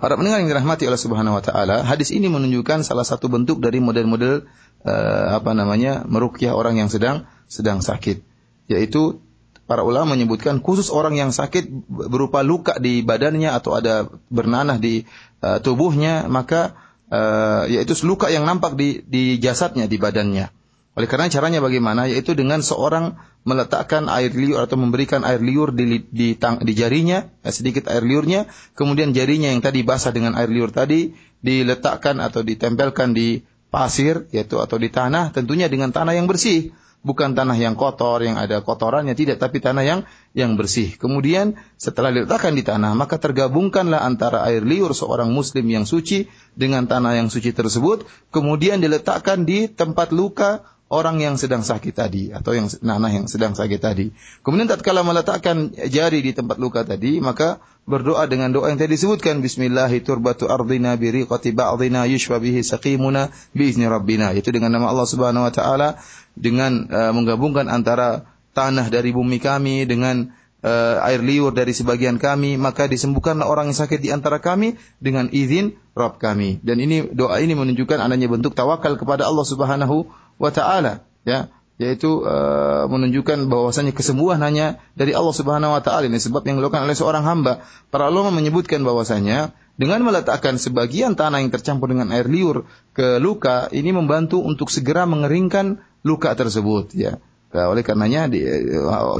Para 0.00 0.16
pendengar 0.16 0.40
yang 0.40 0.48
dirahmati 0.48 0.88
oleh 0.88 0.96
Subhanahu 0.96 1.36
wa 1.36 1.44
taala, 1.44 1.84
hadis 1.84 2.08
ini 2.08 2.32
menunjukkan 2.32 2.84
salah 2.84 3.04
satu 3.04 3.28
bentuk 3.28 3.60
dari 3.60 3.84
model-model 3.84 4.48
uh, 4.84 5.26
apa 5.36 5.52
namanya? 5.52 6.08
merukyah 6.08 6.56
orang 6.56 6.80
yang 6.80 6.88
sedang 6.88 7.28
sedang 7.48 7.84
sakit, 7.84 8.24
yaitu 8.72 9.20
para 9.68 9.84
ulama 9.84 10.16
menyebutkan 10.16 10.64
khusus 10.64 10.88
orang 10.88 11.20
yang 11.20 11.30
sakit 11.36 11.68
berupa 11.88 12.40
luka 12.40 12.80
di 12.80 13.04
badannya 13.04 13.52
atau 13.52 13.76
ada 13.76 14.08
bernanah 14.32 14.80
di 14.80 15.04
uh, 15.44 15.60
tubuhnya, 15.60 16.32
maka 16.32 16.72
uh, 17.12 17.68
yaitu 17.68 17.92
luka 18.08 18.32
yang 18.32 18.48
nampak 18.48 18.80
di 18.80 19.04
di 19.04 19.36
jasadnya 19.36 19.84
di 19.84 20.00
badannya. 20.00 20.59
Oleh 21.00 21.08
karena 21.08 21.32
caranya 21.32 21.64
bagaimana? 21.64 22.04
Yaitu 22.12 22.36
dengan 22.36 22.60
seorang 22.60 23.16
meletakkan 23.48 24.12
air 24.12 24.36
liur 24.36 24.60
atau 24.60 24.76
memberikan 24.76 25.24
air 25.24 25.40
liur 25.40 25.72
di, 25.72 26.04
di, 26.12 26.36
tang, 26.36 26.60
di 26.60 26.76
jarinya, 26.76 27.24
ya, 27.40 27.48
sedikit 27.48 27.88
air 27.88 28.04
liurnya, 28.04 28.44
kemudian 28.76 29.16
jarinya 29.16 29.48
yang 29.48 29.64
tadi 29.64 29.80
basah 29.80 30.12
dengan 30.12 30.36
air 30.36 30.52
liur 30.52 30.68
tadi 30.68 31.16
diletakkan 31.40 32.20
atau 32.20 32.44
ditempelkan 32.44 33.16
di 33.16 33.40
pasir, 33.72 34.28
yaitu 34.28 34.60
atau 34.60 34.76
di 34.76 34.92
tanah, 34.92 35.32
tentunya 35.32 35.72
dengan 35.72 35.88
tanah 35.88 36.12
yang 36.12 36.28
bersih 36.28 36.76
bukan 37.00 37.32
tanah 37.32 37.56
yang 37.56 37.80
kotor 37.80 38.20
yang 38.20 38.36
ada 38.36 38.60
kotorannya 38.60 39.16
tidak 39.16 39.40
tapi 39.40 39.58
tanah 39.60 39.84
yang 39.84 40.00
yang 40.36 40.60
bersih. 40.60 41.00
Kemudian 41.00 41.56
setelah 41.80 42.12
diletakkan 42.12 42.52
di 42.52 42.60
tanah 42.60 42.92
maka 42.92 43.16
tergabungkanlah 43.16 44.04
antara 44.04 44.44
air 44.44 44.60
liur 44.60 44.92
seorang 44.92 45.32
muslim 45.32 45.64
yang 45.64 45.88
suci 45.88 46.28
dengan 46.52 46.84
tanah 46.84 47.16
yang 47.16 47.32
suci 47.32 47.56
tersebut 47.56 48.04
kemudian 48.28 48.84
diletakkan 48.84 49.48
di 49.48 49.72
tempat 49.72 50.12
luka 50.12 50.60
orang 50.90 51.22
yang 51.22 51.38
sedang 51.38 51.62
sakit 51.62 51.94
tadi 51.94 52.34
atau 52.34 52.50
yang 52.50 52.66
nanah 52.82 53.14
yang 53.14 53.26
sedang 53.30 53.54
sakit 53.54 53.78
tadi. 53.78 54.10
Kemudian 54.42 54.66
tatkala 54.66 55.06
meletakkan 55.06 55.70
jari 55.86 56.18
di 56.20 56.34
tempat 56.34 56.58
luka 56.58 56.82
tadi, 56.82 57.22
maka 57.22 57.62
berdoa 57.86 58.26
dengan 58.26 58.50
doa 58.50 58.74
yang 58.74 58.76
tadi 58.76 58.98
disebutkan 58.98 59.38
Bismillahi 59.38 60.02
turbatu 60.02 60.50
ardina 60.50 60.98
bi 60.98 61.14
riqati 61.14 61.54
ba'dina 61.54 62.10
yushfa 62.10 62.42
bihi 62.42 62.66
saqimuna 62.66 63.30
bi 63.54 63.70
izni 63.70 63.86
rabbina. 63.86 64.34
Itu 64.34 64.50
dengan 64.50 64.74
nama 64.74 64.90
Allah 64.90 65.06
Subhanahu 65.06 65.46
wa 65.46 65.52
taala 65.54 65.88
dengan 66.34 66.90
uh, 66.90 67.14
menggabungkan 67.14 67.70
antara 67.70 68.26
tanah 68.50 68.90
dari 68.90 69.14
bumi 69.14 69.38
kami 69.38 69.86
dengan 69.86 70.34
uh, 70.66 71.06
air 71.06 71.22
liur 71.22 71.54
dari 71.54 71.70
sebagian 71.70 72.18
kami, 72.18 72.58
maka 72.58 72.90
disembuhkanlah 72.90 73.46
orang 73.46 73.70
yang 73.70 73.78
sakit 73.78 74.02
di 74.02 74.10
antara 74.10 74.42
kami 74.42 74.74
dengan 74.98 75.30
izin 75.30 75.78
Rabb 75.94 76.18
kami. 76.18 76.58
Dan 76.66 76.82
ini 76.82 77.06
doa 77.14 77.38
ini 77.38 77.54
menunjukkan 77.54 78.02
adanya 78.02 78.26
bentuk 78.26 78.58
tawakal 78.58 78.98
kepada 78.98 79.26
Allah 79.30 79.46
Subhanahu 79.46 80.10
wa 80.40 80.50
taala 80.50 81.04
ya 81.28 81.52
yaitu 81.80 82.24
uh, 82.28 82.84
menunjukkan 82.92 83.48
bahwasanya 83.48 83.96
kesembuhan 83.96 84.36
hanya 84.44 84.84
dari 84.92 85.16
Allah 85.16 85.32
Subhanahu 85.32 85.72
wa 85.72 85.80
taala 85.80 86.04
ini 86.12 86.20
sebab 86.20 86.44
yang 86.44 86.60
dilakukan 86.60 86.84
oleh 86.84 86.92
seorang 86.92 87.24
hamba. 87.24 87.64
Para 87.88 88.12
ulama 88.12 88.28
menyebutkan 88.28 88.84
bahwasanya 88.84 89.56
dengan 89.80 90.04
meletakkan 90.04 90.60
sebagian 90.60 91.16
tanah 91.16 91.40
yang 91.40 91.48
tercampur 91.48 91.88
dengan 91.88 92.12
air 92.12 92.28
liur 92.28 92.68
ke 92.92 93.16
luka 93.16 93.72
ini 93.72 93.96
membantu 93.96 94.44
untuk 94.44 94.68
segera 94.68 95.08
mengeringkan 95.08 95.80
luka 96.04 96.36
tersebut 96.36 96.92
ya. 96.92 97.16
Nah, 97.55 97.71
oleh 97.71 97.87
karenanya 97.87 98.27
di, 98.27 98.43
eh, 98.43 98.67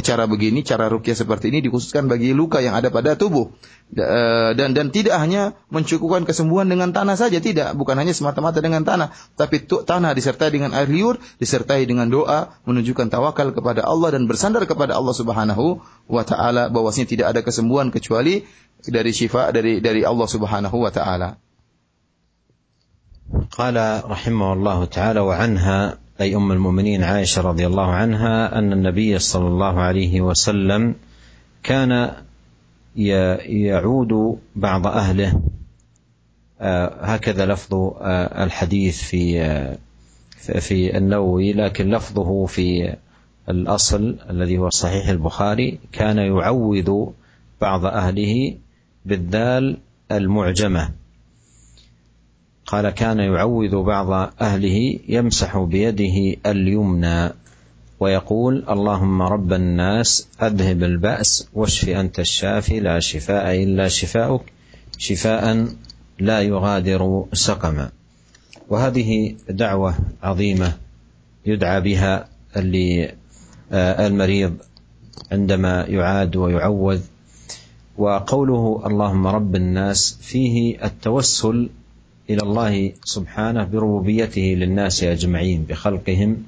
cara 0.03 0.27
begini, 0.27 0.59
cara 0.59 0.91
rukyah 0.91 1.15
seperti 1.15 1.55
ini 1.55 1.63
dikhususkan 1.63 2.11
bagi 2.11 2.35
luka 2.35 2.59
yang 2.59 2.75
ada 2.75 2.91
pada 2.91 3.15
tubuh. 3.15 3.55
Eh, 3.95 4.51
dan 4.59 4.75
dan 4.75 4.91
tidak 4.91 5.15
hanya 5.23 5.55
mencukupkan 5.71 6.27
kesembuhan 6.27 6.67
dengan 6.67 6.91
tanah 6.91 7.15
saja, 7.15 7.39
tidak, 7.39 7.79
bukan 7.79 7.95
hanya 7.95 8.11
semata-mata 8.11 8.59
dengan 8.59 8.83
tanah, 8.83 9.15
tapi 9.39 9.63
tu, 9.63 9.87
tanah 9.87 10.11
disertai 10.11 10.51
dengan 10.51 10.75
air 10.75 10.91
liur, 10.91 11.15
disertai 11.39 11.87
dengan 11.87 12.11
doa, 12.11 12.59
menunjukkan 12.67 13.07
tawakal 13.07 13.55
kepada 13.55 13.87
Allah 13.87 14.19
dan 14.19 14.27
bersandar 14.27 14.67
kepada 14.67 14.99
Allah 14.99 15.15
Subhanahu 15.15 15.79
wa 16.11 16.23
taala 16.27 16.67
bahwasanya 16.67 17.07
tidak 17.07 17.27
ada 17.31 17.39
kesembuhan 17.39 17.87
kecuali 17.87 18.43
dari 18.83 19.15
syifa 19.15 19.55
dari 19.55 19.79
dari 19.79 20.03
Allah 20.03 20.27
Subhanahu 20.27 20.75
wa 20.75 20.91
taala. 20.91 21.39
قال 23.55 23.77
رحمه 24.05 24.53
الله 24.53 24.85
تعالى 24.85 25.19
وعنها 25.19 25.98
أي 26.20 26.36
أم 26.36 26.52
المؤمنين 26.52 27.02
عائشة 27.02 27.42
رضي 27.42 27.66
الله 27.66 27.86
عنها 27.86 28.58
أن 28.58 28.72
النبي 28.72 29.18
صلى 29.18 29.48
الله 29.48 29.80
عليه 29.80 30.20
وسلم 30.20 30.94
كان 31.62 32.12
يعود 32.96 34.38
بعض 34.56 34.86
أهله. 34.86 35.42
آه، 36.60 37.04
هكذا 37.04 37.46
لفظ 37.46 37.74
آه، 37.74 38.44
الحديث 38.44 39.02
في 39.02 39.42
آه، 39.42 39.78
في 40.60 40.96
النووي 40.96 41.52
لكن 41.52 41.90
لفظه 41.90 42.46
في 42.46 42.96
الأصل 43.48 44.16
الذي 44.30 44.58
هو 44.58 44.70
صحيح 44.70 45.08
البخاري 45.08 45.78
كان 45.92 46.18
يعوذ 46.18 47.06
بعض 47.60 47.84
أهله 47.84 48.56
بالذال 49.06 49.78
المعجمة. 50.12 50.99
قال 52.70 52.90
كان 52.90 53.18
يعوذ 53.18 53.82
بعض 53.82 54.32
أهله 54.40 54.98
يمسح 55.08 55.58
بيده 55.58 56.36
اليمنى 56.46 57.32
ويقول 58.00 58.64
اللهم 58.68 59.22
رب 59.22 59.52
الناس 59.52 60.28
أذهب 60.42 60.82
البأس 60.82 61.48
واشف 61.54 61.88
أنت 61.88 62.20
الشافي 62.20 62.80
لا 62.80 63.00
شفاء 63.00 63.62
إلا 63.62 63.88
شفاؤك 63.88 64.42
شفاء 64.98 65.66
لا 66.18 66.40
يغادر 66.40 67.24
سقما 67.32 67.90
وهذه 68.68 69.34
دعوة 69.48 69.94
عظيمة 70.22 70.72
يدعى 71.46 71.80
بها 71.80 72.28
للمريض 72.56 74.56
عندما 75.32 75.84
يعاد 75.88 76.36
ويعوذ 76.36 77.00
وقوله 77.98 78.82
اللهم 78.86 79.26
رب 79.26 79.56
الناس 79.56 80.18
فيه 80.22 80.84
التوسل 80.84 81.70
إلى 82.30 82.42
الله 82.42 82.92
سبحانه 83.04 83.64
بربوبيته 83.64 84.40
للناس 84.40 85.04
أجمعين 85.04 85.64
بخلقهم 85.68 86.42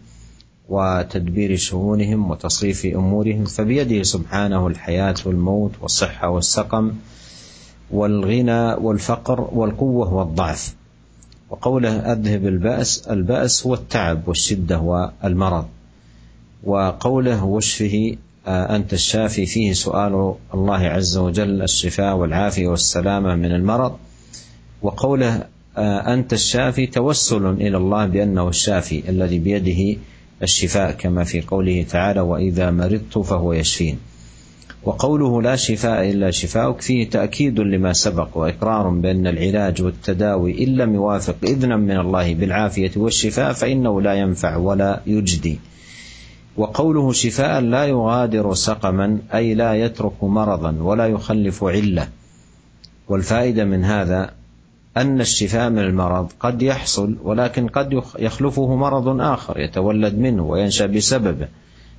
وتدبير 0.69 1.57
شؤونهم 1.57 2.31
وتصريف 2.31 2.87
أمورهم 2.87 3.45
فبيده 3.45 4.03
سبحانه 4.03 4.67
الحياة 4.67 5.15
والموت 5.27 5.73
والصحة 5.81 6.29
والسقم 6.29 6.93
والغنى 7.91 8.75
والفقر 8.75 9.49
والقوة 9.53 10.15
والضعف. 10.15 10.75
وقوله 11.51 12.13
أذهب 12.13 12.47
البأس 12.47 13.09
البأس 13.09 13.67
هو 13.67 13.75
التعب 13.75 14.29
والشدة 14.29 14.81
والمرض. 14.81 15.67
وقوله 16.65 17.45
واشفه 17.45 18.17
آه، 18.47 18.77
أنت 18.77 18.93
الشافي 18.93 19.47
فيه 19.47 19.73
سؤال 19.73 20.35
الله 20.55 20.79
عز 20.79 21.17
وجل 21.17 21.63
الشفاء 21.63 22.17
والعافية 22.17 22.69
والسلامة 22.69 23.35
من 23.35 23.53
المرض. 23.53 23.97
وقوله 24.83 25.47
أنت 25.79 26.33
الشافي 26.33 26.87
توسل 26.87 27.47
إلى 27.47 27.77
الله 27.77 28.07
بأنه 28.07 28.49
الشافي 28.49 29.03
الذي 29.09 29.39
بيده 29.39 30.01
الشفاء 30.43 30.93
كما 30.93 31.25
في 31.25 31.41
قوله 31.41 31.87
تعالى 31.91 32.21
وإذا 32.21 32.71
مرضت 32.71 33.19
فهو 33.19 33.53
يشفين 33.53 33.99
وقوله 34.85 35.43
لا 35.43 35.57
شفاء 35.57 36.11
إلا 36.11 36.31
شفاؤك 36.31 36.81
فيه 36.81 37.11
تأكيد 37.11 37.61
لما 37.61 37.93
سبق 37.93 38.37
وإقرار 38.37 38.89
بأن 38.89 39.27
العلاج 39.27 39.83
والتداوي 39.83 40.65
إن 40.65 40.77
لم 40.77 40.95
يوافق 40.95 41.37
إذنا 41.45 41.77
من 41.77 41.97
الله 41.99 42.35
بالعافية 42.35 42.91
والشفاء 42.97 43.53
فإنه 43.53 44.01
لا 44.03 44.15
ينفع 44.15 44.57
ولا 44.57 45.01
يجدي. 45.07 45.59
وقوله 46.57 47.13
شفاء 47.13 47.61
لا 47.61 47.85
يغادر 47.85 48.55
سقما 48.55 49.19
أي 49.35 49.55
لا 49.55 49.75
يترك 49.75 50.25
مرضا 50.25 50.77
ولا 50.81 51.07
يخلف 51.07 51.65
علة. 51.65 52.09
والفائدة 53.09 53.65
من 53.65 53.85
هذا 53.85 54.31
أن 54.97 55.21
الشفاء 55.21 55.71
من 55.71 55.79
المرض 55.79 56.33
قد 56.41 56.63
يحصل 56.63 57.17
ولكن 57.23 57.69
قد 57.69 58.03
يخلفه 58.19 58.77
مرض 58.77 59.21
آخر 59.21 59.61
يتولد 59.61 60.19
منه 60.19 60.43
وينشأ 60.45 60.87
بسببه. 60.87 61.49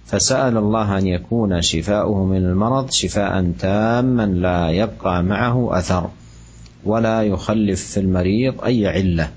فسأل 0.05 0.57
الله 0.57 0.97
أن 0.97 1.07
يكون 1.07 1.61
شفاؤه 1.61 2.25
من 2.25 2.37
المرض 2.37 2.91
شفاء 2.91 3.51
تاما 3.59 4.25
لا 4.25 4.69
يبقى 4.69 5.23
معه 5.23 5.79
أثر 5.79 6.09
ولا 6.85 7.23
يخلف 7.23 7.81
في 7.91 7.99
المريض 7.99 8.63
أي 8.63 8.87
علة. 8.87 9.31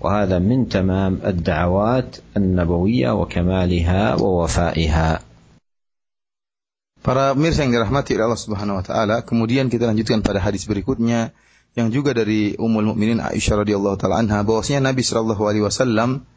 وهذا 0.00 0.38
من 0.38 0.68
تمام 0.68 1.18
الدعوات 1.24 2.16
النبوية 2.36 3.10
وكمالها 3.10 4.14
ووفائها. 4.14 5.20
Para 7.00 7.32
pemirsa 7.32 7.64
yang 7.64 7.72
dirahmati 7.72 8.12
oleh 8.12 8.28
Allah 8.28 8.36
Subhanahu 8.44 8.76
wa 8.76 8.84
taala, 8.84 9.16
kemudian 9.24 9.72
kita 9.72 9.88
lanjutkan 9.88 10.20
pada 10.20 10.36
hadis 10.36 10.68
berikutnya. 10.68 11.32
Yang 11.80 11.88
juga 11.88 12.12
dari 12.12 12.54
Ummul 12.60 12.92
Mukminin 12.92 13.18
Aisyah 13.24 13.64
radhiyallahu 13.64 13.96
taala 13.96 14.20
anha 14.20 14.44
bahwasanya 14.44 14.92
Nabi 14.92 15.00
sallallahu 15.00 15.42
alaihi 15.48 15.64
wasallam 15.64 16.28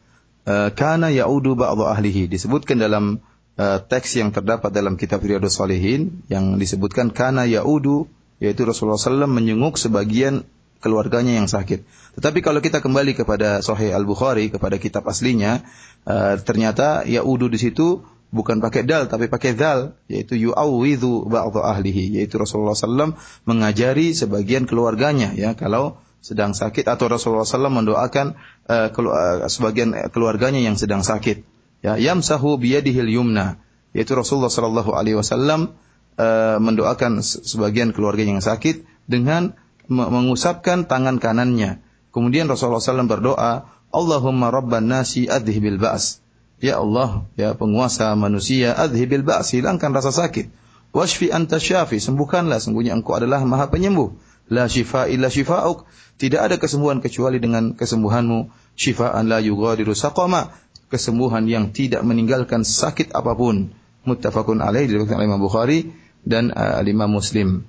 uh, 0.48 0.72
kana 0.72 1.12
yaudu 1.12 1.52
ba'dhu 1.52 1.84
ahlihi 1.84 2.26
disebutkan 2.26 2.80
dalam 2.80 3.20
uh, 3.60 3.78
teks 3.84 4.16
yang 4.16 4.32
terdapat 4.32 4.72
dalam 4.72 4.96
kitab 4.96 5.20
Riyadhus 5.20 5.60
Shalihin 5.60 6.24
yang 6.32 6.56
disebutkan 6.56 7.12
kana 7.12 7.44
yaudu 7.44 8.08
yaitu 8.42 8.66
Rasulullah 8.66 8.98
SAW 8.98 9.30
menyenguk 9.30 9.78
sebagian 9.78 10.42
keluarganya 10.82 11.40
yang 11.40 11.48
sakit. 11.48 11.86
Tetapi 12.20 12.44
kalau 12.44 12.60
kita 12.60 12.84
kembali 12.84 13.16
kepada 13.16 13.64
Sahih 13.64 13.96
Al 13.96 14.04
Bukhari 14.04 14.52
kepada 14.52 14.76
kitab 14.76 15.08
aslinya, 15.08 15.64
uh, 16.04 16.36
ternyata 16.40 17.08
yaudu 17.08 17.48
di 17.48 17.56
situ 17.56 18.04
bukan 18.34 18.58
pakai 18.58 18.82
dal 18.82 19.06
tapi 19.06 19.30
pakai 19.30 19.54
zal 19.54 19.94
yaitu 20.10 20.34
yu'awwidhu 20.34 21.30
ba'dhu 21.30 21.62
ahlihi 21.62 22.18
yaitu 22.18 22.42
Rasulullah 22.42 22.74
SAW 22.74 23.14
mengajari 23.46 24.10
sebagian 24.10 24.66
keluarganya 24.66 25.30
ya 25.38 25.54
kalau 25.54 26.02
sedang 26.18 26.50
sakit 26.56 26.88
atau 26.90 27.06
Rasulullah 27.06 27.46
SAW 27.46 27.70
mendoakan 27.70 28.34
uh, 28.66 28.88
kelu 28.90 29.14
uh, 29.14 29.46
sebagian 29.46 29.94
keluarganya 30.10 30.58
yang 30.58 30.74
sedang 30.74 31.06
sakit 31.06 31.46
ya. 31.84 31.94
Yamsahu 31.94 32.58
biyadihil 32.58 33.12
yumna 33.12 33.62
yaitu 33.94 34.18
Rasulullah 34.18 34.50
sallallahu 34.50 34.96
alaihi 34.96 35.14
wasallam 35.14 35.78
uh, 36.16 36.58
mendoakan 36.58 37.22
sebagian 37.22 37.94
keluarga 37.94 38.26
yang 38.26 38.42
sakit 38.42 38.88
dengan 39.06 39.54
mengusapkan 39.84 40.88
tangan 40.88 41.20
kanannya. 41.20 41.84
Kemudian 42.08 42.48
Rasulullah 42.48 42.80
SAW 42.80 43.04
berdoa 43.04 43.68
Allahumma 43.92 44.48
rabban 44.48 44.88
nasi 44.88 45.28
adhibil 45.28 45.76
ba's 45.76 46.23
Ya 46.62 46.80
Allah, 46.80 47.26
ya 47.34 47.52
penguasa 47.58 48.14
manusia, 48.14 48.72
adhibil 48.74 49.26
ba's, 49.26 49.50
hilangkan 49.50 49.90
rasa 49.90 50.14
sakit. 50.14 50.48
Washfi 50.94 51.34
anta 51.34 51.58
syafi, 51.58 51.98
sembuhkanlah, 51.98 52.62
sungguhnya 52.62 52.94
engkau 52.94 53.18
adalah 53.18 53.42
maha 53.42 53.66
penyembuh. 53.66 54.14
La 54.52 54.70
shifa 54.70 55.10
illa 55.10 55.32
shifa'uk. 55.32 55.88
Tidak 56.14 56.38
ada 56.38 56.60
kesembuhan 56.60 57.02
kecuali 57.02 57.42
dengan 57.42 57.74
kesembuhanmu. 57.74 58.52
Shifa'an 58.78 59.26
la 59.26 59.42
yughadiru 59.42 59.96
saqama. 59.96 60.54
Kesembuhan 60.92 61.48
yang 61.50 61.74
tidak 61.74 62.06
meninggalkan 62.06 62.62
sakit 62.62 63.10
apa 63.16 63.34
pun. 63.34 63.74
Muttafaqun 64.04 64.60
alaih 64.60 64.86
diriwayatkan 64.86 65.16
oleh 65.16 65.26
Imam 65.26 65.42
Bukhari 65.42 65.90
dan 66.22 66.52
uh, 66.52 66.84
Imam 66.84 67.08
Muslim. 67.08 67.64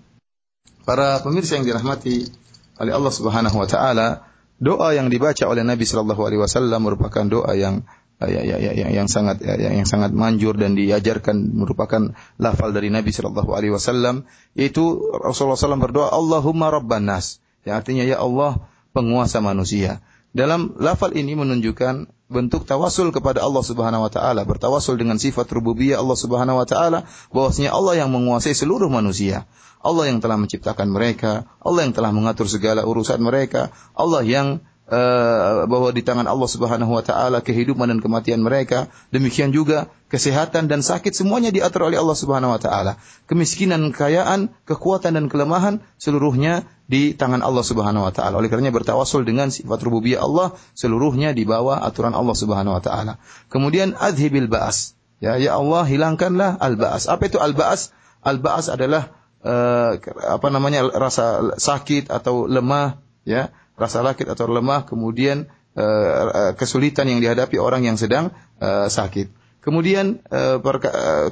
Para 0.86 1.24
pemirsa 1.24 1.58
yang 1.58 1.66
dirahmati 1.66 2.30
oleh 2.78 2.94
Allah 2.94 3.14
Subhanahu 3.16 3.58
wa 3.58 3.66
taala, 3.66 4.28
doa 4.60 4.94
yang 4.94 5.08
dibaca 5.10 5.48
oleh 5.48 5.64
Nabi 5.64 5.88
sallallahu 5.88 6.22
alaihi 6.22 6.42
wasallam 6.44 6.84
merupakan 6.86 7.24
doa 7.26 7.56
yang 7.56 7.88
ya, 8.24 8.42
ya, 8.42 8.58
ya, 8.58 8.72
yang, 8.72 8.92
yang 9.04 9.08
sangat 9.12 9.44
ya, 9.44 9.60
yang 9.60 9.88
sangat 9.88 10.16
manjur 10.16 10.56
dan 10.56 10.80
diajarkan 10.80 11.36
merupakan 11.52 12.16
lafal 12.40 12.72
dari 12.72 12.88
Nabi 12.88 13.12
Shallallahu 13.12 13.52
Alaihi 13.52 13.76
Wasallam 13.76 14.24
yaitu 14.56 15.04
Rasulullah 15.20 15.60
SAW 15.60 15.84
berdoa 15.84 16.16
Allahumma 16.16 16.72
Rabban 16.72 17.04
Nas. 17.04 17.44
Yang 17.68 17.76
artinya 17.76 18.04
ya 18.08 18.18
Allah 18.24 18.64
penguasa 18.96 19.44
manusia. 19.44 20.00
Dalam 20.36 20.76
lafal 20.80 21.16
ini 21.16 21.36
menunjukkan 21.36 22.12
bentuk 22.28 22.66
tawasul 22.68 23.14
kepada 23.14 23.44
Allah 23.44 23.64
Subhanahu 23.64 24.04
wa 24.08 24.12
taala 24.12 24.42
bertawasul 24.44 24.98
dengan 24.98 25.16
sifat 25.22 25.48
rububiyah 25.52 26.02
Allah 26.02 26.18
Subhanahu 26.18 26.58
wa 26.60 26.68
taala 26.68 27.08
bahwasanya 27.32 27.72
Allah 27.72 28.04
yang 28.04 28.10
menguasai 28.12 28.56
seluruh 28.56 28.88
manusia. 28.88 29.48
Allah 29.86 30.10
yang 30.10 30.18
telah 30.18 30.40
menciptakan 30.42 30.90
mereka 30.90 31.46
Allah 31.62 31.86
yang 31.86 31.94
telah 31.94 32.10
mengatur 32.10 32.50
segala 32.50 32.82
urusan 32.90 33.22
mereka 33.22 33.70
Allah 33.94 34.26
yang 34.26 34.66
uh, 34.90 35.66
bahwa 35.66 35.90
di 35.90 36.06
tangan 36.06 36.30
Allah 36.30 36.50
Subhanahu 36.50 36.92
wa 36.94 37.04
taala 37.06 37.42
kehidupan 37.42 37.90
dan 37.90 38.00
kematian 38.02 38.42
mereka, 38.42 38.90
demikian 39.10 39.50
juga 39.50 39.90
kesehatan 40.10 40.70
dan 40.70 40.86
sakit 40.86 41.12
semuanya 41.12 41.50
diatur 41.50 41.90
oleh 41.90 41.98
Allah 41.98 42.18
Subhanahu 42.18 42.54
wa 42.54 42.62
taala. 42.62 43.02
Kemiskinan, 43.26 43.90
kekayaan, 43.94 44.54
kekuatan 44.70 45.18
dan 45.18 45.26
kelemahan 45.28 45.82
seluruhnya 45.98 46.70
di 46.86 47.18
tangan 47.18 47.42
Allah 47.42 47.66
Subhanahu 47.66 48.06
wa 48.06 48.14
taala. 48.14 48.38
Oleh 48.38 48.50
karenanya 48.50 48.74
bertawasul 48.74 49.26
dengan 49.26 49.50
sifat 49.50 49.82
rububiyah 49.82 50.22
Allah 50.22 50.54
seluruhnya 50.78 51.34
di 51.34 51.44
bawah 51.46 51.82
aturan 51.82 52.14
Allah 52.14 52.36
Subhanahu 52.38 52.78
wa 52.78 52.82
taala. 52.84 53.18
Kemudian 53.50 53.98
adhibil 53.98 54.46
ba'as. 54.46 54.94
Ya, 55.24 55.40
ya 55.40 55.58
Allah 55.58 55.88
hilangkanlah 55.88 56.60
al-ba'as. 56.60 57.10
Apa 57.10 57.32
itu 57.32 57.42
al-ba'as? 57.42 57.96
Al-ba'as 58.22 58.70
adalah 58.70 59.16
uh, 59.42 59.98
apa 60.26 60.48
namanya 60.54 60.86
rasa 60.86 61.56
sakit 61.56 62.10
atau 62.10 62.46
lemah 62.46 63.00
ya 63.26 63.50
rasa 63.76 64.04
sakit 64.04 64.28
atau 64.32 64.48
lemah, 64.48 64.88
kemudian 64.88 65.52
uh, 65.76 66.56
kesulitan 66.56 67.12
yang 67.12 67.20
dihadapi 67.20 67.60
orang 67.60 67.84
yang 67.84 68.00
sedang 68.00 68.32
uh, 68.64 68.88
sakit. 68.88 69.32
Kemudian 69.60 70.22
uh, 70.30 70.62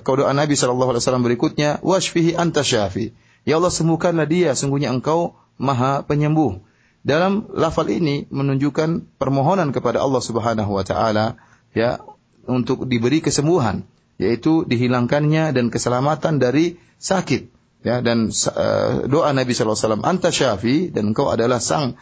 doa 0.02 0.34
Nabi 0.34 0.58
Shallallahu 0.58 0.98
Alaihi 0.98 1.04
Wasallam 1.06 1.26
berikutnya, 1.26 1.80
washfihi 1.86 2.34
anta 2.34 2.66
syafi. 2.66 3.14
Ya 3.44 3.60
Allah 3.60 3.70
sembuhkanlah 3.70 4.26
dia, 4.26 4.56
sungguhnya 4.58 4.90
engkau 4.90 5.38
maha 5.62 6.02
penyembuh. 6.04 6.64
Dalam 7.04 7.52
lafal 7.52 7.92
ini 7.92 8.26
menunjukkan 8.32 9.20
permohonan 9.20 9.76
kepada 9.76 10.00
Allah 10.00 10.24
Subhanahu 10.24 10.72
wa 10.72 10.88
taala 10.88 11.36
ya 11.76 12.00
untuk 12.48 12.88
diberi 12.88 13.20
kesembuhan, 13.20 13.84
yaitu 14.16 14.64
dihilangkannya 14.64 15.52
dan 15.52 15.68
keselamatan 15.68 16.40
dari 16.40 16.80
sakit. 17.04 17.52
Ya 17.84 18.00
dan 18.00 18.32
uh, 18.32 19.04
doa 19.12 19.36
Nabi 19.36 19.52
sallallahu 19.52 19.76
alaihi 19.76 19.86
wasallam 19.92 20.06
anta 20.08 20.32
syafi 20.32 20.88
dan 20.88 21.12
engkau 21.12 21.28
adalah 21.28 21.60
sang 21.60 22.00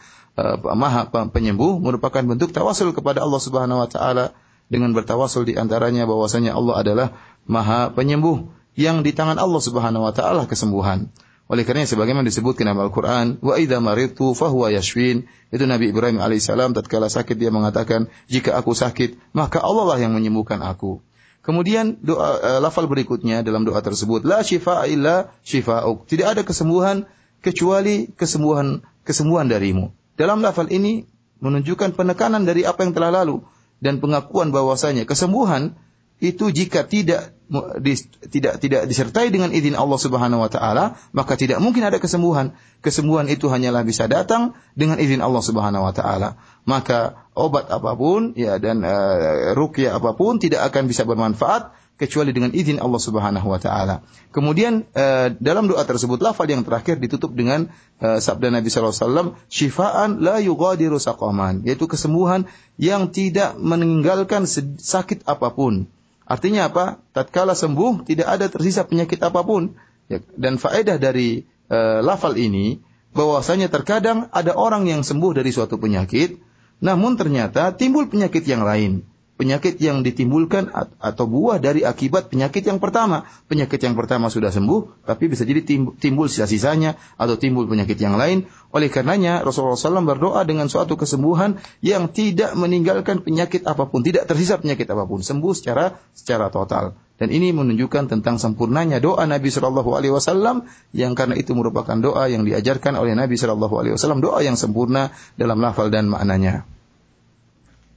maha 0.72 1.12
penyembuh 1.12 1.76
merupakan 1.76 2.24
bentuk 2.24 2.56
tawasul 2.56 2.96
kepada 2.96 3.20
Allah 3.20 3.40
Subhanahu 3.40 3.84
wa 3.84 3.88
taala 3.88 4.32
dengan 4.72 4.96
bertawasul 4.96 5.44
di 5.44 5.54
antaranya 5.60 6.08
bahwasanya 6.08 6.56
Allah 6.56 6.74
adalah 6.80 7.06
maha 7.44 7.92
penyembuh 7.92 8.48
yang 8.72 9.04
di 9.04 9.12
tangan 9.12 9.36
Allah 9.36 9.60
Subhanahu 9.60 10.08
wa 10.08 10.12
taala 10.16 10.48
kesembuhan. 10.48 11.12
Oleh 11.52 11.68
karena 11.68 11.84
sebagaimana 11.84 12.24
disebutkan 12.24 12.64
dalam 12.64 12.80
Al-Qur'an, 12.88 13.36
wa 13.44 13.60
idza 13.60 13.76
maridtu 13.76 14.32
fahuwa 14.32 14.72
yashfin. 14.72 15.28
Itu 15.52 15.68
Nabi 15.68 15.92
Ibrahim 15.92 16.16
alaihissalam 16.16 16.72
tatkala 16.72 17.12
sakit 17.12 17.36
dia 17.36 17.52
mengatakan, 17.52 18.08
jika 18.24 18.56
aku 18.56 18.72
sakit, 18.72 19.36
maka 19.36 19.60
Allah 19.60 19.84
lah 19.84 19.98
yang 20.00 20.16
menyembuhkan 20.16 20.64
aku. 20.64 21.04
Kemudian 21.44 22.00
doa 22.00 22.40
uh, 22.40 22.60
lafal 22.62 22.88
berikutnya 22.88 23.44
dalam 23.44 23.68
doa 23.68 23.84
tersebut, 23.84 24.24
la 24.24 24.40
shifa 24.40 24.88
illa 24.88 25.36
shifa'uk. 25.44 26.08
Tidak 26.08 26.24
ada 26.24 26.40
kesembuhan 26.40 27.04
kecuali 27.44 28.08
kesembuhan 28.16 28.80
kesembuhan 29.04 29.50
darimu. 29.50 29.92
Dalam 30.16 30.44
lafal 30.44 30.68
ini 30.68 31.08
menunjukkan 31.42 31.98
penekanan 31.98 32.46
dari 32.46 32.62
apa 32.62 32.86
yang 32.86 32.94
telah 32.94 33.10
lalu 33.10 33.42
dan 33.82 33.98
pengakuan 33.98 34.54
bahwasanya 34.54 35.08
kesembuhan 35.08 35.74
itu 36.22 36.54
jika 36.54 36.86
tidak 36.86 37.34
tidak 37.82 38.54
tidak 38.62 38.82
disertai 38.86 39.28
dengan 39.34 39.50
izin 39.50 39.74
Allah 39.74 39.98
Subhanahu 39.98 40.40
wa 40.40 40.48
taala, 40.48 40.96
maka 41.10 41.34
tidak 41.34 41.58
mungkin 41.58 41.82
ada 41.82 41.98
kesembuhan. 41.98 42.54
Kesembuhan 42.78 43.26
itu 43.26 43.50
hanyalah 43.50 43.82
bisa 43.82 44.06
datang 44.06 44.54
dengan 44.78 45.02
izin 45.02 45.18
Allah 45.18 45.42
Subhanahu 45.42 45.82
wa 45.82 45.90
taala. 45.90 46.38
Maka 46.62 47.28
obat 47.34 47.68
apa 47.68 47.98
pun 47.98 48.38
ya 48.38 48.62
dan 48.62 48.86
uh, 48.86 49.52
ruqyah 49.58 49.98
apa 49.98 50.14
pun 50.14 50.38
tidak 50.38 50.62
akan 50.70 50.86
bisa 50.86 51.02
bermanfaat 51.02 51.74
kecuali 52.02 52.34
dengan 52.34 52.50
izin 52.50 52.82
Allah 52.82 52.98
Subhanahu 52.98 53.46
wa 53.46 53.62
taala. 53.62 54.02
Kemudian 54.34 54.90
uh, 54.90 55.30
dalam 55.38 55.70
doa 55.70 55.86
tersebut 55.86 56.18
lafal 56.18 56.50
yang 56.50 56.66
terakhir 56.66 56.98
ditutup 56.98 57.30
dengan 57.30 57.70
uh, 58.02 58.18
sabda 58.18 58.50
Nabi 58.50 58.66
sallallahu 58.66 58.90
alaihi 58.90 59.06
wasallam, 59.06 59.28
"Syifaan 59.46 60.10
la 60.18 60.42
yughadiru 60.42 60.98
saqaman", 60.98 61.62
yaitu 61.62 61.86
kesembuhan 61.86 62.50
yang 62.74 63.14
tidak 63.14 63.54
meninggalkan 63.54 64.50
sakit 64.82 65.22
apa 65.30 65.54
pun. 65.54 65.86
Artinya 66.26 66.66
apa? 66.66 66.98
Tatkala 67.14 67.54
sembuh 67.54 68.02
tidak 68.02 68.26
ada 68.26 68.50
tersisa 68.50 68.82
penyakit 68.82 69.22
apa 69.22 69.46
pun. 69.46 69.78
Ya, 70.10 70.18
dan 70.34 70.58
faedah 70.58 70.98
dari 70.98 71.46
uh, 71.70 72.02
lafal 72.02 72.34
ini 72.34 72.82
bahwasanya 73.14 73.70
terkadang 73.70 74.26
ada 74.34 74.58
orang 74.58 74.90
yang 74.90 75.06
sembuh 75.06 75.38
dari 75.38 75.54
suatu 75.54 75.78
penyakit, 75.78 76.42
namun 76.82 77.14
ternyata 77.14 77.70
timbul 77.78 78.10
penyakit 78.10 78.42
yang 78.42 78.66
lain 78.66 79.11
penyakit 79.40 79.80
yang 79.80 80.04
ditimbulkan 80.04 80.70
atau 81.00 81.24
buah 81.26 81.58
dari 81.58 81.82
akibat 81.82 82.28
penyakit 82.30 82.62
yang 82.62 82.78
pertama. 82.78 83.24
Penyakit 83.48 83.80
yang 83.82 83.96
pertama 83.96 84.28
sudah 84.28 84.52
sembuh, 84.52 85.04
tapi 85.08 85.26
bisa 85.32 85.42
jadi 85.42 85.64
timbul 85.98 86.28
sisa-sisanya 86.28 86.94
atau 87.16 87.34
timbul 87.40 87.66
penyakit 87.66 87.96
yang 87.98 88.14
lain. 88.14 88.46
Oleh 88.72 88.88
karenanya 88.92 89.42
Rasulullah 89.42 89.76
SAW 89.76 90.04
berdoa 90.04 90.44
dengan 90.46 90.68
suatu 90.68 90.94
kesembuhan 90.94 91.58
yang 91.82 92.12
tidak 92.12 92.54
meninggalkan 92.54 93.20
penyakit 93.24 93.64
apa 93.66 93.88
pun, 93.88 94.04
tidak 94.04 94.28
tersisa 94.28 94.60
penyakit 94.60 94.86
apa 94.88 95.04
pun, 95.08 95.24
sembuh 95.24 95.52
secara 95.56 95.98
secara 96.14 96.52
total. 96.52 96.94
Dan 97.22 97.30
ini 97.30 97.54
menunjukkan 97.54 98.10
tentang 98.10 98.42
sempurnanya 98.42 98.98
doa 98.98 99.22
Nabi 99.30 99.46
Shallallahu 99.46 99.94
Alaihi 99.94 100.10
Wasallam 100.10 100.66
yang 100.90 101.14
karena 101.14 101.38
itu 101.38 101.54
merupakan 101.54 101.94
doa 101.94 102.26
yang 102.26 102.42
diajarkan 102.42 102.98
oleh 102.98 103.14
Nabi 103.14 103.38
Shallallahu 103.38 103.74
Alaihi 103.78 103.94
Wasallam 103.94 104.18
doa 104.18 104.42
yang 104.42 104.58
sempurna 104.58 105.14
dalam 105.38 105.62
lafal 105.62 105.86
dan 105.92 106.10
maknanya. 106.10 106.66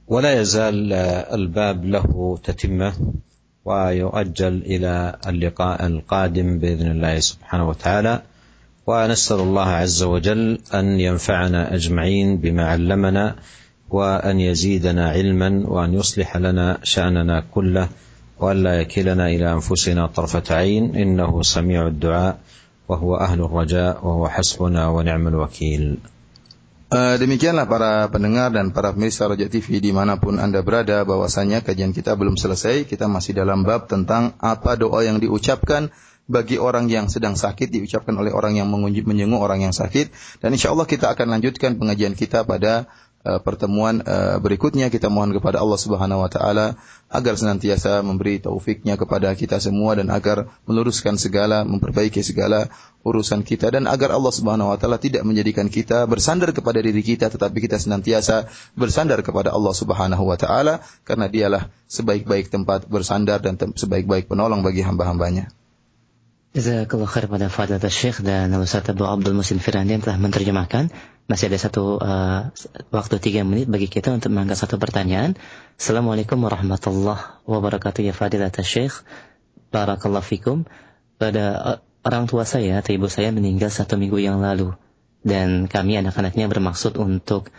ولا 0.08 0.40
يزال 0.40 0.92
الباب 1.34 1.84
له 1.84 2.38
تتمة 2.44 2.92
ويؤجل 3.64 4.62
إلى 4.62 5.16
اللقاء 5.26 5.86
القادم 5.86 6.58
بإذن 6.58 6.90
الله 6.90 7.20
سبحانه 7.20 7.68
وتعالى. 7.68 8.22
ونسأل 8.86 9.40
الله 9.40 9.68
عز 9.68 10.02
وجل 10.02 10.58
أن 10.74 11.00
ينفعنا 11.00 11.74
أجمعين 11.74 12.36
بما 12.36 12.64
علمنا 12.66 13.36
وأن 13.90 14.40
يزيدنا 14.40 15.10
علما 15.10 15.62
وأن 15.66 15.94
يصلح 15.94 16.36
لنا 16.36 16.78
شأننا 16.82 17.44
كله 17.50 17.88
وأن 18.38 18.62
لا 18.62 18.80
يكلنا 18.80 19.26
إلى 19.26 19.52
أنفسنا 19.52 20.06
طرفة 20.06 20.54
عين. 20.54 20.96
إنه 20.96 21.42
سميع 21.42 21.86
الدعاء 21.86 22.38
وهو 22.88 23.16
أهل 23.16 23.40
الرجاء 23.40 24.06
وهو 24.06 24.28
حسبنا 24.28 24.88
ونعم 24.88 25.28
الوكيل. 25.28 25.98
Uh, 26.86 27.18
demikianlah 27.18 27.66
para 27.66 28.06
pendengar 28.14 28.54
dan 28.54 28.70
para 28.70 28.94
pemirsa 28.94 29.26
Raja 29.26 29.50
TV 29.50 29.82
di 29.82 29.90
mana 29.90 30.22
pun 30.22 30.38
Anda 30.38 30.62
berada 30.62 31.02
bahwasanya 31.02 31.66
kajian 31.66 31.90
kita 31.90 32.14
belum 32.14 32.38
selesai. 32.38 32.86
Kita 32.86 33.10
masih 33.10 33.34
dalam 33.34 33.66
bab 33.66 33.90
tentang 33.90 34.38
apa 34.38 34.78
doa 34.78 35.02
yang 35.02 35.18
diucapkan 35.18 35.90
bagi 36.30 36.62
orang 36.62 36.86
yang 36.86 37.10
sedang 37.10 37.34
sakit 37.34 37.74
diucapkan 37.74 38.14
oleh 38.14 38.30
orang 38.30 38.58
yang 38.58 38.70
menjenguk 38.70 39.38
orang 39.38 39.62
yang 39.62 39.74
sakit 39.74 40.10
dan 40.42 40.50
insya 40.50 40.74
Allah 40.74 40.86
kita 40.86 41.14
akan 41.14 41.38
lanjutkan 41.38 41.78
pengajian 41.78 42.18
kita 42.18 42.42
pada 42.42 42.90
pertemuan 43.42 44.04
uh, 44.06 44.38
berikutnya 44.38 44.86
kita 44.86 45.10
mohon 45.10 45.34
kepada 45.34 45.58
Allah 45.58 45.80
Subhanahu 45.80 46.22
wa 46.22 46.30
taala 46.30 46.78
agar 47.10 47.34
senantiasa 47.34 48.04
memberi 48.04 48.38
taufiknya 48.38 48.94
kepada 48.94 49.32
kita 49.34 49.58
semua 49.58 49.98
dan 49.98 50.12
agar 50.14 50.46
meluruskan 50.68 51.18
segala, 51.18 51.64
memperbaiki 51.66 52.22
segala 52.22 52.68
urusan 53.06 53.40
kita 53.46 53.72
dan 53.72 53.88
agar 53.88 54.14
Allah 54.14 54.30
Subhanahu 54.30 54.70
wa 54.70 54.78
taala 54.78 55.00
tidak 55.00 55.24
menjadikan 55.24 55.72
kita 55.72 56.04
bersandar 56.04 56.52
kepada 56.52 56.78
diri 56.84 57.00
kita 57.00 57.32
tetapi 57.32 57.64
kita 57.64 57.80
senantiasa 57.80 58.46
bersandar 58.76 59.24
kepada 59.24 59.50
Allah 59.50 59.72
Subhanahu 59.72 60.28
wa 60.28 60.36
taala 60.36 60.84
karena 61.02 61.26
dialah 61.32 61.62
sebaik-baik 61.88 62.52
tempat 62.52 62.84
bersandar 62.86 63.40
dan 63.40 63.56
sebaik-baik 63.56 64.28
penolong 64.28 64.60
bagi 64.60 64.84
hamba-hambanya. 64.84 65.55
Jazakallah 66.56 67.04
khair 67.04 67.28
pada 67.28 67.52
Fadilat 67.52 67.84
Syekh 67.92 68.24
dan 68.24 68.48
Ustaz 68.56 68.88
Abu 68.88 69.04
Abdul 69.04 69.36
Musin 69.36 69.60
Firandi 69.60 69.92
yang 69.92 70.00
telah 70.00 70.16
menerjemahkan. 70.16 70.88
Masih 71.28 71.52
ada 71.52 71.60
satu 71.60 72.00
uh, 72.00 72.48
waktu 72.88 73.20
tiga 73.20 73.44
menit 73.44 73.68
bagi 73.68 73.92
kita 73.92 74.08
untuk 74.16 74.32
mengangkat 74.32 74.64
satu 74.64 74.80
pertanyaan. 74.80 75.36
Assalamualaikum 75.76 76.40
warahmatullahi 76.40 77.44
wabarakatuh 77.44 78.08
ya 78.08 78.16
Fadilat 78.16 78.56
Syekh. 78.64 79.04
Barakallah 79.68 80.24
fikum. 80.24 80.64
Pada 81.20 81.44
uh, 81.60 81.78
orang 82.08 82.24
tua 82.24 82.48
saya 82.48 82.80
atau 82.80 82.96
ibu 82.96 83.12
saya 83.12 83.36
meninggal 83.36 83.68
satu 83.68 84.00
minggu 84.00 84.16
yang 84.16 84.40
lalu. 84.40 84.72
Dan 85.20 85.68
kami 85.68 86.00
anak-anaknya 86.00 86.48
bermaksud 86.48 86.96
untuk 86.96 87.52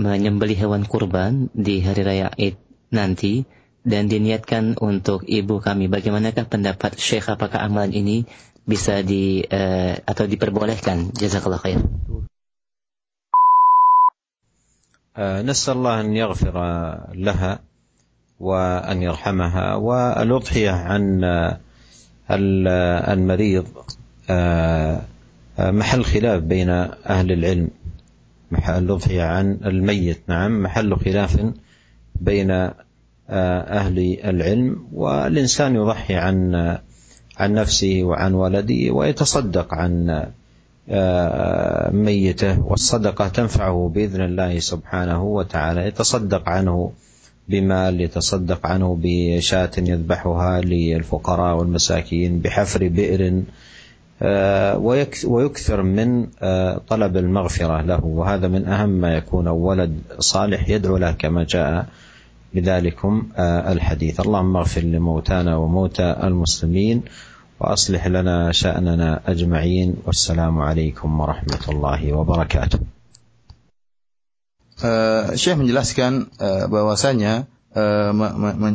menyembeli 0.00 0.56
hewan 0.56 0.88
kurban 0.88 1.52
di 1.52 1.84
hari 1.84 2.00
raya 2.00 2.32
Id 2.32 2.56
nanti 2.88 3.44
dan 3.86 4.10
diniatkan 4.10 4.74
untuk 4.82 5.22
ibu 5.22 5.62
kami. 5.62 5.86
Bagaimanakah 5.86 6.50
pendapat 6.50 6.98
Syekh 6.98 7.30
apakah 7.30 7.62
amalan 7.62 7.94
ini 7.94 8.26
bisa 8.66 9.06
di 9.06 9.46
uh, 9.46 9.94
atau 10.02 10.26
diperbolehkan? 10.26 11.14
Jazakallah 11.14 11.62
khair. 11.62 11.80
نسأل 15.16 15.80
الله 15.80 16.00
أن 16.00 16.12
يغفر 16.12 16.56
لها 17.16 17.52
وأن 18.40 19.02
يرحمها 19.02 19.74
والأضحية 19.74 20.70
عن 20.70 21.24
المريض 23.08 23.66
محل 25.60 26.04
خلاف 26.04 26.42
بين 26.42 26.70
أهل 27.08 27.32
العلم 27.32 27.70
الأضحية 28.68 29.22
عن 29.22 29.58
الميت 29.64 30.20
نعم 30.28 30.62
محل 30.62 30.96
خلاف 30.96 31.40
بين 32.20 32.70
أهل 33.30 34.18
العلم 34.24 34.86
والإنسان 34.92 35.74
يضحي 35.74 36.14
عن 36.14 36.54
عن 37.38 37.52
نفسه 37.52 38.00
وعن 38.02 38.34
ولده 38.34 38.90
ويتصدق 38.90 39.74
عن 39.74 40.24
ميته 41.92 42.60
والصدقة 42.60 43.28
تنفعه 43.28 43.90
بإذن 43.94 44.20
الله 44.20 44.58
سبحانه 44.58 45.24
وتعالى. 45.24 45.86
يتصدق 45.86 46.48
عنه 46.48 46.92
بمال 47.48 48.00
يتصدق 48.00 48.66
عنه 48.66 48.98
بشاة 49.02 49.70
يذبحها 49.78 50.60
للفقراء 50.60 51.56
والمساكين 51.56 52.38
بحفر 52.40 52.88
بئر 52.88 53.42
ويكثر 55.26 55.82
من 55.82 56.26
طلب 56.88 57.16
المغفرة 57.16 57.80
له. 57.82 58.04
وهذا 58.04 58.48
من 58.48 58.68
أهم 58.68 58.88
ما 58.88 59.16
يكون. 59.16 59.48
ولد 59.48 59.98
صالح 60.18 60.68
يدعو 60.68 60.96
له 60.96 61.12
كما 61.12 61.44
جاء 61.44 61.86
بذلكم 62.55 63.27
الحديث 63.39 64.19
اللهم 64.19 64.57
اغفر 64.57 64.81
لموتانا 64.81 65.55
وموتى 65.55 66.15
المسلمين 66.23 67.01
واصلح 67.59 68.07
لنا 68.07 68.51
شاننا 68.51 69.21
اجمعين 69.27 69.95
والسلام 70.05 70.61
عليكم 70.61 71.19
ورحمه 71.19 71.63
الله 71.69 72.01
وبركاته 72.13 72.79
Uh, 74.81 75.37
Syekh 75.37 75.61
menjelaskan 75.61 76.33
uh, 76.41 76.65
bahwasanya 76.65 77.45
uh, 77.77 78.09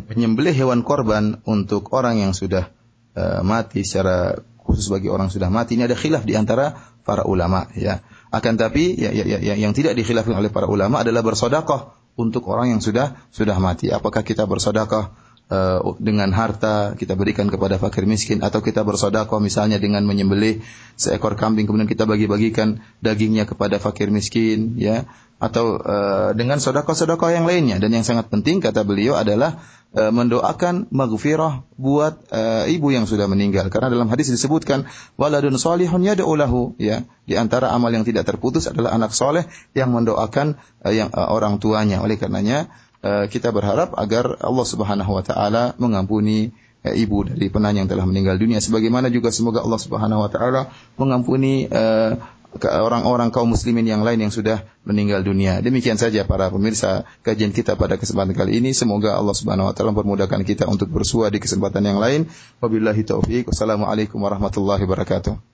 menyembelih 0.06 0.54
hewan 0.54 0.86
korban 0.86 1.42
untuk 1.42 1.90
orang 1.90 2.22
yang 2.22 2.30
sudah 2.30 2.70
uh, 3.18 3.42
mati 3.42 3.82
secara 3.82 4.38
khusus 4.62 4.86
bagi 4.86 5.10
orang 5.10 5.26
yang 5.26 5.34
sudah 5.34 5.50
mati 5.50 5.74
ini 5.74 5.82
ada 5.82 5.98
khilaf 5.98 6.22
di 6.22 6.38
antara 6.38 6.78
para 7.02 7.26
ulama 7.26 7.66
ya. 7.74 8.06
Akan 8.30 8.54
tapi 8.54 8.94
ya, 8.94 9.10
ya, 9.10 9.26
ya, 9.26 9.58
yang 9.58 9.74
tidak 9.74 9.98
dikhilafkan 9.98 10.38
oleh 10.38 10.54
para 10.54 10.70
ulama 10.70 11.02
adalah 11.02 11.26
bersodakoh 11.26 11.90
untuk 12.19 12.47
orang 12.51 12.75
yang 12.75 12.81
sudah 12.83 13.15
sudah 13.31 13.57
mati. 13.61 13.91
Apakah 13.93 14.25
kita 14.25 14.43
bersedekah 14.47 15.13
uh, 15.51 15.83
dengan 15.99 16.31
harta 16.31 16.95
kita 16.95 17.19
berikan 17.19 17.51
kepada 17.51 17.75
fakir 17.75 18.07
miskin 18.07 18.39
atau 18.39 18.63
kita 18.63 18.87
bersedekah 18.87 19.43
misalnya 19.43 19.77
dengan 19.77 20.07
menyembelih 20.07 20.63
seekor 20.95 21.35
kambing 21.35 21.67
kemudian 21.67 21.91
kita 21.91 22.07
bagi-bagikan 22.07 22.79
dagingnya 23.03 23.43
kepada 23.43 23.77
fakir 23.77 24.07
miskin 24.09 24.79
ya. 24.79 25.03
Atau 25.41 25.81
uh, 25.81 26.37
dengan 26.37 26.61
sedekah-sedekah 26.61 27.33
yang 27.33 27.49
lainnya. 27.49 27.81
Dan 27.81 27.97
yang 27.97 28.05
sangat 28.05 28.29
penting 28.29 28.61
kata 28.61 28.85
beliau 28.85 29.17
adalah 29.17 29.57
Eh, 29.91 30.07
mendoakan 30.07 30.87
maghfirah 30.87 31.67
buat 31.75 32.15
uh, 32.31 32.63
ibu 32.63 32.95
yang 32.95 33.03
sudah 33.03 33.27
meninggal. 33.27 33.67
Karena 33.67 33.91
dalam 33.91 34.07
hadis 34.07 34.31
disebutkan 34.31 34.87
waladun 35.19 35.59
salihun 35.59 36.07
yad'u 36.07 36.31
ya. 36.79 37.03
Di 37.27 37.35
antara 37.35 37.75
amal 37.75 37.91
yang 37.91 38.07
tidak 38.07 38.23
terputus 38.23 38.71
adalah 38.71 38.95
anak 38.95 39.11
soleh 39.11 39.51
yang 39.75 39.91
mendoakan 39.91 40.55
uh, 40.87 40.95
yang 40.95 41.11
uh, 41.11 41.27
orang 41.35 41.59
tuanya. 41.59 41.99
Oleh 41.99 42.15
karenanya 42.15 42.71
uh, 42.71 42.90
kita 43.01 43.49
berharap 43.49 43.97
agar 43.97 44.37
Allah 44.45 44.65
Subhanahu 44.67 45.11
wa 45.17 45.23
taala 45.25 45.73
mengampuni 45.81 46.53
uh, 46.85 46.93
ibu 46.93 47.25
dari 47.25 47.49
penanya 47.49 47.85
yang 47.85 47.89
telah 47.89 48.05
meninggal 48.05 48.37
dunia 48.37 48.61
sebagaimana 48.61 49.09
juga 49.09 49.33
semoga 49.33 49.61
Allah 49.65 49.81
Subhanahu 49.81 50.21
wa 50.21 50.29
taala 50.29 50.61
mengampuni 50.97 51.65
uh, 51.69 52.17
orang-orang 52.59 53.31
kaum 53.31 53.47
muslimin 53.47 53.87
yang 53.87 54.03
lain 54.03 54.27
yang 54.27 54.33
sudah 54.33 54.67
meninggal 54.83 55.23
dunia. 55.23 55.63
Demikian 55.63 55.95
saja 55.95 56.27
para 56.27 56.51
pemirsa 56.51 57.07
kajian 57.23 57.55
kita 57.55 57.79
pada 57.79 57.95
kesempatan 57.95 58.35
kali 58.35 58.59
ini. 58.59 58.75
Semoga 58.75 59.15
Allah 59.15 59.31
Subhanahu 59.31 59.71
wa 59.71 59.73
taala 59.73 59.95
mempermudahkan 59.95 60.43
kita 60.43 60.67
untuk 60.67 60.91
bersua 60.91 61.31
di 61.31 61.39
kesempatan 61.39 61.87
yang 61.87 61.99
lain. 62.03 62.27
Wabillahi 62.59 63.07
taufik. 63.07 63.47
Wassalamualaikum 63.47 64.19
warahmatullahi 64.19 64.83
wabarakatuh. 64.83 65.50